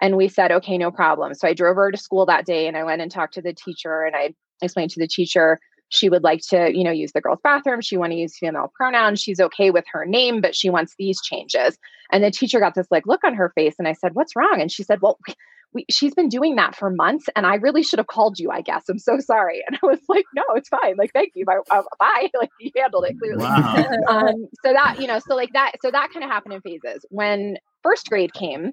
And 0.00 0.16
we 0.16 0.28
said, 0.28 0.52
okay, 0.52 0.76
no 0.76 0.90
problem. 0.90 1.34
So 1.34 1.48
I 1.48 1.54
drove 1.54 1.76
her 1.76 1.90
to 1.90 1.96
school 1.98 2.26
that 2.26 2.46
day 2.46 2.66
and 2.66 2.76
I 2.76 2.84
went 2.84 3.00
and 3.00 3.10
talked 3.10 3.34
to 3.34 3.42
the 3.42 3.54
teacher 3.54 4.02
and 4.02 4.14
I 4.14 4.34
explained 4.60 4.90
to 4.92 5.00
the 5.00 5.08
teacher 5.08 5.58
she 5.90 6.08
would 6.08 6.24
like 6.24 6.40
to, 6.48 6.76
you 6.76 6.82
know, 6.82 6.90
use 6.90 7.12
the 7.12 7.20
girls' 7.20 7.38
bathroom. 7.44 7.80
She 7.80 7.96
want 7.96 8.12
to 8.12 8.18
use 8.18 8.36
female 8.36 8.72
pronouns. 8.74 9.20
She's 9.20 9.38
okay 9.38 9.70
with 9.70 9.84
her 9.92 10.04
name, 10.04 10.40
but 10.40 10.56
she 10.56 10.70
wants 10.70 10.94
these 10.98 11.20
changes. 11.22 11.78
And 12.10 12.24
the 12.24 12.30
teacher 12.30 12.58
got 12.58 12.74
this 12.74 12.88
like 12.90 13.06
look 13.06 13.22
on 13.22 13.34
her 13.34 13.52
face 13.54 13.74
and 13.78 13.86
I 13.86 13.92
said, 13.92 14.14
"What's 14.14 14.34
wrong?" 14.34 14.60
And 14.60 14.72
she 14.72 14.82
said, 14.82 15.00
"Well, 15.00 15.18
we, 15.74 15.84
she's 15.90 16.14
been 16.14 16.28
doing 16.28 16.56
that 16.56 16.74
for 16.76 16.88
months 16.88 17.26
and 17.34 17.44
I 17.44 17.56
really 17.56 17.82
should 17.82 17.98
have 17.98 18.06
called 18.06 18.38
you, 18.38 18.50
I 18.50 18.60
guess. 18.60 18.84
I'm 18.88 18.98
so 18.98 19.18
sorry. 19.18 19.62
And 19.66 19.78
I 19.82 19.86
was 19.86 19.98
like, 20.08 20.24
no, 20.34 20.44
it's 20.54 20.68
fine. 20.68 20.94
Like, 20.96 21.12
thank 21.12 21.32
you. 21.34 21.44
Bye. 21.44 21.58
Uh, 21.70 21.82
bye. 21.98 22.30
Like 22.38 22.50
you 22.60 22.70
handled 22.76 23.04
it 23.06 23.18
clearly. 23.18 23.44
Wow. 23.44 23.86
um, 24.08 24.48
so 24.64 24.72
that, 24.72 25.00
you 25.00 25.06
know, 25.06 25.18
so 25.18 25.34
like 25.34 25.52
that, 25.52 25.72
so 25.82 25.90
that 25.90 26.10
kind 26.12 26.24
of 26.24 26.30
happened 26.30 26.54
in 26.54 26.60
phases. 26.60 27.04
When 27.10 27.58
first 27.82 28.08
grade 28.08 28.32
came, 28.34 28.72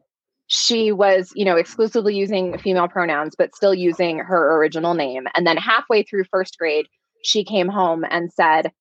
she 0.53 0.91
was, 0.91 1.31
you 1.33 1.45
know, 1.45 1.55
exclusively 1.55 2.13
using 2.13 2.57
female 2.57 2.89
pronouns, 2.89 3.35
but 3.37 3.55
still 3.55 3.73
using 3.73 4.17
her 4.17 4.57
original 4.57 4.93
name. 4.93 5.23
And 5.33 5.47
then 5.47 5.55
halfway 5.55 6.03
through 6.03 6.25
first 6.25 6.57
grade, 6.59 6.87
she 7.23 7.45
came 7.45 7.69
home 7.69 8.03
and 8.09 8.29
said, 8.33 8.73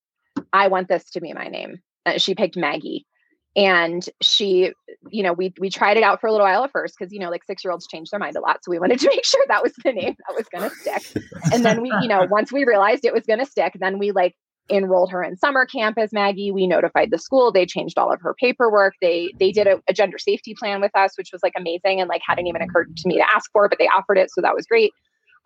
I 0.52 0.66
want 0.66 0.88
this 0.88 1.09
to 1.12 1.20
be 1.20 1.33
my 1.33 1.46
name. 1.46 1.78
Uh, 2.04 2.18
she 2.18 2.35
picked 2.35 2.56
Maggie. 2.56 3.06
And 3.54 4.04
she, 4.20 4.72
you 5.11 5.22
know, 5.22 5.33
we 5.33 5.54
we 5.61 5.70
tried 5.70 5.96
it 5.96 6.02
out 6.02 6.20
for 6.20 6.26
a 6.26 6.33
little 6.33 6.46
while 6.46 6.64
at 6.64 6.72
first 6.72 6.96
because 6.98 7.12
you 7.12 7.20
know, 7.20 7.30
like 7.30 7.44
six 7.44 7.62
year 7.62 7.70
olds 7.70 7.87
change 7.87 8.11
their 8.11 8.18
mind 8.18 8.35
a 8.35 8.40
lot. 8.40 8.64
So 8.64 8.72
we 8.72 8.80
wanted 8.80 8.98
to 8.98 9.09
make 9.14 9.24
sure 9.24 9.44
that 9.46 9.62
was 9.62 9.72
the 9.85 9.92
name 9.92 10.16
that 10.26 10.37
was 10.37 10.46
gonna 10.52 10.70
stick. 10.70 11.22
And 11.52 11.64
then 11.64 11.83
we, 11.83 11.92
you 12.02 12.09
know, 12.09 12.26
once 12.28 12.50
we 12.50 12.64
realized 12.64 13.04
it 13.04 13.14
was 13.14 13.26
gonna 13.26 13.46
stick, 13.46 13.74
then 13.78 14.00
we 14.00 14.11
like 14.11 14.35
enrolled 14.70 15.11
her 15.11 15.22
in 15.22 15.37
summer 15.37 15.66
camp 15.66 15.98
as 15.98 16.12
Maggie. 16.12 16.50
We 16.50 16.66
notified 16.66 17.11
the 17.11 17.18
school. 17.18 17.52
They 17.52 17.66
changed 17.66 17.98
all 17.98 18.12
of 18.12 18.20
her 18.20 18.35
paperwork. 18.35 18.94
They 19.00 19.33
they 19.38 19.52
did 19.52 19.66
a, 19.66 19.80
a, 19.88 19.92
gender 19.92 20.18
safety 20.18 20.54
plan 20.59 20.80
with 20.80 20.94
us, 20.94 21.16
which 21.16 21.30
was 21.33 21.42
like 21.42 21.54
amazing 21.56 22.00
and 22.00 22.09
like 22.09 22.22
hadn't 22.26 22.46
even 22.46 22.62
occurred 22.62 22.96
to 22.96 23.09
me 23.09 23.16
to 23.16 23.35
ask 23.35 23.50
for, 23.52 23.68
but 23.68 23.78
they 23.78 23.88
offered 23.88 24.18
it, 24.18 24.30
so 24.30 24.40
that 24.40 24.54
was 24.54 24.66
great. 24.66 24.92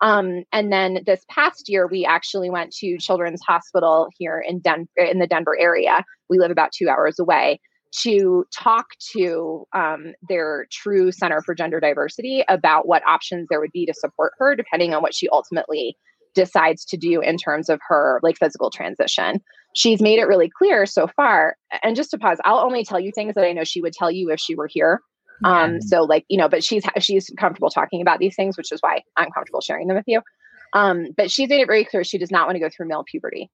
Um, 0.01 0.43
and 0.51 0.71
then 0.71 1.03
this 1.05 1.25
past 1.29 1.69
year, 1.69 1.87
we 1.87 2.05
actually 2.05 2.49
went 2.49 2.73
to 2.77 2.97
Children's 2.97 3.41
Hospital 3.47 4.09
here 4.17 4.43
in 4.45 4.59
Denver, 4.59 4.89
in 4.97 5.19
the 5.19 5.27
Denver 5.27 5.57
area. 5.59 6.03
We 6.29 6.37
live 6.37 6.51
about 6.51 6.71
two 6.73 6.89
hours 6.89 7.17
away 7.19 7.59
to 8.01 8.45
talk 8.53 8.87
to 9.13 9.65
um, 9.73 10.13
their 10.27 10.67
true 10.69 11.11
Center 11.11 11.41
for 11.41 11.55
Gender 11.55 11.79
Diversity 11.79 12.43
about 12.49 12.87
what 12.87 13.05
options 13.07 13.47
there 13.49 13.61
would 13.61 13.71
be 13.71 13.85
to 13.85 13.93
support 13.93 14.33
her, 14.37 14.55
depending 14.55 14.93
on 14.93 15.01
what 15.01 15.15
she 15.15 15.29
ultimately 15.29 15.95
decides 16.35 16.85
to 16.85 16.97
do 16.97 17.21
in 17.21 17.37
terms 17.37 17.69
of 17.69 17.79
her 17.87 18.19
like 18.21 18.37
physical 18.37 18.69
transition. 18.69 19.41
She's 19.73 20.01
made 20.01 20.19
it 20.19 20.27
really 20.27 20.49
clear 20.49 20.85
so 20.85 21.07
far. 21.07 21.55
And 21.81 21.95
just 21.95 22.11
to 22.11 22.17
pause, 22.17 22.37
I'll 22.45 22.59
only 22.59 22.85
tell 22.85 22.99
you 22.99 23.11
things 23.11 23.33
that 23.35 23.43
I 23.43 23.51
know 23.51 23.63
she 23.63 23.81
would 23.81 23.93
tell 23.93 24.11
you 24.11 24.29
if 24.29 24.39
she 24.39 24.55
were 24.55 24.67
here. 24.67 25.01
Yeah. 25.43 25.63
Um, 25.63 25.81
so 25.81 26.03
like, 26.03 26.25
you 26.29 26.37
know, 26.37 26.47
but 26.47 26.63
she's 26.63 26.83
she's 26.99 27.29
comfortable 27.37 27.69
talking 27.69 28.01
about 28.01 28.19
these 28.19 28.35
things, 28.35 28.55
which 28.57 28.71
is 28.71 28.79
why 28.81 29.01
I'm 29.17 29.31
comfortable 29.31 29.61
sharing 29.61 29.87
them 29.87 29.97
with 29.97 30.07
you. 30.07 30.21
Um, 30.73 31.07
but 31.17 31.31
she's 31.31 31.49
made 31.49 31.61
it 31.61 31.67
very 31.67 31.85
clear 31.85 32.03
she 32.03 32.17
does 32.17 32.31
not 32.31 32.47
want 32.47 32.55
to 32.55 32.59
go 32.59 32.69
through 32.69 32.87
male 32.87 33.03
puberty. 33.09 33.49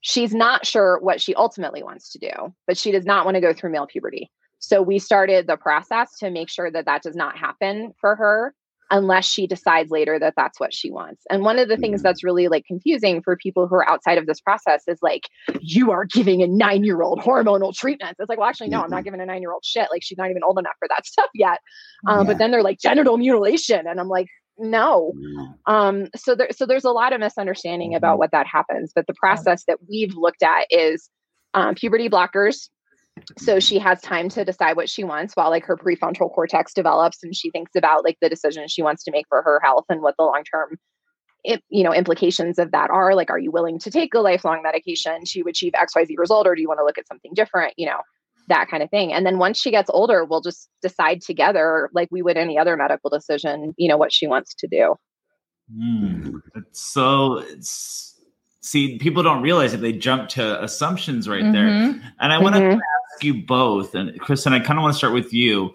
She's 0.00 0.34
not 0.34 0.66
sure 0.66 0.98
what 1.00 1.20
she 1.20 1.34
ultimately 1.34 1.82
wants 1.82 2.12
to 2.12 2.18
do, 2.18 2.54
but 2.66 2.78
she 2.78 2.92
does 2.92 3.04
not 3.04 3.24
want 3.24 3.34
to 3.34 3.40
go 3.40 3.52
through 3.52 3.70
male 3.72 3.86
puberty. 3.86 4.30
So 4.58 4.82
we 4.82 4.98
started 4.98 5.46
the 5.46 5.56
process 5.56 6.18
to 6.18 6.30
make 6.30 6.48
sure 6.48 6.70
that 6.70 6.86
that 6.86 7.02
does 7.02 7.16
not 7.16 7.36
happen 7.36 7.92
for 8.00 8.16
her 8.16 8.54
unless 8.90 9.24
she 9.24 9.46
decides 9.46 9.90
later 9.90 10.18
that 10.18 10.34
that's 10.36 10.60
what 10.60 10.72
she 10.72 10.90
wants. 10.90 11.24
And 11.30 11.42
one 11.42 11.58
of 11.58 11.68
the 11.68 11.76
things 11.76 11.98
mm-hmm. 11.98 12.04
that's 12.04 12.22
really 12.22 12.48
like 12.48 12.64
confusing 12.66 13.22
for 13.22 13.36
people 13.36 13.66
who 13.66 13.74
are 13.74 13.88
outside 13.88 14.18
of 14.18 14.26
this 14.26 14.40
process 14.40 14.84
is 14.86 14.98
like, 15.02 15.22
you 15.60 15.90
are 15.90 16.04
giving 16.04 16.42
a 16.42 16.46
nine 16.46 16.84
year 16.84 17.02
old 17.02 17.20
hormonal 17.20 17.74
treatments. 17.74 18.20
It's 18.20 18.28
like, 18.28 18.38
well, 18.38 18.48
actually, 18.48 18.68
no, 18.68 18.82
I'm 18.82 18.90
not 18.90 18.98
mm-hmm. 18.98 19.04
giving 19.04 19.20
a 19.20 19.26
nine 19.26 19.42
year 19.42 19.52
old 19.52 19.64
shit. 19.64 19.88
Like, 19.90 20.02
she's 20.02 20.18
not 20.18 20.30
even 20.30 20.42
old 20.44 20.58
enough 20.58 20.76
for 20.78 20.88
that 20.88 21.06
stuff 21.06 21.30
yet. 21.34 21.58
Um, 22.06 22.26
yeah. 22.26 22.32
But 22.32 22.38
then 22.38 22.50
they're 22.50 22.62
like, 22.62 22.78
genital 22.78 23.16
mutilation. 23.16 23.86
And 23.86 23.98
I'm 23.98 24.08
like, 24.08 24.28
no. 24.58 25.12
Um, 25.66 26.06
so 26.16 26.34
there, 26.34 26.48
so 26.50 26.64
there's 26.64 26.84
a 26.84 26.90
lot 26.90 27.12
of 27.12 27.20
misunderstanding 27.20 27.94
about 27.94 28.12
mm-hmm. 28.12 28.18
what 28.20 28.30
that 28.32 28.46
happens. 28.46 28.92
But 28.94 29.06
the 29.06 29.14
process 29.14 29.64
that 29.68 29.78
we've 29.88 30.14
looked 30.14 30.42
at 30.42 30.66
is 30.70 31.10
um, 31.54 31.74
puberty 31.74 32.08
blockers 32.08 32.68
so 33.38 33.58
she 33.60 33.78
has 33.78 34.00
time 34.00 34.28
to 34.28 34.44
decide 34.44 34.76
what 34.76 34.90
she 34.90 35.04
wants 35.04 35.34
while 35.34 35.50
like 35.50 35.64
her 35.64 35.76
prefrontal 35.76 36.32
cortex 36.32 36.72
develops 36.72 37.22
and 37.22 37.34
she 37.34 37.50
thinks 37.50 37.72
about 37.74 38.04
like 38.04 38.18
the 38.20 38.28
decisions 38.28 38.72
she 38.72 38.82
wants 38.82 39.02
to 39.04 39.10
make 39.10 39.26
for 39.28 39.42
her 39.42 39.60
health 39.62 39.84
and 39.88 40.02
what 40.02 40.14
the 40.18 40.24
long 40.24 40.42
term 40.44 40.76
you 41.68 41.84
know 41.84 41.94
implications 41.94 42.58
of 42.58 42.72
that 42.72 42.90
are. 42.90 43.14
Like 43.14 43.30
are 43.30 43.38
you 43.38 43.50
willing 43.50 43.78
to 43.80 43.90
take 43.90 44.14
a 44.14 44.20
lifelong 44.20 44.62
medication 44.62 45.22
to 45.26 45.42
achieve 45.48 45.72
xyz 45.72 46.18
result 46.18 46.46
or 46.46 46.54
do 46.54 46.60
you 46.60 46.68
want 46.68 46.80
to 46.80 46.84
look 46.84 46.98
at 46.98 47.06
something 47.06 47.32
different 47.34 47.74
you 47.76 47.86
know 47.86 48.00
that 48.48 48.68
kind 48.68 48.80
of 48.80 48.90
thing. 48.90 49.12
And 49.12 49.26
then 49.26 49.38
once 49.38 49.60
she 49.60 49.70
gets 49.70 49.90
older 49.92 50.24
we'll 50.24 50.40
just 50.40 50.68
decide 50.82 51.20
together 51.20 51.90
like 51.92 52.08
we 52.10 52.22
would 52.22 52.36
any 52.36 52.58
other 52.58 52.76
medical 52.76 53.10
decision 53.10 53.74
you 53.76 53.88
know 53.88 53.96
what 53.96 54.12
she 54.12 54.26
wants 54.26 54.54
to 54.54 54.68
do. 54.68 54.96
Mm, 55.74 56.42
so 56.70 57.38
it's 57.38 58.15
see 58.66 58.98
people 58.98 59.22
don't 59.22 59.42
realize 59.42 59.72
that 59.72 59.78
they 59.78 59.92
jump 59.92 60.28
to 60.28 60.62
assumptions 60.62 61.28
right 61.28 61.42
mm-hmm. 61.42 61.52
there 61.52 62.02
and 62.20 62.32
i 62.32 62.38
want 62.38 62.54
to 62.54 62.60
mm-hmm 62.60 62.78
ask 63.16 63.24
you 63.24 63.42
both, 63.42 63.94
and 63.94 64.18
Kristen, 64.20 64.52
I 64.52 64.60
kind 64.60 64.78
of 64.78 64.82
want 64.82 64.94
to 64.94 64.98
start 64.98 65.14
with 65.14 65.32
you. 65.32 65.74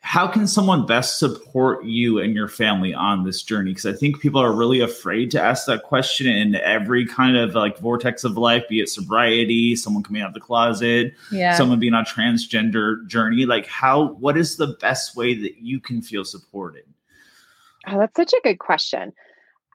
How 0.00 0.26
can 0.26 0.48
someone 0.48 0.84
best 0.84 1.18
support 1.18 1.84
you 1.84 2.18
and 2.18 2.34
your 2.34 2.48
family 2.48 2.92
on 2.92 3.24
this 3.24 3.42
journey? 3.42 3.70
Because 3.70 3.86
I 3.86 3.92
think 3.92 4.20
people 4.20 4.40
are 4.40 4.52
really 4.52 4.80
afraid 4.80 5.30
to 5.32 5.40
ask 5.40 5.66
that 5.66 5.84
question 5.84 6.26
in 6.26 6.56
every 6.56 7.06
kind 7.06 7.36
of 7.36 7.54
like 7.54 7.78
vortex 7.78 8.24
of 8.24 8.36
life, 8.36 8.64
be 8.68 8.80
it 8.80 8.88
sobriety, 8.88 9.76
someone 9.76 10.02
coming 10.02 10.22
out 10.22 10.28
of 10.28 10.34
the 10.34 10.40
closet, 10.40 11.14
yeah. 11.30 11.56
someone 11.56 11.78
being 11.78 11.94
on 11.94 12.02
a 12.02 12.06
transgender 12.06 13.06
journey. 13.06 13.46
Like, 13.46 13.66
how? 13.66 14.14
What 14.14 14.36
is 14.36 14.56
the 14.56 14.76
best 14.80 15.16
way 15.16 15.34
that 15.34 15.58
you 15.58 15.78
can 15.78 16.02
feel 16.02 16.24
supported? 16.24 16.84
Oh, 17.86 17.98
that's 17.98 18.16
such 18.16 18.32
a 18.32 18.40
good 18.42 18.58
question. 18.58 19.12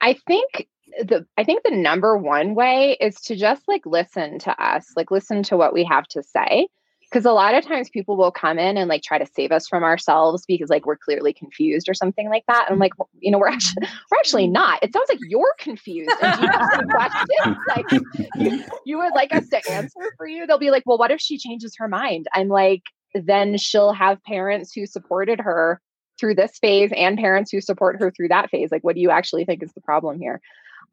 I 0.02 0.14
think 0.28 0.68
the 1.04 1.26
I 1.38 1.44
think 1.44 1.64
the 1.64 1.76
number 1.76 2.18
one 2.18 2.56
way 2.56 2.98
is 3.00 3.16
to 3.22 3.36
just 3.36 3.68
like 3.68 3.86
listen 3.86 4.40
to 4.40 4.64
us, 4.64 4.88
like 4.96 5.12
listen 5.12 5.44
to 5.44 5.58
what 5.58 5.74
we 5.74 5.84
have 5.84 6.08
to 6.10 6.24
say. 6.24 6.68
Because 7.02 7.24
a 7.24 7.32
lot 7.32 7.56
of 7.56 7.66
times 7.66 7.90
people 7.90 8.18
will 8.18 8.34
come 8.34 8.60
in 8.60 8.76
and 8.76 8.90
like 8.90 9.02
try 9.02 9.18
to 9.18 9.26
save 9.26 9.54
us 9.54 9.66
from 9.66 9.82
ourselves 9.82 10.44
because 10.46 10.70
like 10.70 10.86
we're 10.86 10.98
clearly 10.98 11.32
confused 11.32 11.88
or 11.88 11.94
something 11.94 12.30
like 12.30 12.44
that. 12.50 12.66
And 12.68 12.74
I'm 12.74 12.80
like, 12.80 12.92
you 13.22 13.32
know, 13.32 13.38
we're 13.38 13.48
actually 13.48 13.88
we're 14.12 14.18
actually 14.18 14.44
mm-hmm. 14.44 14.54
not. 14.54 14.84
It 14.84 14.92
sounds 14.92 15.08
like 15.08 15.20
you're 15.22 15.56
confused. 15.58 16.12
And 16.22 16.42
you 16.42 16.50
have 16.50 16.70
some 16.76 16.90
questions 16.90 17.58
like 17.76 17.92
you, 18.36 18.64
you 18.86 18.98
would 18.98 19.14
like 19.14 19.34
us 19.34 19.48
to 19.50 19.72
answer 19.72 20.14
for 20.18 20.28
you. 20.28 20.46
They'll 20.46 20.58
be 20.58 20.72
like, 20.72 20.84
well, 20.86 20.98
what 20.98 21.12
if 21.12 21.22
she 21.22 21.38
changes 21.38 21.76
her 21.78 21.88
mind? 21.88 22.28
I'm 22.34 22.50
like, 22.50 22.84
then 23.14 23.58
she'll 23.58 23.94
have 23.94 24.22
parents 24.24 24.74
who 24.74 24.86
supported 24.86 25.40
her 25.40 25.82
through 26.20 26.36
this 26.36 26.58
phase 26.60 26.92
and 26.96 27.18
parents 27.18 27.52
who 27.52 27.62
support 27.62 28.00
her 28.00 28.12
through 28.12 28.30
that 28.30 28.50
phase. 28.50 28.70
Like, 28.72 28.84
what 28.84 28.96
do 28.96 29.02
you 29.02 29.12
actually 29.12 29.46
think 29.46 29.64
is 29.64 29.74
the 29.74 29.82
problem 29.82 30.20
here? 30.20 30.42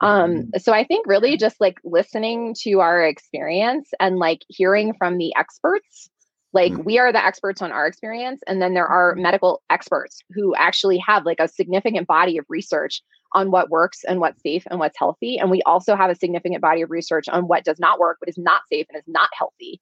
Um, 0.01 0.31
mm-hmm. 0.33 0.59
so 0.59 0.73
I 0.73 0.85
think 0.85 1.07
really 1.07 1.37
just 1.37 1.61
like 1.61 1.79
listening 1.85 2.55
to 2.63 2.81
our 2.81 3.05
experience 3.05 3.91
and 4.01 4.19
like 4.19 4.43
hearing 4.49 4.95
from 4.95 5.19
the 5.19 5.35
experts. 5.37 6.11
Like 6.53 6.73
mm-hmm. 6.73 6.85
we 6.85 6.99
are 6.99 7.13
the 7.13 7.25
experts 7.25 7.63
on 7.63 7.73
our 7.73 7.87
experience, 7.87 8.41
and 8.47 8.63
then 8.63 8.75
there 8.75 8.87
are 8.87 9.17
medical 9.17 9.63
experts 9.71 10.21
who 10.31 10.55
actually 10.55 10.99
have 10.99 11.25
like 11.25 11.41
a 11.41 11.49
significant 11.49 12.07
body 12.07 12.39
of 12.39 12.45
research 12.49 13.03
on 13.33 13.51
what 13.51 13.71
works 13.71 14.05
and 14.07 14.21
what's 14.21 14.41
safe 14.43 14.63
and 14.71 14.79
what's 14.79 14.99
healthy. 14.99 15.37
And 15.37 15.51
we 15.51 15.63
also 15.63 15.97
have 15.97 16.11
a 16.11 16.15
significant 16.15 16.63
body 16.63 16.83
of 16.83 16.91
research 16.91 17.29
on 17.29 17.49
what 17.49 17.65
does 17.65 17.81
not 17.81 17.99
work, 17.99 18.19
what 18.21 18.29
is 18.29 18.39
not 18.39 18.63
safe 18.73 18.87
and 18.89 18.97
is 18.97 19.09
not 19.09 19.29
healthy. 19.37 19.81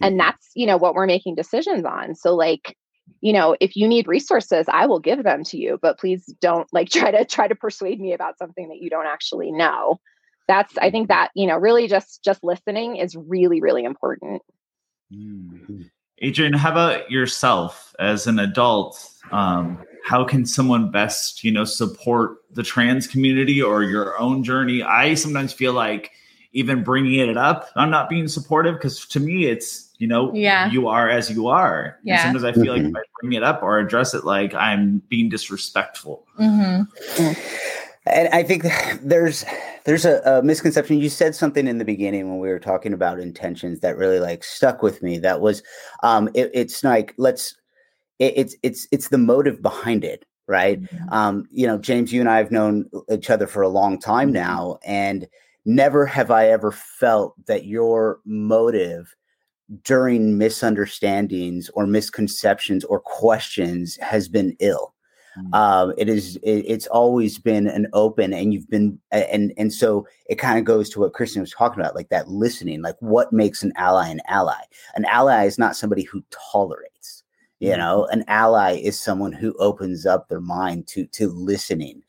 And 0.00 0.12
mm-hmm. 0.12 0.28
that's, 0.28 0.50
you 0.54 0.66
know, 0.66 0.76
what 0.76 0.94
we're 0.94 1.06
making 1.06 1.34
decisions 1.34 1.84
on. 1.84 2.14
So 2.14 2.34
like 2.34 2.76
you 3.20 3.32
know 3.32 3.56
if 3.60 3.76
you 3.76 3.86
need 3.86 4.06
resources 4.08 4.66
i 4.68 4.86
will 4.86 4.98
give 4.98 5.22
them 5.22 5.44
to 5.44 5.56
you 5.56 5.78
but 5.82 5.98
please 5.98 6.26
don't 6.40 6.68
like 6.72 6.88
try 6.90 7.10
to 7.10 7.24
try 7.24 7.48
to 7.48 7.54
persuade 7.54 8.00
me 8.00 8.12
about 8.12 8.38
something 8.38 8.68
that 8.68 8.78
you 8.78 8.90
don't 8.90 9.06
actually 9.06 9.50
know. 9.52 10.00
That's 10.48 10.76
i 10.78 10.90
think 10.90 11.08
that 11.08 11.30
you 11.34 11.46
know 11.46 11.56
really 11.56 11.88
just 11.88 12.22
just 12.24 12.42
listening 12.42 12.96
is 12.96 13.16
really 13.16 13.60
really 13.60 13.84
important. 13.84 14.42
Mm. 15.12 15.90
adrian 16.18 16.52
how 16.54 16.70
about 16.70 17.10
yourself 17.10 17.94
as 17.98 18.26
an 18.26 18.38
adult? 18.38 19.08
Um, 19.30 19.78
how 20.04 20.24
can 20.24 20.44
someone 20.44 20.90
best 20.90 21.44
you 21.44 21.52
know 21.52 21.64
support 21.64 22.38
the 22.50 22.62
trans 22.62 23.06
community 23.06 23.62
or 23.62 23.82
your 23.82 24.18
own 24.18 24.42
journey? 24.42 24.82
I 24.82 25.14
sometimes 25.14 25.52
feel 25.52 25.72
like 25.72 26.10
even 26.52 26.82
bringing 26.82 27.28
it 27.28 27.36
up 27.36 27.68
i'm 27.76 27.90
not 27.90 28.08
being 28.08 28.28
supportive 28.28 28.74
because 28.74 29.06
to 29.06 29.20
me 29.20 29.46
it's 29.46 29.91
you 30.02 30.08
know, 30.08 30.34
yeah. 30.34 30.68
you 30.68 30.88
are 30.88 31.08
as 31.08 31.30
you 31.30 31.46
are. 31.46 31.96
Yeah. 32.02 32.14
And 32.14 32.22
sometimes 32.22 32.42
I 32.42 32.60
feel 32.60 32.74
mm-hmm. 32.74 32.86
like 32.86 32.90
if 32.90 32.96
I 32.96 33.20
bring 33.20 33.32
it 33.34 33.44
up 33.44 33.62
or 33.62 33.78
address 33.78 34.14
it, 34.14 34.24
like 34.24 34.52
I'm 34.52 35.00
being 35.08 35.28
disrespectful. 35.28 36.26
Mm-hmm. 36.40 37.32
And 38.06 38.28
I 38.34 38.42
think 38.42 38.64
there's 39.00 39.44
there's 39.84 40.04
a, 40.04 40.20
a, 40.24 40.42
misconception. 40.42 40.98
You 40.98 41.08
said 41.08 41.36
something 41.36 41.68
in 41.68 41.78
the 41.78 41.84
beginning 41.84 42.28
when 42.28 42.40
we 42.40 42.48
were 42.48 42.58
talking 42.58 42.92
about 42.92 43.20
intentions 43.20 43.78
that 43.78 43.96
really 43.96 44.18
like 44.18 44.42
stuck 44.42 44.82
with 44.82 45.04
me. 45.04 45.18
That 45.18 45.40
was, 45.40 45.62
um, 46.02 46.28
it, 46.34 46.50
it's 46.52 46.82
like 46.82 47.14
let's, 47.16 47.54
it, 48.18 48.32
it's 48.34 48.56
it's 48.64 48.88
it's 48.90 49.06
the 49.06 49.18
motive 49.18 49.62
behind 49.62 50.02
it, 50.02 50.24
right? 50.48 50.82
Mm-hmm. 50.82 51.14
Um, 51.14 51.48
you 51.52 51.68
know, 51.68 51.78
James, 51.78 52.12
you 52.12 52.18
and 52.18 52.28
I 52.28 52.38
have 52.38 52.50
known 52.50 52.90
each 53.08 53.30
other 53.30 53.46
for 53.46 53.62
a 53.62 53.68
long 53.68 54.00
time 54.00 54.32
mm-hmm. 54.32 54.42
now, 54.42 54.78
and 54.84 55.28
never 55.64 56.06
have 56.06 56.32
I 56.32 56.48
ever 56.48 56.72
felt 56.72 57.36
that 57.46 57.66
your 57.66 58.18
motive 58.24 59.14
during 59.84 60.38
misunderstandings 60.38 61.70
or 61.70 61.86
misconceptions 61.86 62.84
or 62.84 63.00
questions 63.00 63.96
has 63.96 64.28
been 64.28 64.56
ill. 64.60 64.94
Mm-hmm. 65.38 65.54
Um, 65.54 65.94
it 65.96 66.08
is. 66.08 66.36
It, 66.42 66.64
it's 66.68 66.86
always 66.88 67.38
been 67.38 67.66
an 67.66 67.86
open, 67.94 68.34
and 68.34 68.52
you've 68.52 68.68
been, 68.68 68.98
and 69.10 69.52
and 69.56 69.72
so 69.72 70.06
it 70.26 70.34
kind 70.34 70.58
of 70.58 70.66
goes 70.66 70.90
to 70.90 71.00
what 71.00 71.14
Kristen 71.14 71.40
was 71.40 71.52
talking 71.52 71.80
about, 71.80 71.94
like 71.94 72.10
that 72.10 72.28
listening. 72.28 72.82
Like 72.82 72.96
what 73.00 73.32
makes 73.32 73.62
an 73.62 73.72
ally 73.76 74.08
an 74.08 74.20
ally? 74.28 74.60
An 74.94 75.06
ally 75.06 75.46
is 75.46 75.58
not 75.58 75.76
somebody 75.76 76.02
who 76.02 76.22
tolerates. 76.30 77.22
You 77.60 77.70
mm-hmm. 77.70 77.78
know, 77.78 78.06
an 78.06 78.24
ally 78.28 78.72
is 78.72 79.00
someone 79.00 79.32
who 79.32 79.54
opens 79.58 80.04
up 80.04 80.28
their 80.28 80.40
mind 80.40 80.86
to 80.88 81.06
to 81.06 81.30
listening. 81.30 82.02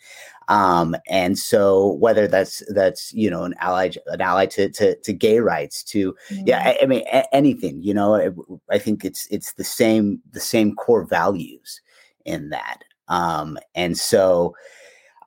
Um, 0.47 0.95
and 1.09 1.37
so 1.37 1.93
whether 1.93 2.27
that's 2.27 2.63
that's 2.73 3.13
you 3.13 3.29
know 3.29 3.43
an 3.43 3.55
ally 3.59 3.91
an 4.07 4.21
ally 4.21 4.45
to 4.47 4.69
to, 4.69 4.95
to 4.95 5.13
gay 5.13 5.39
rights 5.39 5.83
to 5.85 6.13
mm-hmm. 6.29 6.43
yeah 6.45 6.59
I, 6.59 6.83
I 6.83 6.85
mean 6.85 7.03
a- 7.11 7.33
anything 7.33 7.81
you 7.81 7.93
know 7.93 8.15
I, 8.15 8.29
I, 8.73 8.79
think 8.79 9.05
it's 9.05 9.27
it's 9.27 9.53
the 9.53 9.63
same 9.63 10.19
the 10.31 10.39
same 10.39 10.75
core 10.75 11.05
values 11.05 11.81
in 12.25 12.49
that 12.49 12.83
um, 13.07 13.57
and 13.75 13.97
so 13.97 14.55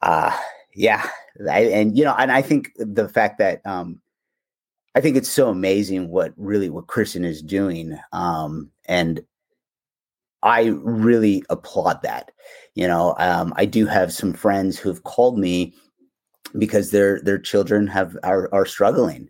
uh, 0.02 0.36
yeah 0.74 1.08
I, 1.50 1.60
and 1.60 1.96
you 1.96 2.04
know 2.04 2.14
and 2.18 2.30
I 2.30 2.42
think 2.42 2.72
the 2.76 3.08
fact 3.08 3.38
that 3.38 3.64
um, 3.66 4.00
I 4.94 5.00
think 5.00 5.16
it's 5.16 5.30
so 5.30 5.48
amazing 5.48 6.08
what 6.08 6.32
really 6.36 6.70
what 6.70 6.86
Kristen 6.86 7.24
is 7.24 7.42
doing 7.42 7.98
um, 8.12 8.70
and 8.86 9.22
I 10.47 10.66
really 10.82 11.42
applaud 11.51 12.03
that. 12.03 12.30
You 12.74 12.86
know, 12.86 13.16
um, 13.18 13.53
I 13.57 13.64
do 13.66 13.84
have 13.86 14.12
some 14.12 14.32
friends 14.32 14.78
who've 14.78 15.03
called 15.03 15.38
me 15.38 15.74
because 16.57 16.92
their 16.92 17.20
their 17.20 17.38
children 17.38 17.88
have 17.88 18.16
are, 18.22 18.49
are 18.55 18.64
struggling. 18.64 19.28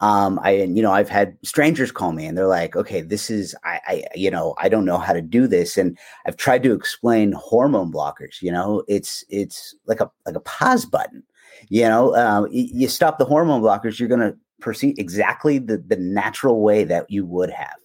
Um, 0.00 0.38
I 0.42 0.62
you 0.62 0.82
know 0.82 0.92
I've 0.92 1.08
had 1.08 1.36
strangers 1.42 1.90
call 1.90 2.12
me 2.12 2.26
and 2.26 2.36
they're 2.36 2.46
like, 2.46 2.76
okay, 2.76 3.00
this 3.00 3.30
is 3.30 3.56
I, 3.64 3.80
I 3.86 4.04
you 4.14 4.30
know 4.30 4.54
I 4.58 4.68
don't 4.68 4.84
know 4.84 4.98
how 4.98 5.14
to 5.14 5.22
do 5.22 5.46
this, 5.46 5.78
and 5.78 5.98
I've 6.26 6.36
tried 6.36 6.62
to 6.64 6.74
explain 6.74 7.32
hormone 7.32 7.90
blockers. 7.90 8.42
You 8.42 8.52
know, 8.52 8.84
it's 8.86 9.24
it's 9.30 9.74
like 9.86 10.00
a 10.00 10.10
like 10.26 10.36
a 10.36 10.40
pause 10.40 10.84
button. 10.84 11.22
You 11.68 11.84
know, 11.84 12.14
uh, 12.14 12.46
you 12.50 12.88
stop 12.88 13.18
the 13.18 13.24
hormone 13.24 13.62
blockers, 13.62 13.98
you're 13.98 14.08
to 14.08 14.36
proceed 14.60 14.98
exactly 14.98 15.58
the 15.58 15.78
the 15.78 15.96
natural 15.96 16.60
way 16.60 16.84
that 16.84 17.10
you 17.10 17.24
would 17.24 17.50
have. 17.50 17.76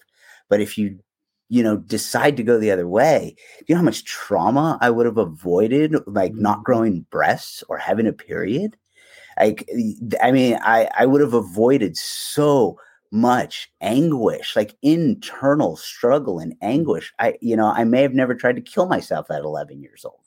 But 0.49 0.61
if 0.61 0.78
you 0.78 0.99
you 1.49 1.61
know, 1.61 1.77
decide 1.77 2.37
to 2.37 2.43
go 2.43 2.59
the 2.59 2.71
other 2.71 2.87
way, 2.87 3.35
you 3.67 3.75
know 3.75 3.79
how 3.79 3.85
much 3.85 4.05
trauma 4.05 4.77
I 4.81 4.89
would 4.89 5.05
have 5.05 5.17
avoided, 5.17 5.95
like 6.07 6.33
not 6.33 6.57
mm-hmm. 6.57 6.63
growing 6.63 7.05
breasts 7.09 7.63
or 7.69 7.77
having 7.77 8.07
a 8.07 8.13
period? 8.13 8.77
Like, 9.39 9.69
I 10.23 10.31
mean, 10.31 10.57
I, 10.61 10.89
I 10.97 11.05
would 11.05 11.21
have 11.21 11.33
avoided 11.33 11.97
so 11.97 12.77
much 13.11 13.71
anguish, 13.81 14.55
like 14.55 14.75
internal 14.81 15.75
struggle 15.75 16.39
and 16.39 16.55
anguish. 16.61 17.13
I, 17.19 17.35
you 17.41 17.55
know, 17.55 17.67
I 17.67 17.83
may 17.83 18.01
have 18.01 18.13
never 18.13 18.33
tried 18.33 18.55
to 18.55 18.61
kill 18.61 18.87
myself 18.87 19.29
at 19.29 19.41
11 19.41 19.81
years 19.81 20.05
old. 20.05 20.19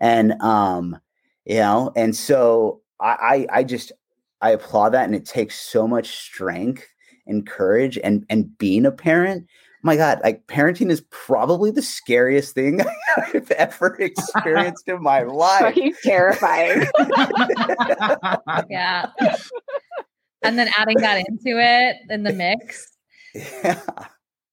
And, 0.00 0.40
um, 0.40 0.98
you 1.44 1.56
know, 1.56 1.92
and 1.96 2.14
so 2.14 2.80
I, 3.00 3.46
I, 3.50 3.58
I 3.58 3.64
just, 3.64 3.92
I 4.40 4.50
applaud 4.50 4.90
that. 4.90 5.04
And 5.04 5.14
it 5.14 5.26
takes 5.26 5.58
so 5.58 5.88
much 5.88 6.08
strength 6.08 6.86
and 7.26 7.46
courage 7.46 7.98
and, 8.02 8.24
and 8.30 8.56
being 8.58 8.86
a 8.86 8.92
parent 8.92 9.46
my 9.82 9.96
God, 9.96 10.20
like 10.24 10.46
parenting 10.46 10.90
is 10.90 11.02
probably 11.10 11.70
the 11.70 11.82
scariest 11.82 12.54
thing 12.54 12.80
I've 13.16 13.50
ever 13.52 13.96
experienced 14.00 14.88
in 14.88 15.02
my 15.02 15.22
life. 15.22 15.60
Fucking 15.60 15.94
terrifying. 16.02 16.86
yeah. 18.70 19.06
And 20.42 20.58
then 20.58 20.68
adding 20.76 20.98
that 20.98 21.24
into 21.28 21.58
it 21.60 21.96
in 22.10 22.22
the 22.22 22.32
mix. 22.32 22.88
Yeah. 23.34 23.80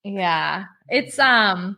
Yeah. 0.03 0.65
It's 0.89 1.17
um 1.17 1.77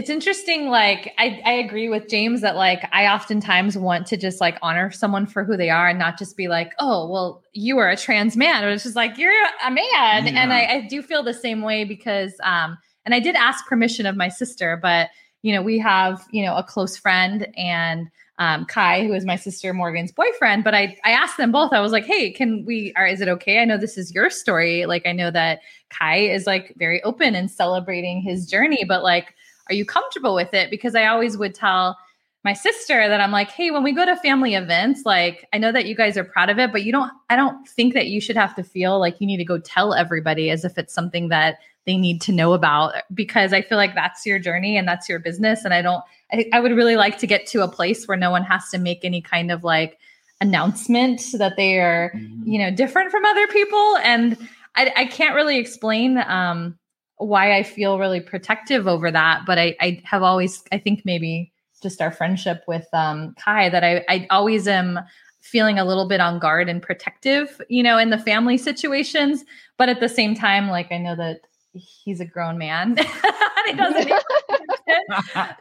it's 0.00 0.08
interesting 0.08 0.68
like 0.68 1.12
I, 1.18 1.42
I 1.44 1.52
agree 1.52 1.90
with 1.90 2.08
james 2.08 2.40
that 2.40 2.56
like 2.56 2.88
i 2.90 3.06
oftentimes 3.06 3.76
want 3.76 4.06
to 4.06 4.16
just 4.16 4.40
like 4.40 4.56
honor 4.62 4.90
someone 4.90 5.26
for 5.26 5.44
who 5.44 5.58
they 5.58 5.68
are 5.68 5.90
and 5.90 5.98
not 5.98 6.18
just 6.18 6.38
be 6.38 6.48
like 6.48 6.72
oh 6.78 7.06
well 7.06 7.42
you 7.52 7.76
are 7.76 7.90
a 7.90 7.98
trans 7.98 8.34
man 8.34 8.64
or 8.64 8.70
it's 8.70 8.84
just 8.84 8.96
like 8.96 9.18
you're 9.18 9.30
a 9.30 9.70
man 9.70 10.26
yeah. 10.26 10.42
and 10.42 10.54
I, 10.54 10.64
I 10.64 10.86
do 10.88 11.02
feel 11.02 11.22
the 11.22 11.34
same 11.34 11.60
way 11.60 11.84
because 11.84 12.32
um 12.42 12.78
and 13.04 13.14
i 13.14 13.20
did 13.20 13.34
ask 13.34 13.66
permission 13.66 14.06
of 14.06 14.16
my 14.16 14.30
sister 14.30 14.78
but 14.80 15.10
you 15.42 15.54
know 15.54 15.60
we 15.60 15.78
have 15.78 16.24
you 16.32 16.46
know 16.46 16.56
a 16.56 16.64
close 16.64 16.96
friend 16.96 17.46
and 17.58 18.08
um, 18.38 18.64
Kai, 18.64 19.06
who 19.06 19.12
is 19.12 19.26
my 19.26 19.36
sister 19.36 19.74
Morgan's 19.74 20.12
boyfriend. 20.12 20.64
But 20.64 20.74
I, 20.74 20.96
I 21.04 21.10
asked 21.10 21.36
them 21.36 21.52
both. 21.52 21.74
I 21.74 21.80
was 21.80 21.92
like, 21.92 22.06
"Hey, 22.06 22.32
can 22.32 22.64
we? 22.64 22.94
Or 22.96 23.04
is 23.04 23.20
it 23.20 23.28
okay? 23.28 23.60
I 23.60 23.66
know 23.66 23.76
this 23.76 23.98
is 23.98 24.14
your 24.14 24.30
story. 24.30 24.86
Like, 24.86 25.06
I 25.06 25.12
know 25.12 25.30
that 25.30 25.60
Kai 25.90 26.20
is 26.20 26.46
like 26.46 26.72
very 26.78 27.02
open 27.02 27.34
and 27.34 27.50
celebrating 27.50 28.22
his 28.22 28.46
journey, 28.46 28.82
but 28.88 29.02
like, 29.02 29.34
are 29.70 29.74
you 29.74 29.84
comfortable 29.84 30.34
with 30.34 30.52
it? 30.52 30.70
Because 30.70 30.94
I 30.94 31.06
always 31.06 31.38
would 31.38 31.54
tell 31.54 31.96
my 32.42 32.52
sister 32.54 33.06
that 33.08 33.20
I'm 33.20 33.32
like, 33.32 33.50
hey, 33.50 33.70
when 33.70 33.82
we 33.82 33.92
go 33.92 34.06
to 34.06 34.16
family 34.16 34.54
events, 34.54 35.02
like 35.04 35.46
I 35.52 35.58
know 35.58 35.72
that 35.72 35.86
you 35.86 35.94
guys 35.94 36.16
are 36.16 36.24
proud 36.24 36.48
of 36.48 36.58
it, 36.58 36.72
but 36.72 36.82
you 36.82 36.92
don't, 36.92 37.10
I 37.28 37.36
don't 37.36 37.68
think 37.68 37.92
that 37.94 38.06
you 38.06 38.20
should 38.20 38.36
have 38.36 38.56
to 38.56 38.62
feel 38.62 38.98
like 38.98 39.20
you 39.20 39.26
need 39.26 39.36
to 39.36 39.44
go 39.44 39.58
tell 39.58 39.92
everybody 39.92 40.50
as 40.50 40.64
if 40.64 40.78
it's 40.78 40.94
something 40.94 41.28
that 41.28 41.58
they 41.86 41.96
need 41.96 42.20
to 42.22 42.32
know 42.32 42.52
about 42.52 42.94
because 43.12 43.52
I 43.52 43.62
feel 43.62 43.78
like 43.78 43.94
that's 43.94 44.24
your 44.24 44.38
journey 44.38 44.76
and 44.76 44.88
that's 44.88 45.08
your 45.08 45.18
business. 45.18 45.64
And 45.64 45.74
I 45.74 45.82
don't, 45.82 46.02
I, 46.32 46.46
I 46.52 46.60
would 46.60 46.72
really 46.72 46.96
like 46.96 47.18
to 47.18 47.26
get 47.26 47.46
to 47.48 47.62
a 47.62 47.68
place 47.68 48.06
where 48.06 48.16
no 48.16 48.30
one 48.30 48.44
has 48.44 48.70
to 48.70 48.78
make 48.78 49.04
any 49.04 49.20
kind 49.20 49.50
of 49.50 49.62
like 49.62 49.98
announcement 50.40 51.22
that 51.34 51.56
they 51.56 51.78
are, 51.78 52.12
mm-hmm. 52.14 52.48
you 52.48 52.58
know, 52.58 52.70
different 52.70 53.10
from 53.10 53.24
other 53.26 53.46
people. 53.48 53.96
And 54.02 54.38
I, 54.76 54.92
I 54.96 55.04
can't 55.06 55.34
really 55.34 55.58
explain, 55.58 56.18
um, 56.18 56.78
why 57.20 57.56
I 57.56 57.62
feel 57.62 57.98
really 57.98 58.20
protective 58.20 58.86
over 58.86 59.10
that. 59.10 59.42
But 59.46 59.58
I, 59.58 59.76
I 59.80 60.00
have 60.04 60.22
always, 60.22 60.62
I 60.72 60.78
think 60.78 61.02
maybe 61.04 61.52
just 61.82 62.00
our 62.00 62.10
friendship 62.10 62.64
with 62.66 62.86
um, 62.92 63.34
Kai 63.38 63.68
that 63.68 63.84
I, 63.84 64.04
I 64.08 64.26
always 64.30 64.66
am 64.66 64.98
feeling 65.40 65.78
a 65.78 65.84
little 65.84 66.08
bit 66.08 66.20
on 66.20 66.38
guard 66.38 66.68
and 66.68 66.82
protective, 66.82 67.60
you 67.68 67.82
know, 67.82 67.98
in 67.98 68.10
the 68.10 68.18
family 68.18 68.58
situations. 68.58 69.44
But 69.76 69.88
at 69.88 70.00
the 70.00 70.08
same 70.08 70.34
time, 70.34 70.68
like 70.68 70.90
I 70.92 70.98
know 70.98 71.16
that 71.16 71.40
he's 71.72 72.20
a 72.20 72.24
grown 72.24 72.58
man. 72.58 72.96
he 73.66 73.72
doesn't. 73.74 74.12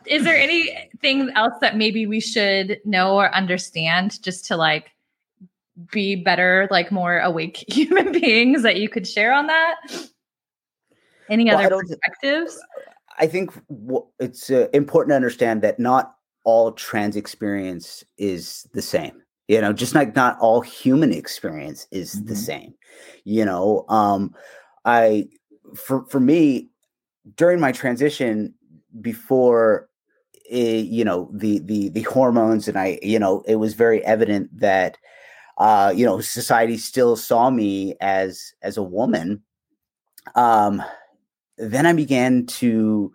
Is 0.05 0.23
there 0.23 0.37
anything 0.37 1.29
else 1.35 1.53
that 1.61 1.77
maybe 1.77 2.05
we 2.05 2.19
should 2.19 2.79
know 2.85 3.15
or 3.15 3.33
understand 3.33 4.21
just 4.21 4.45
to 4.47 4.57
like 4.57 4.91
be 5.91 6.15
better, 6.15 6.67
like 6.71 6.91
more 6.91 7.19
awake 7.19 7.63
human 7.71 8.11
beings 8.11 8.63
that 8.63 8.77
you 8.77 8.89
could 8.89 9.07
share 9.07 9.33
on 9.33 9.47
that? 9.47 9.75
Any 11.29 11.45
well, 11.45 11.57
other 11.59 11.77
perspectives? 11.77 12.59
I 13.19 13.27
think 13.27 13.51
it's 14.19 14.49
uh, 14.49 14.67
important 14.73 15.11
to 15.11 15.15
understand 15.15 15.61
that 15.61 15.79
not 15.79 16.15
all 16.43 16.71
trans 16.71 17.15
experience 17.15 18.03
is 18.17 18.67
the 18.73 18.81
same 18.81 19.21
you 19.49 19.59
know 19.59 19.73
just 19.73 19.93
like 19.93 20.15
not 20.15 20.39
all 20.39 20.61
human 20.61 21.11
experience 21.11 21.85
is 21.91 22.15
mm-hmm. 22.15 22.27
the 22.27 22.35
same 22.35 22.73
you 23.25 23.43
know 23.43 23.83
um 23.89 24.33
i 24.85 25.27
for 25.75 26.05
for 26.05 26.21
me 26.21 26.69
during 27.35 27.59
my 27.59 27.71
transition 27.73 28.53
before 29.01 29.89
it, 30.45 30.55
eh, 30.55 30.81
you 30.81 31.03
know 31.03 31.29
the 31.33 31.59
the 31.59 31.89
the 31.89 32.03
hormones 32.03 32.67
and 32.67 32.77
i 32.77 32.97
you 33.01 33.19
know 33.19 33.43
it 33.47 33.55
was 33.55 33.73
very 33.73 34.03
evident 34.05 34.49
that 34.57 34.97
uh 35.57 35.91
you 35.93 36.05
know 36.05 36.21
society 36.21 36.77
still 36.77 37.17
saw 37.17 37.49
me 37.49 37.95
as 37.99 38.53
as 38.61 38.77
a 38.77 38.83
woman 38.83 39.41
um 40.35 40.81
then 41.59 41.85
i 41.85 41.93
began 41.93 42.45
to 42.45 43.11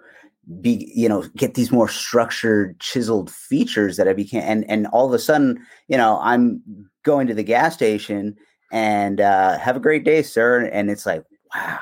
be 0.60 0.92
you 0.94 1.08
know 1.08 1.22
get 1.36 1.54
these 1.54 1.72
more 1.72 1.88
structured 1.88 2.78
chiseled 2.78 3.30
features 3.30 3.96
that 3.96 4.08
i 4.08 4.12
became 4.12 4.42
and 4.42 4.68
and 4.70 4.86
all 4.88 5.06
of 5.06 5.12
a 5.12 5.18
sudden 5.18 5.58
you 5.88 5.96
know 5.96 6.18
i'm 6.22 6.62
going 7.02 7.26
to 7.26 7.34
the 7.34 7.42
gas 7.42 7.74
station 7.74 8.36
and 8.70 9.20
uh 9.20 9.58
have 9.58 9.76
a 9.76 9.80
great 9.80 10.04
day 10.04 10.22
sir 10.22 10.64
and 10.66 10.90
it's 10.90 11.06
like 11.06 11.24
wow 11.54 11.78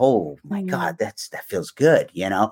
oh 0.00 0.36
my 0.44 0.62
god 0.62 0.96
that's 0.98 1.28
that 1.28 1.44
feels 1.44 1.70
good 1.70 2.10
you 2.12 2.28
know 2.28 2.50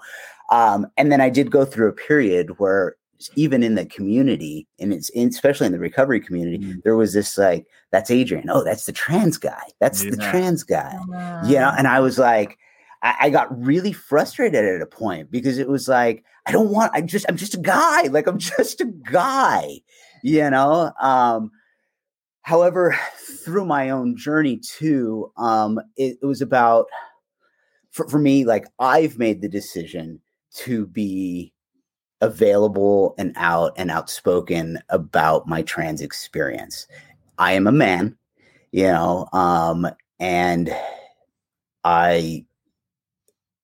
um 0.50 0.86
and 0.96 1.10
then 1.10 1.20
i 1.20 1.28
did 1.28 1.50
go 1.50 1.64
through 1.64 1.88
a 1.88 1.92
period 1.92 2.58
where 2.58 2.94
even 3.34 3.64
in 3.64 3.74
the 3.74 3.84
community 3.86 4.64
and 4.78 4.92
it's 4.92 5.08
in, 5.08 5.28
especially 5.28 5.66
in 5.66 5.72
the 5.72 5.78
recovery 5.78 6.20
community 6.20 6.58
mm. 6.58 6.82
there 6.84 6.96
was 6.96 7.14
this 7.14 7.36
like 7.36 7.66
that's 7.90 8.10
adrian 8.12 8.48
oh 8.48 8.62
that's 8.62 8.86
the 8.86 8.92
trans 8.92 9.38
guy 9.38 9.62
that's 9.80 10.04
yeah. 10.04 10.10
the 10.10 10.16
trans 10.18 10.62
guy 10.62 10.96
uh, 11.14 11.44
you 11.44 11.56
know 11.56 11.72
and 11.76 11.88
i 11.88 11.98
was 11.98 12.16
like 12.16 12.58
I, 13.02 13.14
I 13.22 13.30
got 13.30 13.56
really 13.58 13.92
frustrated 13.92 14.64
at 14.64 14.82
a 14.82 14.86
point 14.86 15.30
because 15.30 15.58
it 15.58 15.68
was 15.68 15.88
like, 15.88 16.24
I 16.46 16.52
don't 16.52 16.70
want, 16.70 16.92
I 16.94 17.00
just, 17.00 17.26
I'm 17.28 17.36
just 17.36 17.54
a 17.54 17.60
guy. 17.60 18.02
Like, 18.02 18.26
I'm 18.26 18.38
just 18.56 18.80
a 18.80 18.86
guy, 18.86 19.80
you 20.22 20.48
know? 20.50 20.92
Um, 21.00 21.50
however, 22.42 22.98
through 23.44 23.66
my 23.66 23.90
own 23.90 24.16
journey 24.16 24.58
too, 24.58 25.32
um, 25.36 25.80
it, 25.96 26.18
it 26.22 26.26
was 26.26 26.42
about, 26.42 26.86
for, 27.90 28.08
for 28.08 28.18
me, 28.18 28.44
like, 28.44 28.66
I've 28.78 29.18
made 29.18 29.42
the 29.42 29.48
decision 29.48 30.20
to 30.56 30.86
be 30.86 31.52
available 32.20 33.14
and 33.18 33.32
out 33.36 33.72
and 33.76 33.90
outspoken 33.90 34.78
about 34.88 35.46
my 35.46 35.62
trans 35.62 36.00
experience. 36.00 36.86
I 37.38 37.52
am 37.52 37.66
a 37.66 37.72
man, 37.72 38.16
you 38.72 38.84
know, 38.84 39.28
um, 39.32 39.86
and 40.18 40.74
I 41.84 42.44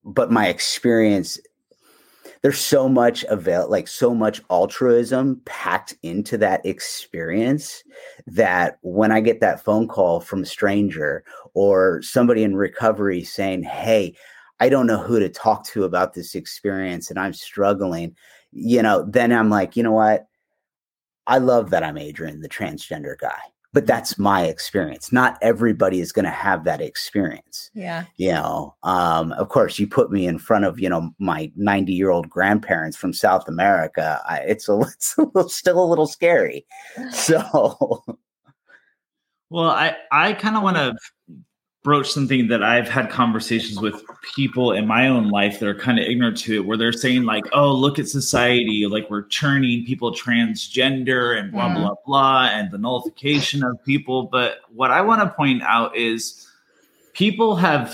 but 0.05 0.31
my 0.31 0.49
experience 0.49 1.39
there's 2.43 2.59
so 2.59 2.89
much 2.91 3.25
avail 3.25 3.69
like 3.71 3.89
so 3.89 4.15
much 4.15 4.43
altruism 4.51 5.41
packed 5.47 5.95
into 6.03 6.37
that 6.37 6.65
experience 6.67 7.83
that 8.27 8.79
when 8.83 9.11
i 9.11 9.21
get 9.21 9.41
that 9.41 9.65
phone 9.65 9.89
call 9.89 10.21
from 10.21 10.43
a 10.43 10.47
stranger 10.47 11.25
or 11.55 12.03
somebody 12.03 12.43
in 12.43 12.55
recovery 12.55 13.25
saying 13.25 13.63
hey 13.63 14.15
i 14.61 14.69
don't 14.69 14.87
know 14.87 14.99
who 14.99 15.19
to 15.19 15.29
talk 15.29 15.65
to 15.65 15.85
about 15.85 16.13
this 16.13 16.35
experience 16.35 17.11
and 17.11 17.19
i'm 17.19 17.33
struggling 17.33 18.15
you 18.53 18.83
know 18.83 19.05
then 19.09 19.33
i'm 19.33 19.51
like 19.51 19.77
you 19.77 19.83
know 19.83 19.93
what? 19.93 20.27
I 21.27 21.39
love 21.39 21.71
that 21.71 21.83
i'm 21.83 21.97
adrian 21.97 22.43
the 22.43 22.49
transgender 22.49 23.17
guy 23.19 23.41
but 23.75 23.87
that's 23.87 24.19
my 24.19 24.45
experience. 24.45 25.13
Not 25.13 25.37
everybody 25.43 26.01
is 26.01 26.13
going 26.13 26.25
to 26.25 26.31
have 26.31 26.65
that 26.65 26.81
experience 26.81 27.71
yeah. 27.75 28.05
you 28.17 28.33
know? 28.33 28.75
Um, 28.83 29.33
of 29.33 29.49
course 29.49 29.79
you 29.79 29.87
put 29.87 30.11
me 30.11 30.27
in 30.27 30.39
front 30.39 30.65
of 30.65 30.79
you 30.81 30.89
know 30.89 31.11
my 31.19 31.51
90 31.57 31.93
year 31.93 32.11
old 32.11 32.29
grandparents 32.29 32.97
from 32.97 33.13
south 33.13 33.49
america 33.49 34.21
I, 34.29 34.39
it's, 34.39 34.69
a, 34.69 34.79
it's 34.81 35.17
a 35.19 35.23
little, 35.23 35.49
still 35.49 35.83
a 35.83 35.87
little 35.87 36.07
scary. 36.07 36.67
So 37.13 38.03
well 39.51 39.71
i 39.71 39.97
i 40.11 40.33
kind 40.33 40.57
of 40.57 40.63
want 40.63 40.77
to 40.77 40.95
broach 41.85 42.11
something 42.11 42.49
that 42.49 42.63
I've 42.63 42.89
had 42.89 43.11
conversations 43.11 43.79
with 43.79 44.03
people 44.35 44.73
in 44.73 44.87
my 44.87 45.07
own 45.07 45.29
life 45.29 45.61
that 45.61 45.69
are 45.69 45.79
kind 45.79 45.99
of 45.99 46.07
ignorant 46.07 46.39
to 46.39 46.55
it, 46.55 46.67
where 46.67 46.79
they're 46.79 46.93
saying, 46.93 47.25
like, 47.25 47.45
oh, 47.53 47.73
look 47.73 47.99
at 47.99 48.09
society, 48.09 48.87
like 48.91 49.09
we're 49.11 49.27
churning 49.27 49.85
people 49.85 50.11
transgender 50.13 51.39
and 51.39 51.53
blah, 51.53 51.69
mm. 51.69 51.77
blah, 51.77 51.95
blah, 52.07 52.49
and 52.51 52.71
the 52.71 52.79
nullification 52.79 53.63
of 53.63 53.77
people. 53.85 54.25
But 54.25 54.61
what 54.73 54.91
I 54.91 55.03
want 55.03 55.21
to 55.21 55.29
point 55.29 55.63
out 55.63 55.95
is 55.95 56.49
people 57.13 57.55
have 57.55 57.91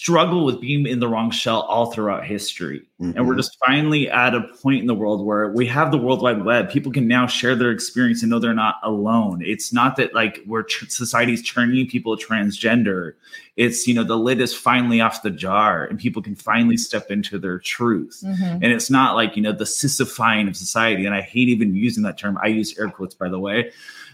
struggle 0.00 0.46
with 0.46 0.62
being 0.62 0.86
in 0.86 0.98
the 0.98 1.06
wrong 1.06 1.30
shell 1.30 1.60
all 1.60 1.92
throughout 1.92 2.24
history. 2.24 2.80
Mm-hmm. 3.02 3.18
And 3.18 3.26
we're 3.26 3.34
mm-hmm. 3.34 3.40
just 3.40 3.58
finally 3.66 4.08
at 4.08 4.34
a 4.34 4.40
point 4.62 4.80
in 4.80 4.86
the 4.86 4.94
world 4.94 5.26
where 5.26 5.50
we 5.50 5.66
have 5.66 5.90
the 5.90 5.98
World 5.98 6.22
Wide 6.22 6.42
Web. 6.42 6.70
People 6.70 6.90
can 6.90 7.06
now 7.06 7.26
share 7.26 7.54
their 7.54 7.70
experience 7.70 8.22
and 8.22 8.30
know 8.30 8.38
they're 8.38 8.54
not 8.54 8.76
alone. 8.82 9.42
It's 9.44 9.74
not 9.74 9.96
that 9.96 10.14
like 10.14 10.40
we're 10.46 10.62
tr- 10.62 10.86
society's 10.86 11.46
turning 11.46 11.86
people 11.86 12.16
transgender. 12.16 13.12
It's, 13.58 13.86
you 13.86 13.92
know, 13.92 14.02
the 14.02 14.16
lid 14.16 14.40
is 14.40 14.54
finally 14.54 15.02
off 15.02 15.22
the 15.22 15.30
jar 15.30 15.84
and 15.84 15.98
people 15.98 16.22
can 16.22 16.34
finally 16.34 16.78
step 16.78 17.10
into 17.10 17.38
their 17.38 17.58
truth. 17.58 18.22
Mm-hmm. 18.24 18.64
And 18.64 18.64
it's 18.64 18.88
not 18.88 19.16
like, 19.16 19.36
you 19.36 19.42
know, 19.42 19.52
the 19.52 19.64
sissifying 19.64 20.48
of 20.48 20.56
society. 20.56 21.04
And 21.04 21.14
I 21.14 21.20
hate 21.20 21.50
even 21.50 21.74
using 21.74 22.04
that 22.04 22.16
term. 22.16 22.38
I 22.42 22.46
use 22.46 22.78
air 22.78 22.88
quotes, 22.88 23.14
by 23.14 23.28
the 23.28 23.38
way 23.38 23.70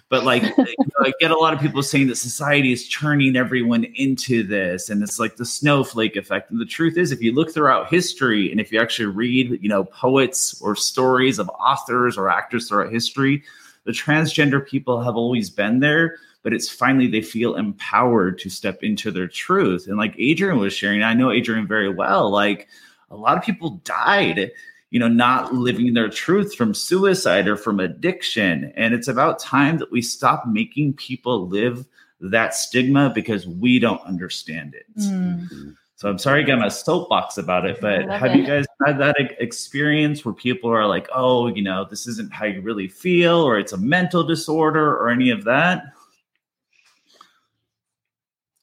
but 0.09 0.25
like 0.25 0.43
you 0.59 0.65
know, 0.79 1.07
I 1.07 1.13
get 1.21 1.31
a 1.31 1.39
lot 1.39 1.53
of 1.53 1.61
people 1.61 1.83
saying 1.83 2.07
that 2.09 2.17
society 2.17 2.73
is 2.73 2.89
turning 2.89 3.37
everyone 3.37 3.85
into 3.95 4.43
this, 4.43 4.91
and 4.91 5.03
it's 5.03 5.19
like 5.19 5.37
the 5.37 5.45
snowflake 5.45 6.17
effect. 6.17 6.51
And 6.51 6.61
the 6.61 6.67
truth 6.67 6.97
is, 6.97 7.13
if 7.13 7.23
you 7.23 7.33
look 7.33 7.53
throughout 7.53 7.91
history, 7.91 8.51
and 8.51 8.61
if 8.61 8.73
you 8.73 8.81
actually 8.81 9.07
read, 9.07 9.59
you 9.61 9.69
know, 9.69 9.85
poets 9.85 10.61
or 10.61 10.77
stories 10.77 11.39
of 11.39 11.49
authors 11.51 12.17
or 12.17 12.29
actors 12.29 12.69
throughout 12.69 12.93
history, 12.93 13.43
the 13.85 13.93
transgender 13.93 14.65
people 14.67 15.03
have 15.03 15.17
always 15.17 15.51
been 15.51 15.81
there. 15.81 16.17
But 16.43 16.53
it's 16.53 16.71
finally 16.71 17.09
they 17.09 17.23
feel 17.23 17.57
empowered 17.57 18.39
to 18.39 18.49
step 18.49 18.85
into 18.85 19.11
their 19.11 19.27
truth. 19.27 19.89
And 19.89 19.97
like 19.97 20.15
Adrian 20.17 20.59
was 20.59 20.73
sharing, 20.73 21.03
I 21.03 21.13
know 21.13 21.33
Adrian 21.33 21.67
very 21.67 21.89
well. 21.89 22.31
Like 22.31 22.69
a 23.11 23.17
lot 23.17 23.37
of 23.37 23.43
people 23.43 23.81
died 23.83 24.53
you 24.91 25.01
know, 25.01 25.09
not 25.09 25.53
living 25.53 25.95
their 25.95 26.09
truth 26.09 26.55
from 26.55 26.73
suicide 26.73 27.49
or 27.49 27.57
from 27.57 27.81
addiction. 27.81 28.73
And 28.77 28.95
it's 28.95 29.09
about 29.09 29.39
time 29.39 29.79
that 29.79 29.91
we 29.91 30.01
stop 30.01 30.47
making 30.47 30.95
people 30.95 31.49
live 31.49 31.85
that 32.21 32.55
stigma 32.55 33.11
because 33.15 33.47
we 33.47 33.79
don't 33.79 34.01
understand 34.03 34.75
it. 34.75 34.87
Mm. 34.97 35.77
So 35.97 36.11
I'm 36.11 36.19
sorry 36.19 36.43
I 36.43 36.47
got 36.47 36.59
my 36.59 36.69
soapbox 36.69 37.39
about 37.39 37.65
it, 37.65 37.81
but 37.81 38.07
have 38.11 38.33
it. 38.33 38.37
you 38.37 38.47
guys 38.47 38.67
had 38.85 38.99
that 38.99 39.17
experience 39.39 40.25
where 40.25 40.35
people 40.35 40.71
are 40.71 40.87
like, 40.87 41.09
oh, 41.15 41.47
you 41.49 41.63
know, 41.63 41.87
this 41.89 42.07
isn't 42.07 42.33
how 42.33 42.45
you 42.45 42.61
really 42.61 42.87
feel, 42.87 43.37
or 43.37 43.59
it's 43.59 43.73
a 43.73 43.79
mental 43.79 44.23
disorder, 44.23 44.95
or 44.95 45.09
any 45.09 45.31
of 45.31 45.45
that? 45.45 45.85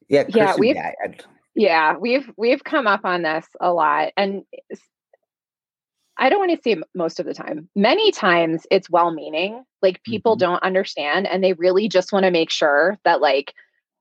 Yeah, 0.10 0.26
yeah, 0.30 0.56
we've 0.60 0.78
yeah, 1.56 1.98
we've 1.98 2.30
we've 2.38 2.64
come 2.64 2.86
up 2.86 3.04
on 3.04 3.24
this 3.24 3.48
a 3.60 3.74
lot, 3.74 4.14
and 4.16 4.44
I 6.18 6.30
don't 6.30 6.40
want 6.40 6.52
to 6.52 6.62
say 6.64 6.82
most 6.94 7.20
of 7.20 7.26
the 7.26 7.34
time. 7.34 7.70
Many 7.76 8.12
times 8.12 8.68
it's 8.70 8.90
well 8.90 9.12
meaning. 9.12 9.64
Like 9.82 10.04
people 10.04 10.34
mm-hmm. 10.34 10.52
don't 10.52 10.64
understand 10.64 11.28
and 11.28 11.44
they 11.44 11.54
really 11.54 11.90
just 11.90 12.12
want 12.12 12.26
to 12.26 12.32
make 12.32 12.50
sure 12.50 12.98
that 13.04 13.22
like 13.22 13.54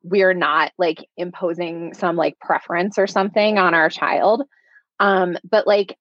we're 0.02 0.34
not 0.34 0.72
like 0.78 1.06
imposing 1.16 1.94
some 1.94 2.16
like 2.16 2.38
preference 2.40 2.98
or 2.98 3.06
something 3.06 3.58
on 3.58 3.74
our 3.74 3.88
child. 3.88 4.42
Um 5.00 5.36
but 5.48 5.66
like 5.66 5.96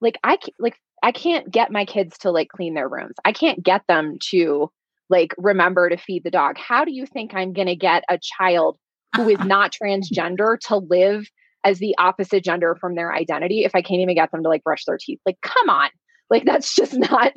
like 0.00 0.18
I 0.24 0.38
like 0.58 0.76
I 1.02 1.12
can't 1.12 1.50
get 1.50 1.70
my 1.70 1.84
kids 1.84 2.18
to 2.18 2.30
like 2.30 2.48
clean 2.48 2.74
their 2.74 2.88
rooms. 2.88 3.16
I 3.24 3.32
can't 3.32 3.62
get 3.62 3.82
them 3.86 4.18
to 4.30 4.70
like 5.08 5.34
remember 5.38 5.88
to 5.88 5.96
feed 5.96 6.24
the 6.24 6.30
dog. 6.30 6.58
How 6.58 6.84
do 6.84 6.92
you 6.92 7.06
think 7.06 7.34
I'm 7.34 7.52
going 7.52 7.68
to 7.68 7.76
get 7.76 8.04
a 8.08 8.18
child 8.18 8.78
who 9.16 9.28
is 9.28 9.38
not 9.40 9.72
transgender 9.82 10.58
to 10.66 10.76
live 10.76 11.26
as 11.68 11.78
the 11.78 11.94
opposite 11.98 12.42
gender 12.42 12.76
from 12.80 12.94
their 12.94 13.12
identity 13.12 13.64
if 13.64 13.74
I 13.74 13.82
can't 13.82 14.00
even 14.00 14.14
get 14.14 14.30
them 14.32 14.42
to 14.42 14.48
like 14.48 14.64
brush 14.64 14.84
their 14.86 14.98
teeth. 14.98 15.20
Like, 15.26 15.38
come 15.42 15.68
on. 15.68 15.90
Like 16.30 16.44
that's 16.44 16.74
just 16.74 16.94
not 16.94 17.32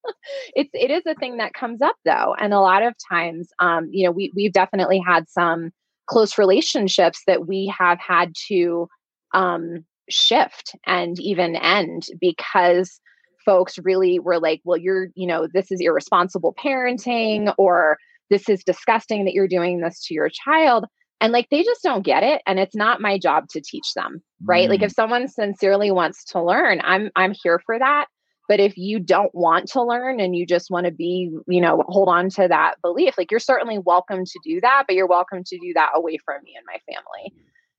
it's 0.54 0.70
it 0.72 0.90
is 0.90 1.02
a 1.06 1.14
thing 1.14 1.36
that 1.36 1.54
comes 1.54 1.82
up 1.82 1.96
though. 2.04 2.34
And 2.38 2.52
a 2.52 2.60
lot 2.60 2.82
of 2.82 2.94
times, 3.10 3.50
um, 3.60 3.88
you 3.90 4.04
know, 4.04 4.10
we 4.10 4.32
we've 4.34 4.52
definitely 4.52 5.02
had 5.06 5.28
some 5.28 5.70
close 6.06 6.38
relationships 6.38 7.22
that 7.26 7.46
we 7.46 7.72
have 7.76 7.98
had 8.00 8.32
to 8.48 8.88
um 9.34 9.84
shift 10.08 10.72
and 10.86 11.18
even 11.20 11.56
end 11.56 12.06
because 12.20 13.00
folks 13.44 13.78
really 13.82 14.18
were 14.18 14.38
like, 14.38 14.60
well, 14.64 14.78
you're, 14.78 15.08
you 15.14 15.26
know, 15.26 15.46
this 15.52 15.70
is 15.70 15.80
irresponsible 15.80 16.54
parenting 16.54 17.52
or 17.58 17.98
this 18.30 18.48
is 18.48 18.64
disgusting 18.64 19.24
that 19.24 19.34
you're 19.34 19.48
doing 19.48 19.80
this 19.80 20.04
to 20.06 20.14
your 20.14 20.28
child. 20.28 20.86
And 21.20 21.32
like 21.32 21.48
they 21.50 21.62
just 21.62 21.82
don't 21.82 22.04
get 22.04 22.22
it. 22.22 22.42
And 22.46 22.58
it's 22.58 22.76
not 22.76 23.00
my 23.00 23.18
job 23.18 23.48
to 23.50 23.60
teach 23.60 23.94
them. 23.94 24.22
Right. 24.44 24.66
Mm. 24.66 24.70
Like 24.70 24.82
if 24.82 24.92
someone 24.92 25.28
sincerely 25.28 25.90
wants 25.90 26.24
to 26.26 26.42
learn, 26.42 26.80
I'm 26.84 27.10
I'm 27.16 27.34
here 27.42 27.60
for 27.64 27.78
that. 27.78 28.06
But 28.48 28.60
if 28.60 28.76
you 28.76 29.00
don't 29.00 29.34
want 29.34 29.68
to 29.72 29.82
learn 29.82 30.20
and 30.20 30.36
you 30.36 30.46
just 30.46 30.70
want 30.70 30.86
to 30.86 30.92
be, 30.92 31.30
you 31.48 31.60
know, 31.60 31.82
hold 31.88 32.08
on 32.08 32.28
to 32.30 32.46
that 32.48 32.76
belief, 32.82 33.18
like 33.18 33.30
you're 33.30 33.40
certainly 33.40 33.78
welcome 33.78 34.24
to 34.24 34.40
do 34.44 34.60
that, 34.60 34.84
but 34.86 34.94
you're 34.94 35.08
welcome 35.08 35.42
to 35.44 35.58
do 35.58 35.72
that 35.74 35.90
away 35.94 36.18
from 36.24 36.42
me 36.44 36.54
and 36.56 36.64
my 36.66 36.78
family. 36.94 37.32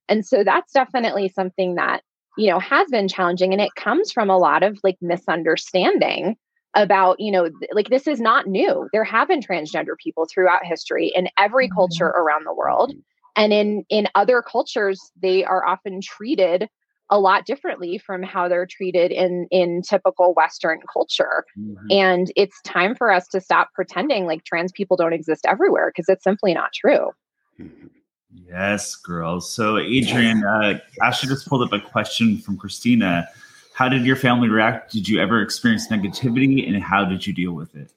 And 0.10 0.26
so 0.26 0.44
that's 0.44 0.74
definitely 0.74 1.30
something 1.30 1.76
that, 1.76 2.02
you 2.38 2.50
know, 2.50 2.60
has 2.60 2.90
been 2.90 3.08
challenging. 3.08 3.54
And 3.54 3.62
it 3.62 3.76
comes 3.76 4.12
from 4.12 4.30
a 4.30 4.38
lot 4.38 4.64
of 4.64 4.78
like 4.84 4.98
misunderstanding 5.02 6.36
about, 6.76 7.20
you 7.20 7.32
know, 7.32 7.50
th- 7.50 7.72
like 7.74 7.90
this 7.90 8.08
is 8.08 8.20
not 8.20 8.48
new. 8.48 8.90
There 8.92 9.04
have 9.04 9.30
been 9.30 9.42
transgender 9.42 9.96
people 10.02 10.28
throughout 10.32 10.66
history 10.66 11.12
in 11.16 11.30
every 11.38 11.70
culture 11.70 12.10
mm-hmm. 12.10 12.22
around 12.22 12.46
the 12.46 12.54
world. 12.54 12.94
And 13.38 13.54
in 13.54 13.86
in 13.90 14.08
other 14.16 14.42
cultures, 14.42 15.00
they 15.22 15.46
are 15.46 15.66
often 15.66 16.02
treated 16.02 16.68
a 17.10 17.20
lot 17.20 17.46
differently 17.46 17.98
from 17.98 18.22
how 18.22 18.48
they're 18.48 18.66
treated 18.66 19.12
in 19.12 19.48
in 19.52 19.82
typical 19.82 20.34
western 20.34 20.80
culture. 20.92 21.46
Mm-hmm. 21.58 21.88
and 21.90 22.32
it's 22.36 22.62
time 22.64 22.96
for 22.96 23.12
us 23.12 23.28
to 23.30 23.42
stop 23.42 23.70
pretending 23.74 24.26
like 24.26 24.44
trans 24.44 24.72
people 24.72 24.98
don't 24.98 25.14
exist 25.14 25.46
everywhere 25.46 25.92
because 25.94 26.10
it's 26.10 26.24
simply 26.24 26.54
not 26.54 26.72
true. 26.74 27.12
Mm-hmm. 27.60 27.88
yes 28.34 28.96
girls. 28.96 29.54
So 29.54 29.78
adrian 29.78 30.44
uh, 30.44 30.80
ashley 31.02 31.30
just 31.30 31.48
pulled 31.48 31.62
up 31.62 31.74
a 31.74 31.84
question 31.84 32.40
from 32.40 32.58
christina. 32.58 33.28
How 33.74 33.88
did 33.88 34.06
your 34.06 34.16
family 34.16 34.50
react? 34.50 34.92
Did 34.92 35.08
you 35.08 35.22
ever 35.22 35.40
experience 35.42 35.88
negativity 35.88 36.68
and 36.68 36.82
how 36.82 37.06
did 37.06 37.28
you 37.28 37.34
deal 37.34 37.54
with 37.54 37.76
it? 37.76 37.94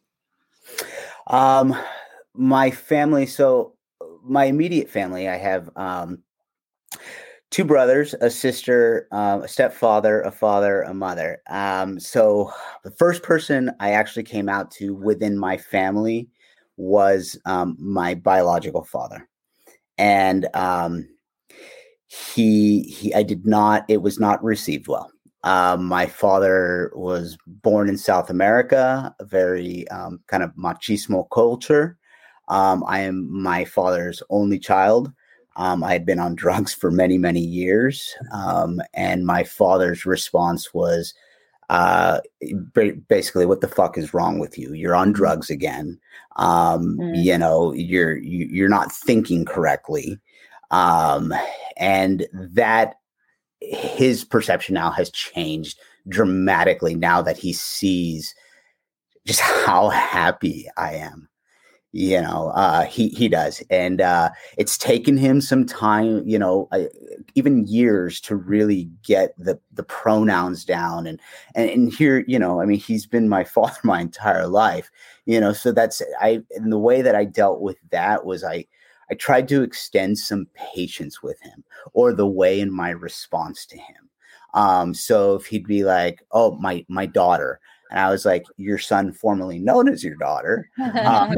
Um 1.27 1.77
my 2.35 2.71
family 2.71 3.27
so 3.27 3.75
my 4.31 4.45
immediate 4.45 4.89
family 4.89 5.29
i 5.29 5.37
have 5.37 5.69
um 5.77 6.23
two 7.51 7.65
brothers, 7.65 8.15
a 8.21 8.31
sister, 8.31 9.09
uh, 9.13 9.41
a 9.43 9.49
stepfather, 9.49 10.23
a 10.23 10.31
father, 10.31 10.83
a 10.83 10.95
mother. 10.95 11.43
Um, 11.49 11.99
so 11.99 12.53
the 12.85 12.93
first 12.93 13.23
person 13.23 13.73
I 13.81 13.91
actually 13.93 14.23
came 14.23 14.49
out 14.49 14.71
to 14.73 14.95
within 14.95 15.39
my 15.39 15.57
family 15.57 16.29
was 16.77 17.39
um, 17.45 17.77
my 17.79 18.15
biological 18.15 18.85
father, 18.85 19.29
and 19.99 20.49
um, 20.55 21.09
he 22.07 22.83
he 22.83 23.15
I 23.15 23.23
did 23.23 23.47
not. 23.47 23.85
It 23.89 24.03
was 24.03 24.19
not 24.19 24.43
received 24.43 24.89
well. 24.89 25.11
Um, 25.43 25.85
my 25.87 26.07
father 26.07 26.93
was 26.95 27.37
born 27.47 27.89
in 27.89 27.97
South 27.97 28.31
America, 28.31 29.15
a 29.19 29.25
very 29.25 29.89
um, 29.89 30.21
kind 30.27 30.43
of 30.43 30.55
machismo 30.55 31.27
culture. 31.33 31.99
Um, 32.51 32.85
I 32.87 33.01
am 33.01 33.43
my 33.43 33.65
father's 33.65 34.23
only 34.29 34.59
child. 34.59 35.11
Um, 35.57 35.83
I 35.83 35.93
had 35.93 36.05
been 36.05 36.19
on 36.19 36.35
drugs 36.35 36.75
for 36.75 36.91
many, 36.91 37.17
many 37.17 37.41
years. 37.41 38.15
Um, 38.33 38.81
and 38.93 39.25
my 39.25 39.45
father's 39.45 40.05
response 40.05 40.75
was 40.75 41.15
uh, 41.71 42.21
basically, 43.09 43.47
what 43.47 43.61
the 43.61 43.69
fuck 43.69 43.97
is 43.97 44.13
wrong 44.13 44.41
with 44.41 44.59
you? 44.59 44.73
You're 44.73 44.97
on 44.97 45.09
mm-hmm. 45.09 45.17
drugs 45.17 45.51
again. 45.51 45.99
Um, 46.37 46.99
mm. 46.99 47.25
You 47.25 47.39
know, 47.39 47.73
you're, 47.73 48.17
you, 48.17 48.47
are 48.47 48.51
you 48.51 48.65
are 48.67 48.69
not 48.69 48.93
thinking 48.93 49.45
correctly. 49.45 50.19
Um, 50.73 51.33
and 51.77 52.27
that 52.33 52.97
his 53.61 54.25
perception 54.25 54.75
now 54.75 54.91
has 54.91 55.11
changed 55.11 55.79
dramatically 56.09 56.97
now 56.97 57.23
that 57.23 57.37
he 57.37 57.53
sees 57.53 58.35
just 59.27 59.41
how 59.41 59.91
happy 59.91 60.67
I 60.77 60.95
am 60.95 61.30
you 61.93 62.21
know 62.21 62.53
uh 62.55 62.85
he 62.85 63.09
he 63.09 63.29
does 63.29 63.63
and 63.69 64.01
uh 64.01 64.31
it's 64.57 64.79
taken 64.79 65.17
him 65.17 65.41
some 65.41 65.67
time 65.67 66.23
you 66.27 66.39
know 66.39 66.69
uh, 66.71 66.85
even 67.35 67.67
years 67.67 68.21
to 68.21 68.37
really 68.37 68.89
get 69.05 69.35
the 69.39 69.59
the 69.73 69.83
pronouns 69.83 70.65
down 70.65 71.07
and, 71.07 71.21
and 71.57 71.69
and 71.69 71.93
here 71.93 72.25
you 72.29 72.39
know 72.39 72.61
i 72.61 72.65
mean 72.65 72.79
he's 72.79 73.07
been 73.07 73.29
my 73.29 73.43
father 73.57 73.79
my 73.83 74.01
entire 74.01 74.47
life 74.47 74.91
you 75.27 75.41
know 75.41 75.53
so 75.53 75.73
that's 75.73 76.01
i 76.21 76.41
and 76.55 76.73
the 76.73 76.79
way 76.79 77.03
that 77.03 77.17
i 77.17 77.25
dealt 77.25 77.61
with 77.61 77.77
that 77.91 78.25
was 78.25 78.45
i 78.45 78.65
i 79.11 79.15
tried 79.15 79.49
to 79.49 79.63
extend 79.63 80.17
some 80.17 80.47
patience 80.55 81.23
with 81.23 81.41
him 81.43 81.65
or 81.93 82.13
the 82.13 82.27
way 82.27 82.61
in 82.61 82.71
my 82.73 82.91
response 82.91 83.67
to 83.67 83.77
him. 83.77 84.09
Um 84.55 84.95
so 84.95 85.35
if 85.37 85.47
he'd 85.47 85.67
be 85.67 85.85
like 85.85 86.25
oh 86.33 86.57
my 86.61 86.85
my 86.89 87.07
daughter 87.07 87.61
and 87.91 88.01
I 88.01 88.11
was 88.11 88.25
like, 88.25 88.45
your 88.57 88.79
son 88.79 89.13
formerly 89.13 89.59
known 89.59 89.89
as 89.89 90.05
your 90.05 90.17
daughter. 90.17 90.69
Um, 91.01 91.35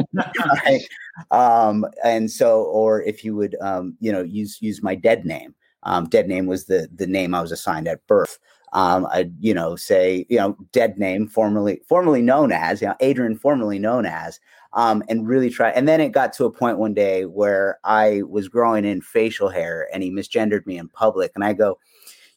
right? 0.64 0.82
um, 1.30 1.86
and 2.04 2.30
so, 2.30 2.62
or 2.64 3.02
if 3.02 3.24
you 3.24 3.36
would, 3.36 3.56
um, 3.60 3.96
you 4.00 4.10
know, 4.10 4.22
use, 4.22 4.58
use 4.60 4.82
my 4.82 4.94
dead 4.94 5.24
name. 5.24 5.54
Um, 5.82 6.08
dead 6.08 6.26
name 6.26 6.46
was 6.46 6.66
the, 6.66 6.88
the 6.94 7.06
name 7.06 7.34
I 7.34 7.42
was 7.42 7.52
assigned 7.52 7.86
at 7.86 8.06
birth. 8.06 8.38
Um, 8.72 9.06
I, 9.06 9.30
you 9.40 9.52
know, 9.52 9.76
say, 9.76 10.26
you 10.30 10.38
know, 10.38 10.56
dead 10.72 10.98
name, 10.98 11.26
formerly, 11.26 11.82
formerly 11.88 12.22
known 12.22 12.50
as, 12.52 12.80
you 12.80 12.88
know, 12.88 12.96
Adrian, 13.00 13.36
formerly 13.36 13.78
known 13.78 14.06
as, 14.06 14.40
um, 14.72 15.02
and 15.08 15.28
really 15.28 15.50
try. 15.50 15.70
And 15.70 15.86
then 15.86 16.00
it 16.00 16.12
got 16.12 16.32
to 16.34 16.46
a 16.46 16.50
point 16.50 16.78
one 16.78 16.94
day 16.94 17.26
where 17.26 17.78
I 17.84 18.22
was 18.26 18.48
growing 18.48 18.84
in 18.84 19.02
facial 19.02 19.50
hair 19.50 19.88
and 19.92 20.02
he 20.02 20.10
misgendered 20.10 20.66
me 20.66 20.78
in 20.78 20.88
public. 20.88 21.32
And 21.34 21.44
I 21.44 21.52
go, 21.52 21.78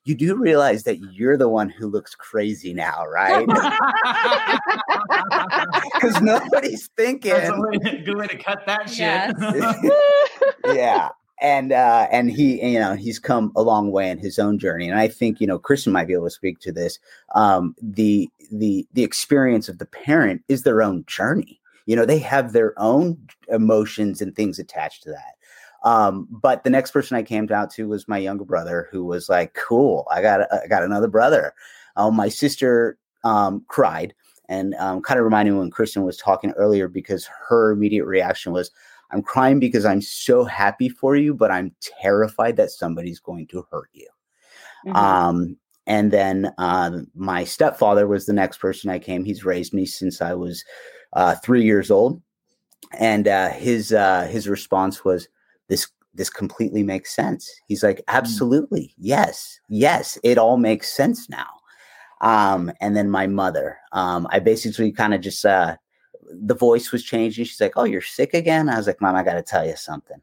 you 0.06 0.14
do 0.14 0.36
realize 0.36 0.84
that 0.84 0.99
you're 1.12 1.36
the 1.36 1.49
one 1.49 1.68
who 1.68 1.88
looks 1.88 2.16
crazy 2.16 2.74
now, 2.74 3.06
right? 3.08 3.47
Because 5.93 6.22
nobody's 6.22 6.88
thinking. 6.95 7.32
That's 7.32 7.49
a 7.49 7.60
way 7.60 7.78
to, 7.78 7.97
good 8.03 8.18
way 8.18 8.28
to 8.28 8.38
cut 8.38 8.60
that 8.68 8.89
shit. 8.89 8.97
Yes. 8.97 9.89
yeah. 10.76 11.10
And 11.41 11.72
uh, 11.72 12.08
and 12.12 12.30
he, 12.30 12.62
you 12.74 12.80
know, 12.80 12.95
he's 12.95 13.20
come 13.20 13.51
a 13.56 13.62
long 13.62 13.91
way 13.91 14.10
in 14.10 14.20
his 14.20 14.38
own 14.39 14.60
journey. 14.60 14.89
And 14.89 14.99
I 14.99 15.08
think, 15.08 15.41
you 15.41 15.47
know, 15.47 15.58
Kristen 15.58 15.93
might 15.93 16.08
be 16.08 16.14
able 16.14 16.26
to 16.26 16.32
speak 16.32 16.60
to 16.60 16.72
this. 16.72 16.99
Um, 17.34 17.76
the 17.82 18.30
the 18.51 18.88
the 18.93 19.03
experience 19.03 19.68
of 19.70 19.80
the 19.80 19.86
parent 19.86 20.43
is 20.47 20.64
their 20.64 20.82
own 20.82 21.03
journey. 21.08 21.60
You 21.86 21.95
know, 21.95 22.06
they 22.06 22.20
have 22.20 22.53
their 22.53 22.74
own 22.78 23.18
emotions 23.49 24.22
and 24.22 24.36
things 24.36 24.60
attached 24.60 25.03
to 25.03 25.10
that. 25.10 25.35
Um, 25.86 26.28
but 26.30 26.64
the 26.64 26.70
next 26.72 26.92
person 26.92 27.16
I 27.16 27.22
came 27.24 27.48
out 27.52 27.72
to 27.74 27.88
was 27.88 28.08
my 28.08 28.18
younger 28.18 28.44
brother, 28.44 28.90
who 28.92 29.06
was 29.06 29.30
like, 29.30 29.54
"Cool, 29.54 30.08
I 30.12 30.22
got 30.22 30.52
I 30.52 30.68
got 30.68 30.84
another 30.84 31.08
brother." 31.08 31.54
Um, 31.96 32.16
my 32.16 32.28
sister 32.28 32.98
um, 33.24 33.64
cried 33.68 34.14
and 34.50 34.74
um, 34.76 35.02
kind 35.02 35.20
of 35.20 35.24
reminded 35.24 35.54
me 35.54 35.60
when 35.60 35.72
Kristen 35.72 36.04
was 36.04 36.18
talking 36.18 36.52
earlier 36.52 36.88
because 36.88 37.30
her 37.48 37.72
immediate 37.72 38.06
reaction 38.06 38.52
was, 38.52 38.72
"I'm 39.12 39.22
crying 39.22 39.60
because 39.60 39.86
I'm 39.86 40.02
so 40.02 40.44
happy 40.44 40.90
for 40.90 41.16
you, 41.16 41.36
but 41.36 41.52
I'm 41.52 41.74
terrified 42.02 42.58
that 42.58 42.72
somebody's 42.72 43.20
going 43.20 43.46
to 43.48 43.68
hurt 43.72 43.90
you." 43.94 44.08
Mm-hmm. 44.88 44.96
Um, 44.96 45.58
and 45.88 46.12
then 46.12 46.52
uh, 46.58 47.02
my 47.14 47.44
stepfather 47.44 48.08
was 48.08 48.26
the 48.26 48.34
next 48.34 48.58
person 48.58 48.90
I 48.90 48.98
came. 48.98 49.24
He's 49.24 49.46
raised 49.46 49.72
me 49.72 49.86
since 49.86 50.20
I 50.20 50.34
was 50.34 50.66
uh, 51.14 51.36
three 51.44 51.64
years 51.64 51.92
old, 51.92 52.24
and 53.00 53.28
uh, 53.28 53.50
his 53.50 53.94
uh, 53.94 54.24
his 54.24 54.50
response 54.50 55.06
was, 55.06 55.28
this 55.68 55.88
this 56.13 56.30
completely 56.30 56.82
makes 56.82 57.13
sense. 57.13 57.49
He's 57.68 57.84
like, 57.84 57.97
mm. 57.97 58.03
absolutely, 58.07 58.93
yes, 58.97 59.59
yes, 59.70 60.18
it 60.24 60.38
all 60.38 60.57
makes 60.57 60.91
sense 60.91 61.30
now. 61.30 61.47
Um, 62.22 62.72
and 62.80 62.95
then 62.95 63.09
my 63.09 63.28
mother, 63.28 63.78
um, 63.91 64.28
I 64.32 64.39
basically 64.39 64.91
kind 64.91 65.13
of 65.13 65.22
just 65.22 65.45
uh, 65.45 65.76
the 66.32 66.55
voice 66.55 66.91
was 66.91 67.03
changing. 67.03 67.45
She's 67.45 67.61
like, 67.61 67.74
"Oh, 67.76 67.84
you're 67.84 68.01
sick 68.01 68.34
again." 68.34 68.70
I 68.70 68.78
was 68.78 68.88
like, 68.88 69.01
"Mom, 69.01 69.16
I 69.16 69.24
got 69.24 69.34
to 69.34 69.43
tell 69.43 69.66
you 69.66 69.76
something." 69.76 70.22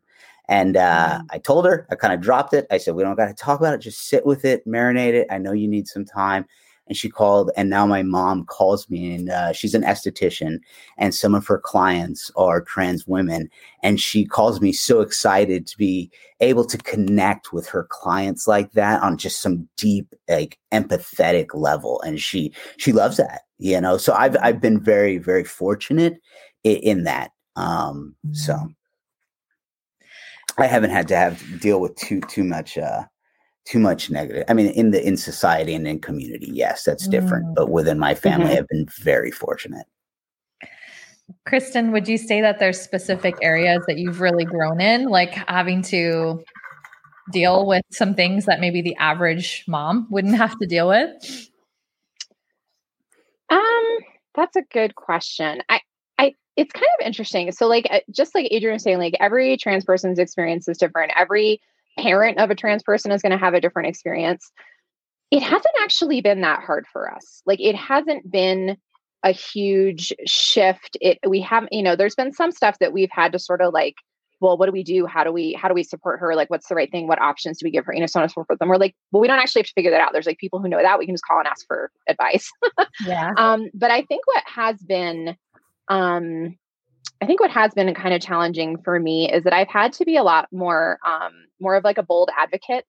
And 0.48 0.76
uh, 0.76 1.20
mm. 1.20 1.26
I 1.30 1.38
told 1.38 1.66
her, 1.66 1.86
I 1.90 1.94
kind 1.94 2.12
of 2.12 2.20
dropped 2.20 2.54
it. 2.54 2.66
I 2.70 2.78
said, 2.78 2.94
"We 2.94 3.02
don't 3.02 3.16
got 3.16 3.26
to 3.26 3.34
talk 3.34 3.60
about 3.60 3.74
it. 3.74 3.80
Just 3.80 4.08
sit 4.08 4.24
with 4.26 4.44
it, 4.44 4.66
marinate 4.66 5.12
it. 5.12 5.26
I 5.30 5.38
know 5.38 5.52
you 5.52 5.68
need 5.68 5.86
some 5.86 6.04
time." 6.04 6.46
And 6.92 6.96
she 6.98 7.08
called 7.08 7.50
and 7.56 7.70
now 7.70 7.86
my 7.86 8.02
mom 8.02 8.44
calls 8.44 8.90
me 8.90 9.14
and 9.14 9.30
uh, 9.30 9.50
she's 9.50 9.72
an 9.74 9.82
esthetician 9.82 10.58
and 10.98 11.14
some 11.14 11.34
of 11.34 11.46
her 11.46 11.56
clients 11.56 12.30
are 12.36 12.60
trans 12.60 13.06
women 13.06 13.48
and 13.82 13.98
she 13.98 14.26
calls 14.26 14.60
me 14.60 14.72
so 14.72 15.00
excited 15.00 15.66
to 15.66 15.78
be 15.78 16.10
able 16.40 16.66
to 16.66 16.76
connect 16.76 17.50
with 17.50 17.66
her 17.66 17.84
clients 17.88 18.46
like 18.46 18.72
that 18.72 19.02
on 19.02 19.16
just 19.16 19.40
some 19.40 19.66
deep 19.78 20.14
like 20.28 20.58
empathetic 20.70 21.46
level 21.54 21.98
and 22.02 22.20
she 22.20 22.52
she 22.76 22.92
loves 22.92 23.16
that 23.16 23.40
you 23.58 23.80
know? 23.80 23.96
So 23.96 24.12
i've 24.12 24.36
i've 24.42 24.60
been 24.60 24.78
very 24.78 25.16
very 25.16 25.44
fortunate 25.44 26.20
in, 26.62 26.76
in 26.76 27.04
that 27.04 27.30
um 27.56 28.14
so. 28.32 28.68
I 30.58 30.66
haven't 30.66 30.90
had 30.90 31.08
to 31.08 31.16
have 31.16 31.42
deal 31.62 31.80
with 31.80 31.96
too 31.96 32.20
too 32.20 32.44
much 32.44 32.76
uh 32.76 33.04
too 33.64 33.78
much 33.78 34.10
negative. 34.10 34.44
I 34.48 34.54
mean, 34.54 34.68
in 34.68 34.90
the 34.90 35.06
in 35.06 35.16
society 35.16 35.74
and 35.74 35.86
in 35.86 36.00
community, 36.00 36.50
yes, 36.52 36.84
that's 36.84 37.06
different. 37.06 37.46
Mm. 37.46 37.54
But 37.54 37.70
within 37.70 37.98
my 37.98 38.14
family, 38.14 38.46
mm-hmm. 38.46 38.58
I've 38.58 38.68
been 38.68 38.86
very 38.98 39.30
fortunate. 39.30 39.86
Kristen, 41.46 41.92
would 41.92 42.08
you 42.08 42.18
say 42.18 42.40
that 42.40 42.58
there's 42.58 42.80
specific 42.80 43.36
areas 43.40 43.82
that 43.86 43.98
you've 43.98 44.20
really 44.20 44.44
grown 44.44 44.80
in, 44.80 45.06
like 45.08 45.32
having 45.48 45.82
to 45.82 46.42
deal 47.30 47.66
with 47.66 47.82
some 47.90 48.14
things 48.14 48.44
that 48.46 48.60
maybe 48.60 48.82
the 48.82 48.96
average 48.96 49.64
mom 49.66 50.06
wouldn't 50.10 50.36
have 50.36 50.58
to 50.58 50.66
deal 50.66 50.88
with? 50.88 51.48
Um, 53.48 53.98
that's 54.34 54.56
a 54.56 54.62
good 54.72 54.94
question. 54.94 55.62
I 55.68 55.80
I 56.18 56.34
it's 56.56 56.72
kind 56.72 56.86
of 57.00 57.06
interesting. 57.06 57.52
So 57.52 57.66
like 57.68 57.86
uh, 57.90 58.00
just 58.10 58.34
like 58.34 58.48
Adrian 58.50 58.74
was 58.74 58.82
saying, 58.82 58.98
like 58.98 59.14
every 59.20 59.56
trans 59.56 59.84
person's 59.84 60.18
experience 60.18 60.68
is 60.68 60.78
different. 60.78 61.12
Every 61.16 61.60
parent 61.98 62.38
of 62.38 62.50
a 62.50 62.54
trans 62.54 62.82
person 62.82 63.10
is 63.10 63.22
going 63.22 63.32
to 63.32 63.38
have 63.38 63.54
a 63.54 63.60
different 63.60 63.88
experience. 63.88 64.50
It 65.30 65.42
hasn't 65.42 65.74
actually 65.80 66.20
been 66.20 66.42
that 66.42 66.62
hard 66.62 66.86
for 66.92 67.12
us. 67.12 67.42
Like 67.46 67.60
it 67.60 67.74
hasn't 67.74 68.30
been 68.30 68.76
a 69.22 69.32
huge 69.32 70.12
shift. 70.26 70.96
It 71.00 71.18
we 71.26 71.40
have, 71.42 71.68
you 71.70 71.82
know, 71.82 71.96
there's 71.96 72.14
been 72.14 72.32
some 72.32 72.52
stuff 72.52 72.78
that 72.80 72.92
we've 72.92 73.10
had 73.10 73.32
to 73.32 73.38
sort 73.38 73.60
of 73.60 73.72
like 73.72 73.96
well, 74.42 74.58
what 74.58 74.66
do 74.66 74.72
we 74.72 74.82
do? 74.82 75.06
How 75.06 75.22
do 75.22 75.32
we 75.32 75.52
how 75.52 75.68
do 75.68 75.74
we 75.74 75.84
support 75.84 76.18
her? 76.18 76.34
Like, 76.34 76.50
what's 76.50 76.68
the 76.68 76.74
right 76.74 76.90
thing? 76.90 77.06
What 77.06 77.20
options 77.20 77.58
do 77.58 77.64
we 77.64 77.70
give 77.70 77.86
her? 77.86 77.94
You 77.94 78.00
know, 78.00 78.06
so 78.06 78.18
on 78.18 78.24
and 78.24 78.32
so 78.32 78.44
forth. 78.44 78.58
And 78.60 78.68
we're 78.68 78.76
like, 78.76 78.94
well, 79.12 79.20
we 79.20 79.28
don't 79.28 79.38
actually 79.38 79.60
have 79.60 79.68
to 79.68 79.72
figure 79.74 79.92
that 79.92 80.00
out. 80.00 80.12
There's 80.12 80.26
like 80.26 80.38
people 80.38 80.60
who 80.60 80.68
know 80.68 80.82
that. 80.82 80.98
We 80.98 81.06
can 81.06 81.14
just 81.14 81.24
call 81.24 81.38
and 81.38 81.46
ask 81.46 81.64
for 81.66 81.90
advice. 82.08 82.50
yeah. 83.06 83.32
Um, 83.36 83.70
but 83.72 83.92
I 83.92 84.02
think 84.02 84.26
what 84.26 84.42
has 84.46 84.82
been 84.82 85.36
um 85.88 86.56
I 87.22 87.26
think 87.26 87.38
what 87.38 87.52
has 87.52 87.72
been 87.72 87.94
kind 87.94 88.12
of 88.12 88.20
challenging 88.20 88.78
for 88.82 88.98
me 88.98 89.32
is 89.32 89.44
that 89.44 89.52
I've 89.52 89.68
had 89.68 89.92
to 89.94 90.04
be 90.04 90.16
a 90.16 90.24
lot 90.24 90.48
more 90.50 90.98
um 91.06 91.32
more 91.60 91.76
of 91.76 91.84
like 91.84 91.96
a 91.96 92.02
bold 92.02 92.30
advocate 92.36 92.84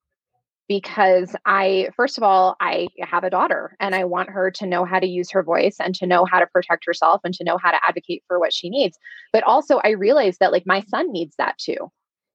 because 0.67 1.35
I, 1.45 1.89
first 1.95 2.17
of 2.17 2.23
all, 2.23 2.55
I 2.59 2.87
have 3.01 3.23
a 3.23 3.29
daughter 3.29 3.75
and 3.79 3.93
I 3.93 4.05
want 4.05 4.29
her 4.29 4.49
to 4.51 4.65
know 4.65 4.85
how 4.85 4.97
to 4.97 5.05
use 5.05 5.29
her 5.29 5.43
voice 5.43 5.75
and 5.79 5.93
to 5.95 6.07
know 6.07 6.25
how 6.25 6.39
to 6.39 6.47
protect 6.47 6.85
herself 6.85 7.21
and 7.23 7.33
to 7.35 7.43
know 7.43 7.57
how 7.61 7.69
to 7.69 7.79
advocate 7.87 8.23
for 8.27 8.39
what 8.39 8.53
she 8.53 8.69
needs. 8.69 8.97
But 9.31 9.43
also, 9.43 9.81
I 9.83 9.89
realize 9.89 10.37
that 10.39 10.51
like 10.51 10.63
my 10.65 10.81
son 10.87 11.11
needs 11.11 11.35
that 11.37 11.57
too. 11.59 11.91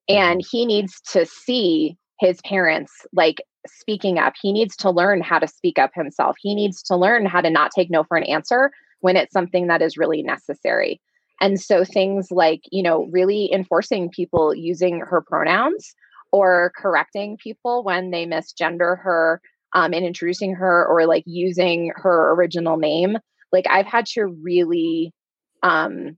And 0.09 0.43
he 0.49 0.67
needs 0.67 1.01
to 1.13 1.27
see 1.27 1.97
his 2.21 2.41
parents 2.43 2.93
like 3.13 3.43
speaking 3.67 4.19
up. 4.19 4.35
He 4.41 4.53
needs 4.53 4.77
to 4.77 4.91
learn 4.91 5.21
how 5.21 5.39
to 5.41 5.49
speak 5.49 5.79
up 5.79 5.91
himself. 5.95 6.37
He 6.41 6.55
needs 6.55 6.83
to 6.85 6.97
learn 6.97 7.27
how 7.27 7.41
to 7.41 7.51
not 7.51 7.73
take 7.75 7.91
no 7.91 8.05
for 8.05 8.17
an 8.17 8.25
answer 8.25 8.71
when 9.01 9.17
it's 9.17 9.33
something 9.33 9.67
that 9.67 9.83
is 9.83 9.97
really 9.97 10.23
necessary. 10.23 11.01
And 11.41 11.61
so 11.61 11.85
things 11.85 12.29
like, 12.31 12.63
you 12.71 12.83
know, 12.83 13.07
really 13.11 13.53
enforcing 13.53 14.11
people 14.11 14.55
using 14.55 15.01
her 15.01 15.21
pronouns 15.21 15.95
or 16.33 16.73
correcting 16.77 17.37
people 17.37 17.85
when 17.85 18.11
they 18.11 18.27
misgender 18.27 18.99
her 19.03 19.41
um, 19.75 19.93
and 19.93 20.05
introducing 20.05 20.55
her 20.55 20.87
or 20.87 21.07
like 21.07 21.25
using 21.27 21.93
her 21.97 22.33
original 22.33 22.77
name. 22.77 23.19
Like 23.53 23.67
I've 23.69 23.87
had 23.87 24.07
to 24.15 24.27
really 24.27 25.13
um, 25.63 26.17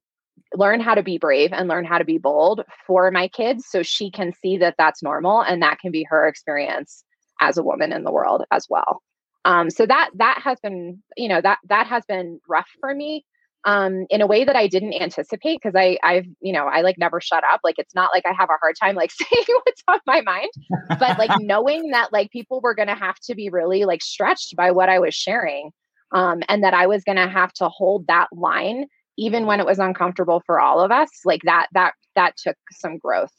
learn 0.55 0.81
how 0.81 0.95
to 0.95 1.03
be 1.03 1.19
brave 1.19 1.53
and 1.53 1.69
learn 1.69 1.85
how 1.85 1.99
to 1.99 2.05
be 2.05 2.19
bold 2.19 2.63
for 2.87 3.11
my 3.11 3.29
kids 3.29 3.65
so 3.69 3.83
she 3.83 4.11
can 4.11 4.33
see 4.33 4.59
that 4.59 4.75
that's 4.79 5.03
normal 5.03 5.43
and 5.43 5.63
that 5.63 5.79
can 5.79 5.93
be 5.93 6.05
her 6.09 6.27
experience 6.27 7.05
as 7.41 7.57
a 7.57 7.63
woman 7.63 7.93
in 7.93 8.05
the 8.05 8.13
world 8.13 8.45
as 8.51 8.67
well. 8.69 9.03
Um, 9.45 9.71
so 9.71 9.87
that 9.87 10.11
that 10.17 10.41
has 10.43 10.59
been 10.61 11.03
you 11.17 11.29
know 11.29 11.41
that 11.41 11.59
that 11.69 11.87
has 11.87 12.05
been 12.07 12.41
rough 12.47 12.69
for 12.79 12.95
me 12.95 13.25
um 13.65 14.07
in 14.09 14.21
a 14.21 14.27
way 14.27 14.45
that 14.45 14.57
I 14.57 14.67
didn't 14.67 14.95
anticipate 14.95 15.61
because 15.63 15.75
I 15.77 15.99
I've 16.03 16.27
you 16.41 16.53
know 16.53 16.67
I 16.67 16.81
like 16.81 16.97
never 16.99 17.21
shut 17.21 17.45
up 17.53 17.61
like 17.63 17.79
it's 17.79 17.95
not 17.95 18.11
like 18.13 18.25
I 18.27 18.33
have 18.33 18.49
a 18.49 18.59
hard 18.61 18.77
time 18.81 18.95
like 18.95 19.11
saying 19.33 19.45
what's 19.65 19.83
on 19.89 20.01
my 20.07 20.21
mind 20.23 20.51
but 20.99 21.19
like 21.19 21.31
knowing 21.41 21.91
that 21.91 22.13
like 22.13 22.31
people 22.31 22.61
were 22.61 22.75
going 22.75 22.89
to 22.89 22.95
have 22.95 23.17
to 23.25 23.35
be 23.35 23.51
really 23.51 23.85
like 23.85 24.03
stretched 24.03 24.57
by 24.57 24.71
what 24.71 24.89
I 24.89 24.99
was 24.99 25.15
sharing 25.15 25.71
um 26.13 26.43
and 26.49 26.65
that 26.65 26.75
I 26.75 26.87
was 26.87 27.05
going 27.05 27.19
to 27.19 27.29
have 27.29 27.53
to 27.55 27.69
hold 27.69 28.07
that 28.07 28.29
line 28.33 28.87
even 29.19 29.45
when 29.45 29.61
it 29.61 29.67
was 29.67 29.79
uncomfortable 29.79 30.43
for 30.47 30.61
all 30.61 30.81
of 30.81 30.91
us 30.91 31.11
like 31.25 31.43
that 31.43 31.67
that 31.73 31.93
that 32.17 32.37
took 32.37 32.57
some 32.73 32.97
growth 32.97 33.35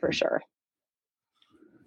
for 0.00 0.12
sure 0.12 0.42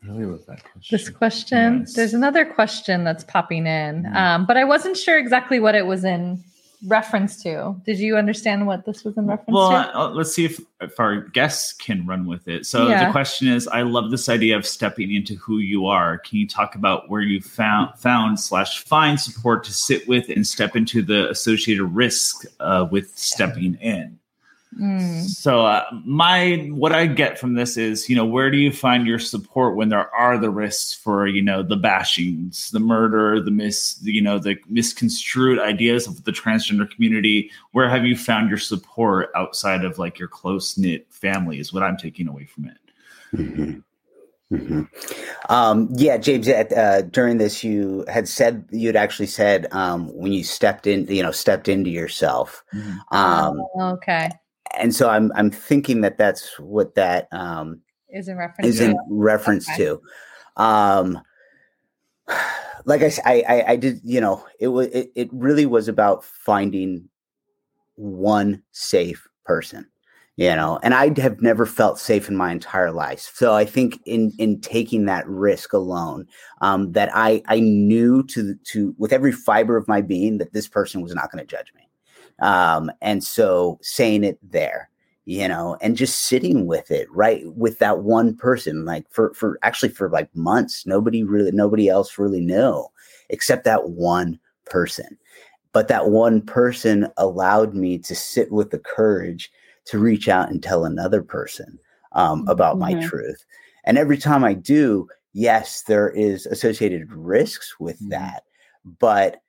really 0.03 0.25
was 0.25 0.45
that 0.45 0.63
question? 0.63 0.97
This 0.97 1.09
question, 1.09 1.79
yes. 1.81 1.93
there's 1.93 2.13
another 2.13 2.43
question 2.43 3.03
that's 3.03 3.23
popping 3.23 3.67
in, 3.67 4.03
mm-hmm. 4.03 4.15
um, 4.15 4.45
but 4.47 4.57
I 4.57 4.63
wasn't 4.63 4.97
sure 4.97 5.17
exactly 5.17 5.59
what 5.59 5.75
it 5.75 5.85
was 5.85 6.03
in 6.03 6.43
reference 6.87 7.41
to. 7.43 7.75
Did 7.85 7.99
you 7.99 8.17
understand 8.17 8.65
what 8.65 8.85
this 8.85 9.03
was 9.03 9.17
in 9.17 9.27
reference 9.27 9.53
well, 9.53 9.69
to? 9.69 9.91
Well, 9.93 10.07
uh, 10.07 10.09
let's 10.11 10.33
see 10.33 10.45
if, 10.45 10.59
if 10.79 10.99
our 10.99 11.21
guests 11.21 11.73
can 11.73 12.05
run 12.05 12.25
with 12.25 12.47
it. 12.47 12.65
So 12.65 12.87
yeah. 12.87 13.05
the 13.05 13.11
question 13.11 13.47
is, 13.47 13.67
I 13.67 13.81
love 13.81 14.11
this 14.11 14.29
idea 14.29 14.57
of 14.57 14.65
stepping 14.65 15.13
into 15.13 15.35
who 15.35 15.59
you 15.59 15.85
are. 15.87 16.17
Can 16.19 16.39
you 16.39 16.47
talk 16.47 16.75
about 16.75 17.09
where 17.09 17.21
you 17.21 17.41
found 17.41 17.97
found 17.99 18.39
slash 18.39 18.83
find 18.83 19.19
support 19.19 19.63
to 19.65 19.73
sit 19.73 20.07
with 20.07 20.29
and 20.29 20.45
step 20.45 20.75
into 20.75 21.01
the 21.01 21.29
associated 21.29 21.85
risk 21.85 22.45
uh, 22.59 22.87
with 22.89 23.17
stepping 23.17 23.75
in? 23.75 24.17
Mm. 24.79 25.25
So 25.25 25.65
uh, 25.65 25.83
my 26.05 26.69
what 26.71 26.93
I 26.93 27.05
get 27.05 27.37
from 27.37 27.55
this 27.55 27.75
is, 27.75 28.09
you 28.09 28.15
know, 28.15 28.25
where 28.25 28.49
do 28.49 28.57
you 28.57 28.71
find 28.71 29.05
your 29.05 29.19
support 29.19 29.75
when 29.75 29.89
there 29.89 30.13
are 30.15 30.37
the 30.37 30.49
risks 30.49 30.93
for, 30.93 31.27
you 31.27 31.41
know, 31.41 31.61
the 31.61 31.75
bashings, 31.75 32.71
the 32.71 32.79
murder, 32.79 33.41
the 33.41 33.51
mis, 33.51 33.99
you 34.01 34.21
know, 34.21 34.39
the 34.39 34.55
misconstrued 34.69 35.59
ideas 35.59 36.07
of 36.07 36.23
the 36.23 36.31
transgender 36.31 36.89
community? 36.89 37.51
Where 37.71 37.89
have 37.89 38.05
you 38.05 38.15
found 38.15 38.49
your 38.49 38.57
support 38.57 39.29
outside 39.35 39.83
of 39.83 39.99
like 39.99 40.17
your 40.17 40.29
close 40.29 40.77
knit 40.77 41.05
family? 41.11 41.59
Is 41.59 41.73
what 41.73 41.83
I'm 41.83 41.97
taking 41.97 42.27
away 42.27 42.45
from 42.45 42.65
it. 42.65 42.77
Mm-hmm. 43.35 43.79
Mm-hmm. 44.55 45.53
Um, 45.53 45.89
yeah, 45.95 46.17
James. 46.17 46.47
Uh, 46.47 47.03
during 47.09 47.37
this, 47.37 47.63
you 47.63 48.05
had 48.07 48.27
said 48.27 48.65
you 48.71 48.87
had 48.87 48.97
actually 48.97 49.27
said 49.27 49.67
um, 49.71 50.07
when 50.15 50.31
you 50.31 50.43
stepped 50.43 50.87
in, 50.87 51.07
you 51.07 51.23
know, 51.23 51.31
stepped 51.31 51.67
into 51.67 51.89
yourself. 51.89 52.63
Mm-hmm. 52.73 53.15
Um, 53.15 53.61
oh, 53.75 53.81
okay 53.93 54.29
and 54.77 54.95
so 54.95 55.09
I'm 55.09 55.31
I'm 55.35 55.51
thinking 55.51 56.01
that 56.01 56.17
that's 56.17 56.59
what 56.59 56.95
that 56.95 57.27
um, 57.31 57.81
is 58.09 58.27
in 58.27 58.37
reference 58.37 58.67
is 58.67 58.81
in 58.81 58.97
reference 59.09 59.69
okay. 59.69 59.77
to. 59.77 60.01
Um, 60.57 61.21
like 62.85 63.01
I, 63.01 63.43
I 63.47 63.63
I 63.69 63.75
did 63.75 63.99
you 64.03 64.21
know 64.21 64.45
it 64.59 64.69
was 64.69 64.87
it, 64.87 65.11
it 65.15 65.29
really 65.31 65.65
was 65.65 65.87
about 65.87 66.23
finding 66.23 67.09
one 67.95 68.63
safe 68.71 69.27
person 69.45 69.87
you 70.37 70.55
know 70.55 70.79
and 70.81 70.93
i 70.93 71.11
have 71.19 71.41
never 71.41 71.65
felt 71.65 71.99
safe 71.99 72.29
in 72.29 72.35
my 72.35 72.51
entire 72.51 72.91
life 72.91 73.31
so 73.33 73.53
i 73.53 73.65
think 73.65 73.99
in 74.05 74.31
in 74.39 74.59
taking 74.61 75.05
that 75.05 75.27
risk 75.27 75.73
alone 75.73 76.25
um 76.61 76.91
that 76.93 77.09
i 77.13 77.41
i 77.47 77.59
knew 77.59 78.23
to 78.23 78.55
to 78.63 78.95
with 78.97 79.11
every 79.11 79.31
fiber 79.31 79.75
of 79.75 79.87
my 79.87 80.01
being 80.01 80.37
that 80.37 80.53
this 80.53 80.67
person 80.67 81.01
was 81.01 81.13
not 81.13 81.31
going 81.31 81.45
to 81.45 81.49
judge 81.49 81.71
me 81.75 81.87
um, 82.41 82.91
and 83.01 83.23
so 83.23 83.79
saying 83.81 84.23
it 84.23 84.37
there, 84.43 84.89
you 85.25 85.47
know, 85.47 85.77
and 85.81 85.95
just 85.95 86.25
sitting 86.25 86.65
with 86.65 86.91
it, 86.91 87.07
right, 87.11 87.43
with 87.55 87.79
that 87.79 87.99
one 87.99 88.35
person, 88.35 88.83
like 88.83 89.05
for 89.09 89.33
for 89.33 89.59
actually 89.61 89.89
for 89.89 90.09
like 90.09 90.35
months, 90.35 90.85
nobody 90.85 91.23
really, 91.23 91.51
nobody 91.51 91.87
else 91.87 92.17
really 92.17 92.41
knew 92.41 92.85
except 93.29 93.63
that 93.63 93.89
one 93.89 94.39
person. 94.65 95.17
But 95.73 95.87
that 95.87 96.09
one 96.09 96.41
person 96.41 97.07
allowed 97.15 97.75
me 97.75 97.97
to 97.99 98.13
sit 98.13 98.51
with 98.51 98.71
the 98.71 98.79
courage 98.79 99.49
to 99.85 99.99
reach 99.99 100.27
out 100.27 100.49
and 100.49 100.61
tell 100.61 100.83
another 100.83 101.21
person 101.21 101.79
um, 102.11 102.45
about 102.47 102.77
mm-hmm. 102.77 102.97
my 102.99 103.07
truth. 103.07 103.45
And 103.85 103.97
every 103.97 104.17
time 104.17 104.43
I 104.43 104.53
do, 104.53 105.07
yes, 105.33 105.83
there 105.83 106.09
is 106.09 106.45
associated 106.47 107.11
risks 107.13 107.79
with 107.79 107.97
mm-hmm. 107.97 108.09
that, 108.09 108.43
but 108.99 109.41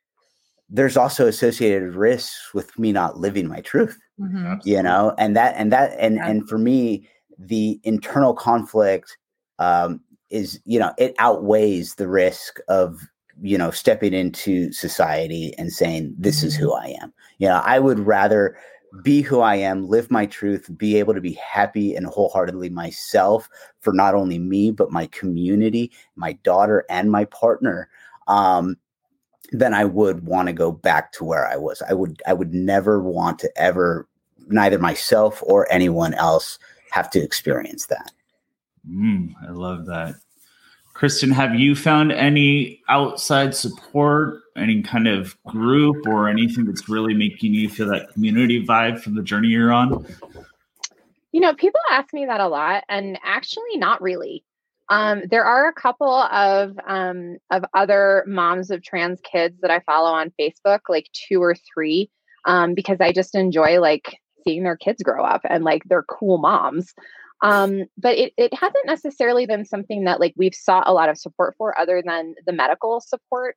there's 0.72 0.96
also 0.96 1.26
associated 1.26 1.94
risks 1.94 2.54
with 2.54 2.76
me 2.78 2.90
not 2.92 3.18
living 3.18 3.46
my 3.46 3.60
truth 3.60 3.98
mm-hmm. 4.18 4.54
you 4.64 4.82
know 4.82 5.14
and 5.18 5.36
that 5.36 5.54
and 5.56 5.70
that 5.70 5.94
and 5.98 6.16
yeah. 6.16 6.28
and 6.28 6.48
for 6.48 6.58
me 6.58 7.06
the 7.38 7.78
internal 7.84 8.34
conflict 8.34 9.16
um 9.58 10.00
is 10.30 10.60
you 10.64 10.78
know 10.78 10.92
it 10.98 11.14
outweighs 11.18 11.94
the 11.96 12.08
risk 12.08 12.58
of 12.68 13.00
you 13.40 13.56
know 13.56 13.70
stepping 13.70 14.14
into 14.14 14.72
society 14.72 15.54
and 15.58 15.72
saying 15.72 16.14
this 16.18 16.38
mm-hmm. 16.38 16.46
is 16.48 16.56
who 16.56 16.72
i 16.72 16.94
am 17.00 17.12
you 17.38 17.46
know 17.46 17.60
i 17.64 17.78
would 17.78 18.00
rather 18.00 18.56
be 19.02 19.22
who 19.22 19.40
I 19.40 19.56
am, 19.56 19.88
live 19.88 20.10
my 20.10 20.26
truth, 20.26 20.70
be 20.76 20.98
able 20.98 21.14
to 21.14 21.20
be 21.20 21.32
happy 21.32 21.94
and 21.94 22.06
wholeheartedly 22.06 22.68
myself 22.68 23.48
for 23.80 23.92
not 23.92 24.14
only 24.14 24.38
me, 24.38 24.70
but 24.70 24.90
my 24.90 25.06
community, 25.06 25.90
my 26.14 26.34
daughter, 26.44 26.84
and 26.90 27.10
my 27.10 27.24
partner. 27.26 27.88
Um, 28.26 28.76
then 29.52 29.74
I 29.74 29.84
would 29.84 30.24
want 30.24 30.48
to 30.48 30.52
go 30.52 30.72
back 30.72 31.12
to 31.12 31.24
where 31.24 31.46
I 31.46 31.56
was. 31.56 31.82
I 31.88 31.92
would 31.92 32.20
I 32.26 32.32
would 32.32 32.52
never 32.52 33.00
want 33.00 33.38
to 33.40 33.50
ever 33.56 34.08
neither 34.48 34.78
myself 34.78 35.42
or 35.46 35.70
anyone 35.70 36.14
else 36.14 36.58
have 36.90 37.10
to 37.10 37.20
experience 37.22 37.86
that. 37.86 38.12
Mm, 38.88 39.34
I 39.46 39.50
love 39.52 39.86
that. 39.86 40.16
Kristen, 40.94 41.30
have 41.30 41.54
you 41.54 41.74
found 41.74 42.12
any 42.12 42.82
outside 42.88 43.54
support, 43.54 44.40
any 44.56 44.82
kind 44.82 45.08
of 45.08 45.42
group 45.44 46.06
or 46.06 46.28
anything 46.28 46.66
that's 46.66 46.88
really 46.88 47.14
making 47.14 47.54
you 47.54 47.68
feel 47.68 47.88
that 47.88 48.12
community 48.12 48.64
vibe 48.64 49.00
from 49.00 49.14
the 49.14 49.22
journey 49.22 49.48
you're 49.48 49.72
on? 49.72 50.06
You 51.32 51.40
know, 51.40 51.54
people 51.54 51.80
ask 51.90 52.12
me 52.12 52.26
that 52.26 52.40
a 52.40 52.48
lot, 52.48 52.84
and 52.88 53.18
actually, 53.24 53.76
not 53.76 54.02
really. 54.02 54.44
Um, 54.92 55.22
there 55.30 55.44
are 55.44 55.68
a 55.68 55.72
couple 55.72 56.14
of 56.14 56.78
um, 56.86 57.38
of 57.50 57.64
other 57.72 58.24
moms 58.26 58.70
of 58.70 58.82
trans 58.82 59.20
kids 59.22 59.56
that 59.62 59.70
I 59.70 59.80
follow 59.80 60.10
on 60.10 60.32
Facebook, 60.38 60.80
like 60.88 61.06
two 61.28 61.42
or 61.42 61.54
three, 61.72 62.10
um, 62.44 62.74
because 62.74 62.98
I 63.00 63.12
just 63.12 63.34
enjoy 63.34 63.80
like 63.80 64.18
seeing 64.44 64.64
their 64.64 64.76
kids 64.76 65.02
grow 65.02 65.24
up 65.24 65.40
and 65.48 65.64
like 65.64 65.82
they're 65.86 66.02
cool 66.02 66.38
moms. 66.38 66.92
Um, 67.42 67.84
but 67.96 68.18
it, 68.18 68.34
it 68.36 68.52
hasn't 68.54 68.86
necessarily 68.86 69.46
been 69.46 69.64
something 69.64 70.04
that 70.04 70.20
like 70.20 70.34
we've 70.36 70.54
sought 70.54 70.86
a 70.86 70.92
lot 70.92 71.08
of 71.08 71.16
support 71.16 71.54
for 71.56 71.76
other 71.78 72.02
than 72.06 72.34
the 72.46 72.52
medical 72.52 73.00
support 73.00 73.56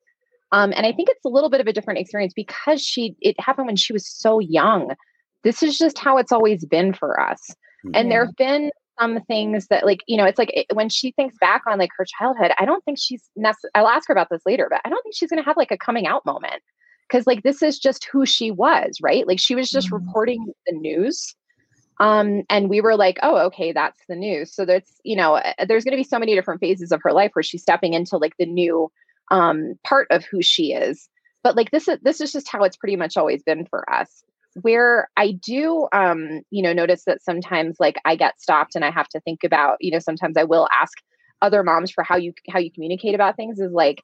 Um, 0.52 0.74
and 0.76 0.86
I 0.86 0.94
think 0.94 1.10
it's 1.10 1.26
a 1.26 1.30
little 1.30 1.50
bit 1.50 1.62
of 1.62 1.68
a 1.68 1.74
different 1.74 2.00
experience 2.00 2.34
because 2.34 2.82
she 2.82 3.16
it 3.20 3.40
happened 3.40 3.68
when 3.68 3.76
she 3.76 3.94
was 3.94 4.08
so 4.08 4.40
young. 4.40 4.96
This 5.44 5.62
is 5.62 5.78
just 5.78 6.00
how 6.00 6.18
it's 6.18 6.32
always 6.32 6.66
been 6.66 6.94
for 6.94 7.20
us. 7.20 7.42
Mm-hmm. 7.50 7.92
And 7.96 8.12
there 8.12 8.26
have 8.26 8.36
been 8.38 8.72
some 9.00 9.22
things 9.28 9.68
that 9.68 9.86
like 9.86 10.02
you 10.08 10.18
know 10.18 10.26
it's 10.26 10.40
like 10.40 10.52
it, 10.54 10.66
when 10.74 10.90
she 10.90 11.12
thinks 11.12 11.36
back 11.40 11.64
on 11.68 11.78
like 11.78 11.92
her 11.98 12.06
childhood 12.06 12.52
i 12.60 12.66
don't 12.66 12.84
think 12.86 12.98
she's 13.00 13.30
necessarily 13.36 13.72
i'll 13.76 13.88
ask 13.88 14.08
her 14.08 14.12
about 14.14 14.30
this 14.30 14.42
later 14.46 14.68
but 14.70 14.82
i 14.86 14.90
don't 14.90 15.02
think 15.04 15.16
she's 15.16 15.30
going 15.30 15.42
to 15.42 15.46
have 15.46 15.58
like 15.58 15.72
a 15.72 15.78
coming 15.78 16.08
out 16.08 16.26
moment. 16.26 16.62
Because 17.08 17.28
like 17.28 17.44
this 17.44 17.62
is 17.62 17.78
just 17.78 18.08
who 18.12 18.26
she 18.26 18.50
was 18.50 18.98
right? 19.02 19.28
Like 19.28 19.40
she 19.40 19.54
was 19.54 19.70
just 19.70 19.92
mm-hmm. 19.92 20.06
reporting 20.08 20.54
the 20.66 20.76
news 20.76 21.36
um 22.02 22.44
and 22.50 22.68
we 22.70 22.82
were 22.82 22.96
like 22.96 23.18
oh 23.22 23.38
okay 23.46 23.72
that's 23.72 24.02
the 24.10 24.16
news. 24.16 24.54
So 24.54 24.66
that's 24.66 25.00
you 25.04 25.16
know 25.16 25.36
uh, 25.36 25.66
there's 25.68 25.84
going 25.84 25.94
to 25.94 26.04
be 26.04 26.04
so 26.04 26.18
many 26.18 26.34
different 26.34 26.62
phases 26.62 26.92
of 26.92 27.02
her 27.04 27.14
life 27.14 27.32
where 27.34 27.44
she's 27.44 27.62
stepping 27.62 27.94
into 27.94 28.18
like 28.18 28.34
the 28.40 28.48
new 28.48 28.92
um 29.30 29.76
part 29.84 30.08
of 30.10 30.26
who 30.26 30.42
she 30.42 30.74
is. 30.74 31.08
But 31.44 31.56
like 31.56 31.70
this 31.70 31.88
is 31.88 32.00
this 32.02 32.22
is 32.22 32.32
just 32.32 32.50
how 32.50 32.64
it's 32.64 32.78
pretty 32.78 32.96
much 32.96 33.18
always 33.18 33.44
been 33.44 33.68
for 33.68 33.88
us 33.94 34.24
where 34.62 35.10
i 35.18 35.32
do 35.32 35.88
um 35.92 36.42
you 36.50 36.64
know 36.64 36.74
notice 36.74 37.04
that 37.06 37.22
sometimes 37.22 37.76
like 37.80 37.98
i 38.06 38.16
get 38.16 38.40
stopped 38.40 38.76
and 38.76 38.86
i 38.86 38.92
have 38.92 39.08
to 39.08 39.20
think 39.22 39.44
about 39.44 39.78
you 39.82 39.92
know 39.92 40.00
sometimes 40.00 40.38
i 40.38 40.44
will 40.44 40.68
ask 40.74 40.98
other 41.42 41.64
moms 41.64 41.92
for 41.92 42.04
how 42.04 42.16
you 42.16 42.34
how 42.50 42.60
you 42.60 42.72
communicate 42.72 43.16
about 43.16 43.36
things 43.36 43.60
is 43.60 43.72
like 43.72 44.02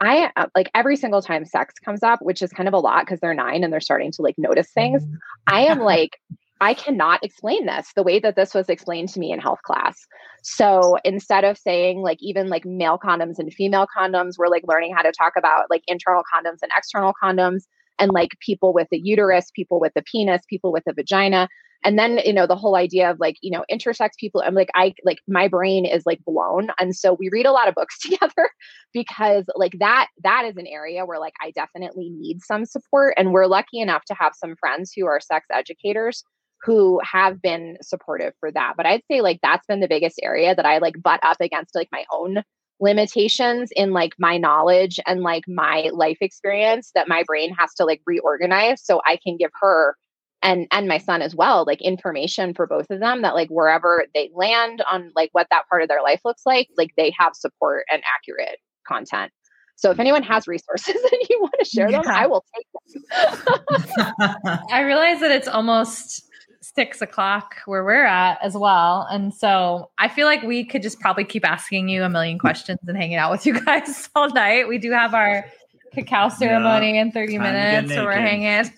I 0.00 0.32
uh, 0.36 0.46
like 0.56 0.68
every 0.74 0.96
single 0.96 1.22
time 1.22 1.44
sex 1.44 1.74
comes 1.84 2.02
up, 2.02 2.18
which 2.22 2.42
is 2.42 2.50
kind 2.50 2.68
of 2.68 2.74
a 2.74 2.78
lot 2.78 3.06
because 3.06 3.20
they're 3.20 3.34
nine 3.34 3.62
and 3.62 3.72
they're 3.72 3.80
starting 3.80 4.10
to 4.12 4.22
like 4.22 4.34
notice 4.36 4.68
things. 4.72 5.04
Mm-hmm. 5.04 5.14
I 5.46 5.60
am 5.66 5.78
like, 5.92 6.18
I 6.60 6.74
cannot 6.74 7.22
explain 7.22 7.66
this 7.66 7.92
the 7.94 8.02
way 8.02 8.18
that 8.18 8.34
this 8.34 8.52
was 8.52 8.68
explained 8.68 9.10
to 9.10 9.20
me 9.20 9.30
in 9.30 9.38
health 9.38 9.62
class. 9.64 10.04
So 10.42 10.96
instead 11.04 11.44
of 11.44 11.56
saying 11.56 12.00
like 12.00 12.18
even 12.20 12.48
like 12.48 12.64
male 12.64 12.98
condoms 12.98 13.38
and 13.38 13.54
female 13.54 13.86
condoms, 13.96 14.38
we're 14.38 14.48
like 14.48 14.64
learning 14.66 14.92
how 14.94 15.02
to 15.02 15.12
talk 15.12 15.34
about 15.36 15.66
like 15.70 15.82
internal 15.86 16.22
condoms 16.34 16.58
and 16.62 16.72
external 16.76 17.14
condoms 17.22 17.62
and 17.98 18.10
like 18.12 18.30
people 18.40 18.72
with 18.72 18.88
a 18.92 18.98
uterus, 19.02 19.50
people 19.54 19.80
with 19.80 19.92
a 19.96 20.02
penis, 20.02 20.42
people 20.48 20.72
with 20.72 20.84
a 20.88 20.92
vagina. 20.92 21.48
And 21.84 21.98
then 21.98 22.20
you 22.24 22.32
know 22.32 22.46
the 22.46 22.56
whole 22.56 22.76
idea 22.76 23.10
of 23.10 23.18
like 23.18 23.36
you 23.42 23.50
know 23.50 23.64
intersex 23.68 24.10
people 24.16 24.40
i'm 24.46 24.54
like 24.54 24.70
i 24.76 24.94
like 25.04 25.18
my 25.26 25.48
brain 25.48 25.84
is 25.84 26.04
like 26.06 26.20
blown. 26.24 26.68
And 26.78 26.94
so 26.94 27.14
we 27.18 27.28
read 27.32 27.46
a 27.46 27.52
lot 27.52 27.68
of 27.68 27.74
books 27.74 27.98
together 28.00 28.50
because 28.92 29.44
like 29.56 29.74
that 29.80 30.08
that 30.22 30.44
is 30.44 30.56
an 30.56 30.66
area 30.66 31.04
where 31.04 31.18
like 31.18 31.34
i 31.42 31.50
definitely 31.50 32.10
need 32.10 32.40
some 32.42 32.64
support. 32.64 33.14
And 33.16 33.32
we're 33.32 33.46
lucky 33.46 33.80
enough 33.80 34.04
to 34.06 34.14
have 34.14 34.32
some 34.36 34.54
friends 34.60 34.92
who 34.96 35.06
are 35.06 35.20
sex 35.20 35.46
educators 35.52 36.22
who 36.62 37.00
have 37.02 37.42
been 37.42 37.76
supportive 37.82 38.34
for 38.38 38.52
that. 38.52 38.74
But 38.76 38.86
i'd 38.86 39.02
say 39.10 39.20
like 39.20 39.40
that's 39.42 39.66
been 39.66 39.80
the 39.80 39.88
biggest 39.88 40.20
area 40.22 40.54
that 40.54 40.66
i 40.66 40.78
like 40.78 41.02
butt 41.02 41.20
up 41.24 41.38
against 41.40 41.74
like 41.74 41.88
my 41.90 42.04
own 42.12 42.44
limitations 42.82 43.70
in 43.76 43.92
like 43.92 44.12
my 44.18 44.36
knowledge 44.36 44.98
and 45.06 45.20
like 45.20 45.44
my 45.46 45.88
life 45.92 46.18
experience 46.20 46.90
that 46.96 47.08
my 47.08 47.22
brain 47.22 47.54
has 47.56 47.72
to 47.74 47.84
like 47.84 48.02
reorganize 48.06 48.84
so 48.84 49.00
i 49.06 49.16
can 49.24 49.36
give 49.36 49.52
her 49.60 49.96
and 50.42 50.66
and 50.72 50.88
my 50.88 50.98
son 50.98 51.22
as 51.22 51.34
well 51.34 51.64
like 51.64 51.80
information 51.80 52.52
for 52.52 52.66
both 52.66 52.90
of 52.90 52.98
them 52.98 53.22
that 53.22 53.34
like 53.34 53.48
wherever 53.50 54.04
they 54.14 54.30
land 54.34 54.82
on 54.90 55.12
like 55.14 55.30
what 55.30 55.46
that 55.50 55.68
part 55.68 55.82
of 55.82 55.88
their 55.88 56.02
life 56.02 56.20
looks 56.24 56.42
like 56.44 56.68
like 56.76 56.90
they 56.96 57.14
have 57.16 57.36
support 57.36 57.84
and 57.90 58.02
accurate 58.12 58.58
content 58.86 59.30
so 59.76 59.92
if 59.92 60.00
anyone 60.00 60.24
has 60.24 60.48
resources 60.48 60.96
and 61.12 61.20
you 61.30 61.40
want 61.40 61.54
to 61.60 61.64
share 61.64 61.88
yeah. 61.88 62.02
them 62.02 62.10
i 62.10 62.26
will 62.26 62.44
take 62.56 62.66
them 62.92 64.58
i 64.72 64.80
realize 64.80 65.20
that 65.20 65.30
it's 65.30 65.48
almost 65.48 66.28
six 66.62 67.02
o'clock 67.02 67.56
where 67.66 67.84
we're 67.84 68.04
at 68.04 68.38
as 68.42 68.56
well 68.56 69.06
and 69.10 69.34
so 69.34 69.90
i 69.98 70.08
feel 70.08 70.26
like 70.26 70.42
we 70.42 70.64
could 70.64 70.82
just 70.82 71.00
probably 71.00 71.24
keep 71.24 71.46
asking 71.46 71.88
you 71.88 72.04
a 72.04 72.08
million 72.08 72.38
questions 72.38 72.78
and 72.86 72.96
hanging 72.96 73.16
out 73.16 73.30
with 73.30 73.44
you 73.44 73.60
guys 73.64 74.08
all 74.14 74.30
night 74.30 74.68
we 74.68 74.78
do 74.78 74.90
have 74.92 75.12
our 75.12 75.44
cacao 75.92 76.28
ceremony 76.28 76.94
yeah, 76.94 77.02
in 77.02 77.12
30 77.12 77.38
minutes. 77.38 77.94
So 77.94 78.04
we're 78.04 78.12
hanging. 78.12 78.48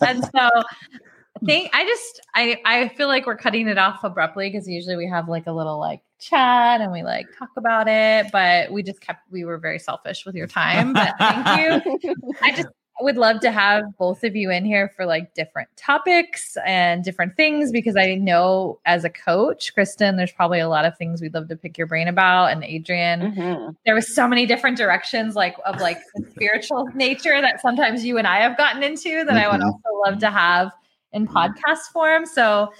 and 0.00 0.24
so 0.24 0.30
I 0.34 1.44
think 1.44 1.70
I 1.72 1.84
just 1.84 2.20
I 2.34 2.60
I 2.64 2.88
feel 2.88 3.08
like 3.08 3.26
we're 3.26 3.36
cutting 3.36 3.68
it 3.68 3.78
off 3.78 4.04
abruptly 4.04 4.50
because 4.50 4.68
usually 4.68 4.96
we 4.96 5.08
have 5.08 5.28
like 5.28 5.46
a 5.46 5.52
little 5.52 5.78
like 5.78 6.02
chat 6.18 6.80
and 6.80 6.92
we 6.92 7.02
like 7.02 7.26
talk 7.38 7.50
about 7.56 7.88
it, 7.88 8.30
but 8.32 8.70
we 8.70 8.82
just 8.82 9.00
kept 9.00 9.20
we 9.30 9.44
were 9.44 9.58
very 9.58 9.78
selfish 9.78 10.26
with 10.26 10.34
your 10.34 10.46
time. 10.46 10.92
But 10.92 11.14
thank 11.18 11.94
you. 12.04 12.14
I 12.42 12.52
just 12.52 12.68
would 13.02 13.16
love 13.16 13.40
to 13.40 13.50
have 13.50 13.84
both 13.98 14.24
of 14.24 14.36
you 14.36 14.50
in 14.50 14.64
here 14.64 14.92
for 14.96 15.06
like 15.06 15.34
different 15.34 15.68
topics 15.76 16.56
and 16.66 17.02
different 17.04 17.36
things 17.36 17.72
because 17.72 17.96
I 17.96 18.14
know 18.14 18.78
as 18.86 19.04
a 19.04 19.10
coach, 19.10 19.74
Kristen, 19.74 20.16
there's 20.16 20.32
probably 20.32 20.60
a 20.60 20.68
lot 20.68 20.84
of 20.84 20.96
things 20.96 21.20
we'd 21.20 21.34
love 21.34 21.48
to 21.48 21.56
pick 21.56 21.78
your 21.78 21.86
brain 21.86 22.08
about. 22.08 22.46
And 22.46 22.64
Adrian, 22.64 23.32
mm-hmm. 23.32 23.70
there 23.84 23.94
was 23.94 24.14
so 24.14 24.28
many 24.28 24.46
different 24.46 24.76
directions 24.76 25.34
like 25.34 25.56
of 25.66 25.80
like 25.80 25.98
spiritual 26.32 26.88
nature 26.94 27.40
that 27.40 27.60
sometimes 27.60 28.04
you 28.04 28.18
and 28.18 28.26
I 28.26 28.38
have 28.38 28.56
gotten 28.56 28.82
into 28.82 29.24
that 29.24 29.28
mm-hmm. 29.28 29.36
I 29.36 29.48
would 29.48 29.60
mm-hmm. 29.60 29.70
also 29.70 30.10
love 30.10 30.18
to 30.20 30.30
have 30.30 30.72
in 31.12 31.26
podcast 31.26 31.90
form. 31.92 32.26
So 32.26 32.72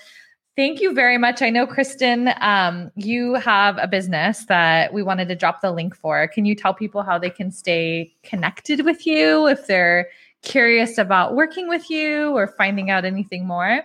Thank 0.57 0.81
you 0.81 0.93
very 0.93 1.17
much. 1.17 1.43
I 1.43 1.51
know, 1.51 1.67
Kristen, 1.67 2.31
um, 2.41 2.91
you 2.97 3.35
have 3.35 3.79
a 3.79 3.87
business 3.87 4.47
that 4.47 4.93
we 4.93 5.03
wanted 5.03 5.29
to 5.29 5.37
drop 5.37 5.61
the 5.61 5.71
link 5.71 5.95
for. 5.95 6.27
Can 6.29 6.45
you 6.45 6.55
tell 6.55 6.75
people 6.75 7.03
how 7.03 7.19
they 7.19 7.31
can 7.31 7.51
stay 7.51 8.13
connected 8.25 8.85
with 8.85 9.07
you 9.07 9.47
if 9.47 9.67
they're 9.67 10.09
curious 10.43 10.99
about 10.99 11.35
working 11.35 11.69
with 11.69 11.89
you 11.89 12.37
or 12.37 12.47
finding 12.47 12.91
out 12.91 13.05
anything 13.05 13.47
more? 13.47 13.83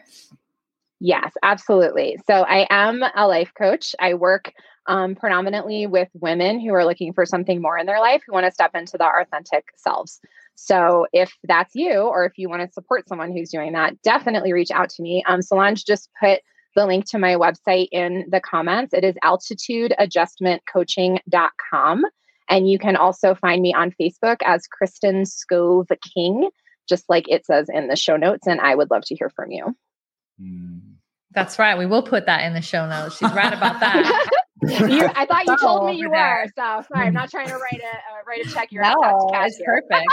Yes, 1.00 1.34
absolutely. 1.44 2.18
So 2.26 2.44
I 2.44 2.66
am 2.70 3.04
a 3.16 3.28
life 3.28 3.54
coach. 3.56 3.94
I 4.00 4.16
work 4.16 4.52
um, 4.88 5.16
predominantly 5.16 5.88
with 5.88 6.10
women 6.14 6.60
who 6.60 6.74
are 6.74 6.86
looking 6.86 7.14
for 7.14 7.26
something 7.26 7.62
more 7.62 7.78
in 7.78 7.86
their 7.86 8.00
life, 8.00 8.24
who 8.26 8.34
want 8.34 8.46
to 8.46 8.52
step 8.52 8.72
into 8.74 8.98
their 8.98 9.20
authentic 9.20 9.66
selves. 9.76 10.20
So 10.56 11.06
if 11.12 11.32
that's 11.44 11.76
you, 11.76 12.02
or 12.02 12.26
if 12.26 12.38
you 12.38 12.50
want 12.50 12.62
to 12.64 12.74
support 12.74 13.08
someone 13.08 13.32
who's 13.32 13.50
doing 13.50 13.74
that, 13.74 14.02
definitely 14.02 14.54
reach 14.54 14.72
out 14.72 14.90
to 14.90 15.04
me. 15.04 15.24
Um, 15.28 15.42
Solange 15.42 15.86
just 15.86 16.10
put 16.20 16.40
the 16.76 16.86
link 16.86 17.10
to 17.12 17.18
my 17.18 17.36
website 17.36 17.88
in 17.92 18.26
the 18.30 18.42
comments. 18.42 18.94
It 18.94 19.04
is 19.04 19.16
altitudeadjustmentcoaching.com. 19.24 22.04
And 22.48 22.70
you 22.70 22.78
can 22.78 22.96
also 22.96 23.34
find 23.34 23.60
me 23.62 23.74
on 23.74 23.92
Facebook 24.00 24.38
as 24.46 24.68
Kristen 24.68 25.24
Skov 25.24 25.88
King, 26.14 26.50
just 26.88 27.06
like 27.10 27.26
it 27.28 27.44
says 27.46 27.68
in 27.74 27.88
the 27.88 27.96
show 27.96 28.18
notes. 28.18 28.46
And 28.46 28.62
I 28.62 28.76
would 28.76 28.92
love 28.92 29.02
to 29.06 29.16
hear 29.16 29.30
from 29.30 29.50
you. 29.52 29.76
Hmm. 30.40 30.78
That's 31.32 31.58
right. 31.60 31.78
We 31.78 31.86
will 31.86 32.04
put 32.04 32.28
that 32.28 32.46
in 32.46 32.54
the 32.54 32.62
show 32.62 32.88
notes. 32.88 33.18
She's 33.18 33.34
right 33.34 33.52
about 33.52 33.82
that. 33.82 34.30
you, 34.64 35.10
I 35.16 35.26
thought 35.26 35.46
you 35.46 35.58
told 35.58 35.86
me 35.86 35.98
you 35.98 36.10
were. 36.10 36.46
So 36.56 36.82
sorry, 36.88 37.08
I'm 37.08 37.14
not 37.14 37.30
trying 37.30 37.50
to 37.50 37.56
write 37.56 37.82
a 37.82 37.88
uh, 37.88 38.24
write 38.26 38.46
a 38.46 38.50
check. 38.50 38.72
You're 38.72 38.84
no, 38.84 38.96
it's 39.34 39.62
perfect. 39.64 40.08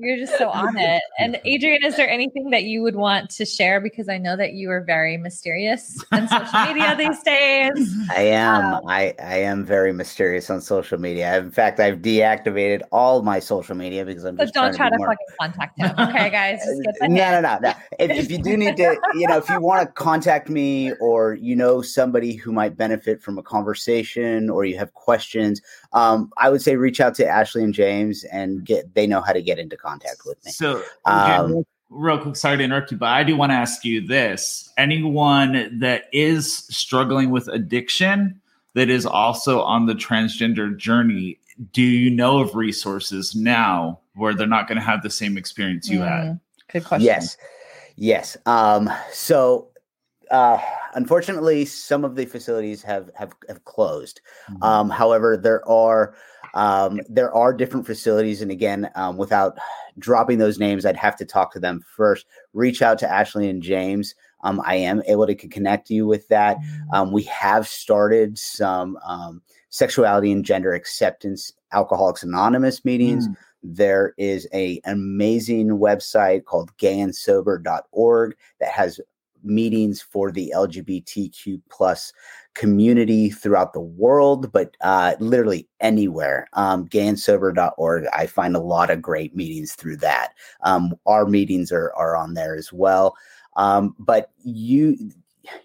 You're 0.00 0.16
just 0.16 0.36
so 0.38 0.48
on 0.48 0.76
it. 0.78 1.02
And 1.18 1.40
Adrian, 1.44 1.84
is 1.84 1.96
there 1.96 2.08
anything 2.08 2.50
that 2.50 2.64
you 2.64 2.82
would 2.82 2.96
want 2.96 3.30
to 3.30 3.44
share? 3.44 3.80
Because 3.80 4.08
I 4.08 4.18
know 4.18 4.36
that 4.36 4.54
you 4.54 4.70
are 4.70 4.82
very 4.82 5.16
mysterious 5.16 6.02
on 6.12 6.28
social 6.28 6.60
media 6.64 6.96
these 6.98 7.22
days. 7.22 7.94
I 8.10 8.22
am. 8.22 8.74
Um, 8.74 8.82
I, 8.86 9.14
I 9.22 9.36
am 9.38 9.64
very 9.64 9.92
mysterious 9.92 10.50
on 10.50 10.60
social 10.60 10.98
media. 10.98 11.38
In 11.38 11.50
fact, 11.50 11.80
I've 11.80 11.98
deactivated 11.98 12.82
all 12.90 13.22
my 13.22 13.38
social 13.38 13.76
media 13.76 14.04
because 14.04 14.24
I'm 14.24 14.36
just. 14.36 14.54
don't 14.54 14.74
try 14.74 14.88
to, 14.88 14.96
to 14.96 15.04
fucking 15.04 15.26
contact 15.40 15.78
him. 15.78 15.90
Okay, 15.98 16.30
guys. 16.30 16.60
no, 17.02 17.08
no, 17.08 17.40
no, 17.40 17.58
no. 17.60 17.72
If, 17.98 18.10
if 18.10 18.30
you 18.30 18.38
do 18.38 18.56
need 18.56 18.76
to, 18.78 18.96
you 19.14 19.28
know, 19.28 19.36
if 19.36 19.48
you 19.48 19.60
want 19.60 19.86
to 19.86 19.92
contact 19.92 20.48
me 20.48 20.92
or 21.00 21.34
you 21.34 21.54
know 21.54 21.82
somebody 21.82 22.34
who 22.34 22.52
might 22.52 22.76
benefit 22.76 23.22
from 23.22 23.38
a 23.38 23.42
conversation 23.42 24.48
or 24.48 24.64
you 24.64 24.78
have 24.78 24.94
questions, 24.94 25.60
um, 25.92 26.32
I 26.38 26.50
would 26.50 26.62
say 26.62 26.76
reach 26.76 27.00
out 27.00 27.14
to 27.16 27.26
Ashley 27.26 27.62
and 27.62 27.74
James 27.74 28.24
and 28.24 28.64
get. 28.64 28.94
They 28.94 29.06
know 29.06 29.20
how 29.20 29.32
to 29.32 29.42
get 29.42 29.58
into 29.58 29.76
contact 29.76 30.00
contact 30.00 30.22
with 30.26 30.44
me. 30.44 30.52
So, 30.52 30.82
um, 31.04 31.64
real 31.88 32.18
quick, 32.18 32.36
sorry 32.36 32.58
to 32.58 32.64
interrupt 32.64 32.92
you, 32.92 32.98
but 32.98 33.08
I 33.08 33.24
do 33.24 33.36
want 33.36 33.50
to 33.50 33.56
ask 33.56 33.84
you 33.84 34.06
this: 34.06 34.72
anyone 34.76 35.78
that 35.80 36.04
is 36.12 36.56
struggling 36.68 37.30
with 37.30 37.48
addiction 37.48 38.40
that 38.74 38.88
is 38.88 39.06
also 39.06 39.62
on 39.62 39.86
the 39.86 39.94
transgender 39.94 40.76
journey, 40.76 41.38
do 41.72 41.82
you 41.82 42.10
know 42.10 42.40
of 42.40 42.54
resources 42.54 43.34
now 43.34 44.00
where 44.14 44.34
they're 44.34 44.46
not 44.46 44.68
going 44.68 44.78
to 44.78 44.84
have 44.84 45.02
the 45.02 45.10
same 45.10 45.36
experience 45.36 45.88
you 45.88 46.00
mm, 46.00 46.08
had? 46.08 46.40
Good 46.72 46.84
question. 46.84 47.06
Yes, 47.06 47.36
yes. 47.96 48.36
Um, 48.46 48.90
so. 49.12 49.66
Uh, 50.30 50.58
unfortunately, 50.94 51.64
some 51.64 52.04
of 52.04 52.14
the 52.16 52.24
facilities 52.24 52.82
have 52.82 53.10
have, 53.14 53.32
have 53.48 53.64
closed. 53.64 54.20
Mm-hmm. 54.50 54.62
Um, 54.62 54.90
however, 54.90 55.36
there 55.36 55.66
are 55.68 56.14
um, 56.54 57.00
there 57.08 57.32
are 57.34 57.52
different 57.52 57.86
facilities, 57.86 58.40
and 58.42 58.50
again, 58.50 58.90
um, 58.94 59.16
without 59.16 59.58
dropping 59.98 60.38
those 60.38 60.58
names, 60.58 60.86
I'd 60.86 60.96
have 60.96 61.16
to 61.16 61.24
talk 61.24 61.52
to 61.52 61.60
them 61.60 61.84
first. 61.96 62.26
Reach 62.52 62.82
out 62.82 62.98
to 63.00 63.10
Ashley 63.10 63.48
and 63.48 63.62
James. 63.62 64.14
Um, 64.42 64.60
I 64.64 64.76
am 64.76 65.02
able 65.06 65.26
to 65.26 65.34
connect 65.34 65.90
you 65.90 66.06
with 66.06 66.26
that. 66.28 66.56
Um, 66.92 67.12
we 67.12 67.24
have 67.24 67.68
started 67.68 68.38
some 68.38 68.98
um, 69.04 69.42
sexuality 69.68 70.32
and 70.32 70.44
gender 70.44 70.72
acceptance 70.72 71.52
Alcoholics 71.72 72.22
Anonymous 72.22 72.84
meetings. 72.84 73.28
Mm. 73.28 73.36
There 73.62 74.14
is 74.16 74.48
a 74.54 74.80
amazing 74.84 75.68
website 75.68 76.44
called 76.44 76.74
gayandsober.org 76.78 78.36
that 78.58 78.70
has 78.70 79.00
meetings 79.42 80.02
for 80.02 80.30
the 80.30 80.52
LGBTQ 80.54 81.60
plus 81.70 82.12
community 82.54 83.30
throughout 83.30 83.72
the 83.72 83.80
world, 83.80 84.52
but 84.52 84.76
uh, 84.80 85.14
literally 85.20 85.68
anywhere. 85.80 86.48
Um, 86.54 86.88
gayandsober.org, 86.88 88.04
I 88.12 88.26
find 88.26 88.56
a 88.56 88.60
lot 88.60 88.90
of 88.90 89.02
great 89.02 89.34
meetings 89.34 89.74
through 89.74 89.98
that. 89.98 90.34
Um, 90.62 90.94
our 91.06 91.26
meetings 91.26 91.72
are, 91.72 91.92
are 91.94 92.16
on 92.16 92.34
there 92.34 92.54
as 92.54 92.72
well. 92.72 93.16
Um, 93.56 93.94
but 93.98 94.30
you 94.42 94.96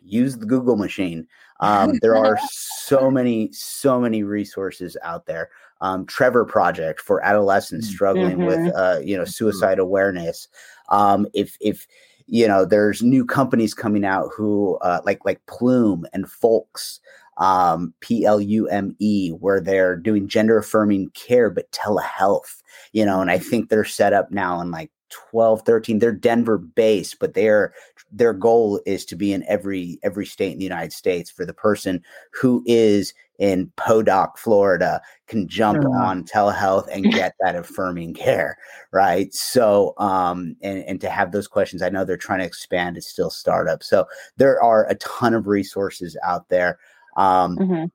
use 0.03 0.37
the 0.37 0.45
Google 0.45 0.75
machine. 0.75 1.27
Um, 1.59 1.93
there 2.01 2.15
are 2.15 2.37
so 2.49 3.09
many, 3.09 3.51
so 3.51 3.99
many 3.99 4.23
resources 4.23 4.97
out 5.03 5.25
there. 5.25 5.49
Um, 5.81 6.05
Trevor 6.05 6.45
Project 6.45 7.01
for 7.01 7.23
adolescents 7.23 7.87
struggling 7.89 8.37
mm-hmm. 8.37 8.45
with, 8.45 8.75
uh, 8.75 8.99
you 9.03 9.17
know, 9.17 9.23
mm-hmm. 9.23 9.29
suicide 9.29 9.79
awareness. 9.79 10.47
Um, 10.89 11.27
if 11.33 11.57
if 11.59 11.87
you 12.27 12.47
know, 12.47 12.65
there's 12.65 13.01
new 13.01 13.25
companies 13.25 13.73
coming 13.73 14.05
out 14.05 14.29
who 14.35 14.77
uh, 14.77 15.01
like 15.05 15.23
like 15.25 15.45
Plume 15.45 16.05
and 16.13 16.25
FOLX, 16.25 16.99
um, 17.37 17.93
P 17.99 18.25
L 18.25 18.41
U 18.41 18.67
M 18.67 18.95
E, 18.99 19.29
where 19.29 19.61
they're 19.61 19.95
doing 19.95 20.27
gender 20.27 20.57
affirming 20.57 21.09
care 21.09 21.49
but 21.49 21.71
telehealth. 21.71 22.61
You 22.93 23.05
know, 23.05 23.21
and 23.21 23.29
I 23.29 23.37
think 23.37 23.69
they're 23.69 23.85
set 23.85 24.13
up 24.13 24.31
now 24.31 24.59
in 24.61 24.71
like 24.71 24.91
12 25.09 25.61
13 25.61 25.99
they're 25.99 26.11
denver 26.11 26.57
based 26.57 27.19
but 27.19 27.35
their 27.35 27.73
their 28.11 28.33
goal 28.33 28.81
is 28.85 29.05
to 29.05 29.15
be 29.15 29.31
in 29.31 29.43
every 29.47 29.99
every 30.03 30.25
state 30.25 30.51
in 30.51 30.57
the 30.57 30.63
united 30.63 30.91
states 30.91 31.29
for 31.29 31.45
the 31.45 31.53
person 31.53 32.03
who 32.33 32.63
is 32.65 33.13
in 33.39 33.71
Podunk, 33.75 34.37
Florida, 34.37 35.01
can 35.27 35.47
jump 35.47 35.83
on 35.85 36.23
telehealth 36.23 36.87
and 36.91 37.11
get 37.11 37.33
that 37.39 37.55
affirming 37.55 38.13
care, 38.13 38.57
right? 38.91 39.33
So, 39.33 39.93
um, 39.97 40.55
and 40.61 40.83
and 40.83 41.01
to 41.01 41.09
have 41.09 41.31
those 41.31 41.47
questions, 41.47 41.81
I 41.81 41.89
know 41.89 42.05
they're 42.05 42.17
trying 42.17 42.39
to 42.39 42.45
expand. 42.45 42.97
It's 42.97 43.07
still 43.07 43.29
startup, 43.29 43.83
so 43.83 44.05
there 44.37 44.61
are 44.61 44.87
a 44.87 44.95
ton 44.95 45.33
of 45.33 45.47
resources 45.47 46.17
out 46.23 46.49
there. 46.49 46.79
Um, 47.17 47.57
mm-hmm. 47.57 47.85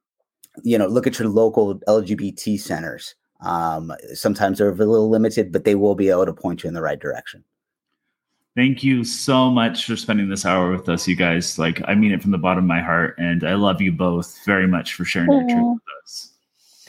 You 0.62 0.78
know, 0.78 0.86
look 0.86 1.06
at 1.06 1.18
your 1.18 1.28
local 1.28 1.78
LGBT 1.80 2.60
centers. 2.60 3.14
Um, 3.40 3.92
sometimes 4.12 4.58
they're 4.58 4.70
a 4.70 4.74
little 4.74 5.08
limited, 5.08 5.52
but 5.52 5.64
they 5.64 5.74
will 5.74 5.94
be 5.94 6.10
able 6.10 6.26
to 6.26 6.32
point 6.32 6.62
you 6.62 6.68
in 6.68 6.74
the 6.74 6.82
right 6.82 6.98
direction. 6.98 7.44
Thank 8.60 8.84
you 8.84 9.04
so 9.04 9.50
much 9.50 9.86
for 9.86 9.96
spending 9.96 10.28
this 10.28 10.44
hour 10.44 10.70
with 10.70 10.86
us, 10.90 11.08
you 11.08 11.16
guys. 11.16 11.58
Like, 11.58 11.80
I 11.88 11.94
mean 11.94 12.12
it 12.12 12.20
from 12.20 12.30
the 12.30 12.36
bottom 12.36 12.64
of 12.64 12.68
my 12.68 12.82
heart. 12.82 13.14
And 13.16 13.42
I 13.42 13.54
love 13.54 13.80
you 13.80 13.90
both 13.90 14.38
very 14.44 14.68
much 14.68 14.92
for 14.92 15.06
sharing 15.06 15.32
your 15.32 15.48
truth 15.48 15.72
with 15.76 15.82
us. 16.04 16.32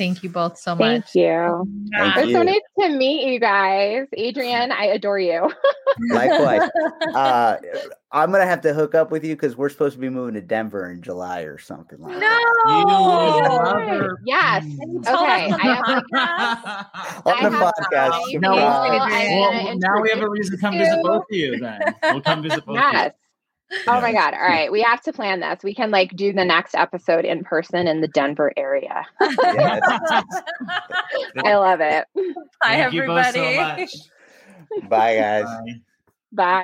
Thank 0.02 0.24
you 0.24 0.30
both 0.30 0.58
so 0.58 0.74
much. 0.74 0.82
Thank 0.82 1.06
you. 1.14 1.89
Thank 1.95 2.18
it's 2.18 2.28
you. 2.30 2.34
so 2.34 2.41
nice 2.41 2.60
to 2.80 2.89
meet 2.89 3.32
you 3.32 3.39
guys. 3.39 4.08
Adrian, 4.14 4.72
I 4.72 4.86
adore 4.86 5.20
you. 5.20 5.52
Likewise. 6.10 6.70
Uh, 7.14 7.58
I'm 8.12 8.32
gonna 8.32 8.45
have 8.45 8.62
to 8.62 8.74
hook 8.74 8.95
up 8.95 9.12
with 9.12 9.24
you 9.24 9.36
because 9.36 9.58
we're 9.58 9.70
supposed 9.70 9.95
to 9.95 9.99
be 9.99 10.10
moving 10.10 10.36
to 10.36 10.41
Denver 10.41 10.89
in 10.89 11.02
July 11.02 11.41
or 11.41 11.58
something 11.58 11.99
like 11.99 12.14
no! 12.14 12.20
that. 12.20 12.84
No. 12.88 14.18
Yes. 14.26 14.66
Okay. 14.99 15.52
I 15.52 16.06
have, 16.14 17.26
on 17.26 17.43
the 17.43 17.58
podcast. 17.58 18.39
No, 18.39 18.56
well, 18.56 19.78
now 19.78 20.02
we 20.02 20.10
have 20.10 20.22
a 20.22 20.30
reason 20.30 20.56
to 20.56 20.62
come 20.62 20.78
visit 20.78 21.02
both 21.04 21.24
of 21.24 21.26
you. 21.32 21.60
Then 21.60 21.82
we'll 22.04 22.22
come 22.22 22.43
visit 22.43 22.66
both. 22.66 22.78
Of 22.78 22.84
you. 22.84 22.91
Yes. 22.91 23.14
Oh 23.88 24.02
my 24.02 24.12
God. 24.14 24.34
All 24.34 24.42
right. 24.42 24.72
We 24.72 24.82
have 24.82 25.02
to 25.04 25.14
plan 25.14 25.40
this. 25.40 25.64
We 25.64 25.74
can 25.74 25.92
like 25.92 26.16
do 26.16 26.34
the 26.34 26.46
next 26.46 26.76
episode 26.76 27.26
in 27.26 27.44
person 27.44 27.88
in 27.88 28.02
the 28.02 28.08
Denver 28.08 28.52
area. 28.58 29.06
I 29.22 29.82
love 31.46 31.80
it. 31.82 32.06
Hi, 32.64 32.76
Thank 32.76 32.86
everybody. 32.86 33.40
So 33.40 33.88
Bye, 34.88 35.16
guys. 35.16 35.46
Bye. 35.46 35.82
Bye. 36.34 36.60